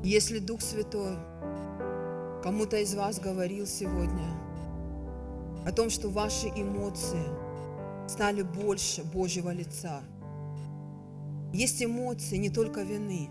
Если 0.03 0.39
Дух 0.39 0.61
Святой 0.61 1.15
кому-то 2.43 2.78
из 2.78 2.93
вас 2.93 3.19
говорил 3.21 3.65
сегодня 3.65 4.38
о 5.65 5.71
том, 5.71 5.89
что 5.89 6.09
ваши 6.09 6.47
эмоции 6.47 7.24
стали 8.07 8.41
больше 8.41 9.03
Божьего 9.05 9.51
лица. 9.51 10.01
Есть 11.54 11.84
эмоции 11.84 12.38
не 12.38 12.49
только 12.49 12.82
вины, 12.82 13.30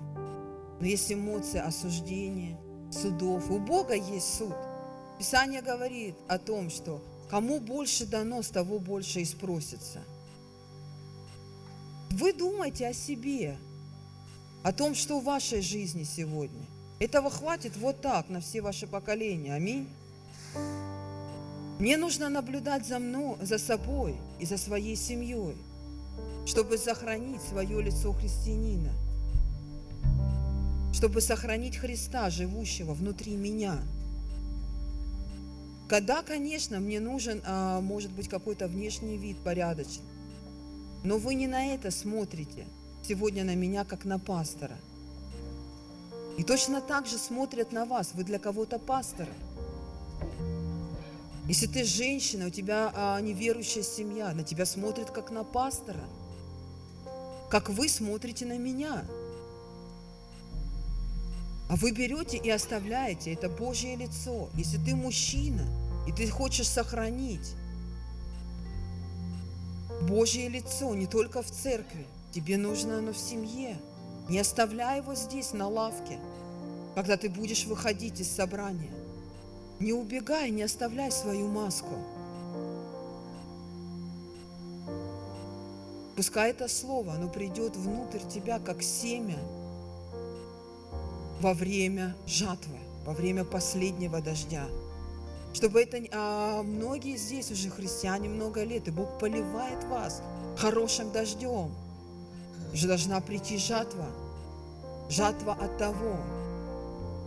но 0.79 0.87
есть 0.87 1.13
эмоции 1.13 1.59
осуждения, 1.59 2.57
судов. 2.93 3.51
У 3.51 3.59
Бога 3.59 3.95
есть 3.95 4.39
суд. 4.39 4.55
Писание 5.19 5.61
говорит 5.61 6.15
о 6.29 6.39
том, 6.39 6.71
что 6.71 7.03
кому 7.29 7.59
больше 7.59 8.07
дано, 8.07 8.43
с 8.43 8.49
того 8.49 8.79
больше 8.79 9.21
и 9.21 9.25
спросится. 9.25 10.03
Вы 12.11 12.33
думайте 12.33 12.87
о 12.87 12.93
себе, 12.93 13.57
о 14.63 14.73
том, 14.73 14.95
что 14.95 15.19
в 15.19 15.25
вашей 15.25 15.61
жизни 15.61 16.05
сегодня. 16.05 16.65
Этого 17.01 17.29
хватит 17.29 17.77
вот 17.77 18.01
так 18.01 18.29
на 18.29 18.41
все 18.41 18.61
ваши 18.61 18.87
поколения. 18.87 19.55
Аминь. 19.55 19.89
Мне 21.81 21.97
нужно 21.97 22.29
наблюдать 22.29 22.87
за 22.87 23.01
мной, 23.01 23.37
за 23.41 23.59
собой 23.59 24.15
и 24.39 24.47
за 24.47 24.57
своей 24.59 24.95
семьей, 24.95 25.57
чтобы 26.47 26.79
сохранить 26.79 27.43
свое 27.43 27.81
лицо 27.83 28.13
христианина, 28.13 28.91
чтобы 30.93 31.21
сохранить 31.21 31.77
Христа, 31.77 32.31
живущего 32.31 32.95
внутри 32.95 33.37
меня. 33.37 33.79
Когда, 35.89 36.23
конечно, 36.23 36.81
мне 36.81 37.01
нужен, 37.01 37.43
а, 37.45 37.81
может 37.81 38.13
быть, 38.13 38.29
какой-то 38.29 38.69
внешний 38.69 39.17
вид 39.19 39.37
порядочный, 39.39 40.05
но 41.05 41.19
вы 41.19 41.35
не 41.35 41.47
на 41.47 41.75
это 41.75 41.91
смотрите– 41.91 42.67
сегодня 43.03 43.45
на 43.45 43.55
меня, 43.55 43.85
как 43.85 44.05
на 44.05 44.19
пастора. 44.19 44.77
И 46.39 46.45
точно 46.45 46.81
так 46.81 47.07
же 47.07 47.19
смотрят 47.19 47.73
на 47.73 47.85
вас. 47.85 48.13
Вы 48.15 48.25
для 48.25 48.39
кого-то 48.39 48.79
пастора. 48.79 49.33
Если 51.49 51.67
ты 51.67 51.85
женщина, 51.85 52.47
у 52.47 52.51
тебя 52.51 52.91
а, 52.95 53.21
неверующая 53.21 53.83
семья, 53.83 54.33
на 54.33 54.43
тебя 54.45 54.65
смотрят 54.65 55.11
как 55.11 55.31
на 55.31 55.45
пастора. 55.45 56.05
Как 57.53 57.69
вы 57.69 57.87
смотрите 57.87 58.47
на 58.47 58.57
меня. 58.57 59.05
А 61.69 61.77
вы 61.77 61.91
берете 61.93 62.39
и 62.39 62.49
оставляете 62.49 63.35
это 63.35 63.51
Божье 63.51 63.95
лицо. 63.95 64.49
Если 64.55 64.79
ты 64.79 64.97
мужчина, 64.97 65.63
и 66.09 66.13
ты 66.13 66.31
хочешь 66.31 66.67
сохранить 66.67 67.55
Божье 70.09 70.49
лицо 70.49 70.95
не 70.95 71.07
только 71.07 71.43
в 71.43 71.51
церкви, 71.51 72.07
Тебе 72.33 72.57
нужно 72.57 73.01
оно 73.01 73.13
в 73.13 73.19
семье. 73.19 73.77
Не 74.31 74.39
оставляй 74.39 75.01
его 75.01 75.15
здесь, 75.15 75.53
на 75.53 75.69
лавке, 75.69 76.19
когда 76.95 77.19
ты 77.19 77.29
будешь 77.29 77.67
выходить 77.67 78.19
из 78.19 78.35
собрания. 78.35 78.95
Не 79.79 79.93
убегай, 79.93 80.49
не 80.49 80.63
оставляй 80.63 81.13
свою 81.13 81.49
маску. 81.49 81.97
Пускай 86.17 86.51
это 86.51 86.69
слово, 86.69 87.15
оно 87.15 87.29
придет 87.29 87.77
внутрь 87.77 88.21
тебя, 88.29 88.59
как 88.59 88.83
семя 88.83 89.39
во 91.41 91.55
время 91.55 92.15
жатвы, 92.27 92.79
во 93.05 93.13
время 93.13 93.45
последнего 93.45 94.21
дождя. 94.21 94.67
Чтобы 95.55 95.83
это... 95.83 95.99
А 96.13 96.63
многие 96.63 97.17
здесь 97.17 97.51
уже 97.51 97.71
христиане 97.71 98.29
много 98.29 98.63
лет, 98.63 98.89
и 98.89 98.91
Бог 98.91 99.19
поливает 99.19 99.83
вас 99.85 100.23
хорошим 100.57 101.11
дождем 101.13 101.71
же 102.75 102.87
должна 102.87 103.21
прийти 103.21 103.59
жатва. 103.59 104.07
Жатва 105.11 105.53
от 105.53 105.77
того, 105.79 106.17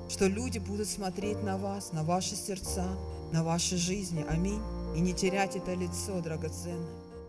что 0.10 0.28
люди 0.28 0.60
будут 0.60 0.88
смотреть 0.88 1.44
на 1.44 1.58
вас, 1.58 1.92
на 1.94 2.04
ваши 2.04 2.36
сердца, 2.36 2.88
на 3.32 3.44
ваши 3.44 3.78
жизни. 3.78 4.26
Аминь. 4.28 4.62
И 4.96 5.00
не 5.00 5.14
терять 5.14 5.56
это 5.56 5.74
лицо 5.74 6.20
драгоценное. 6.22 7.05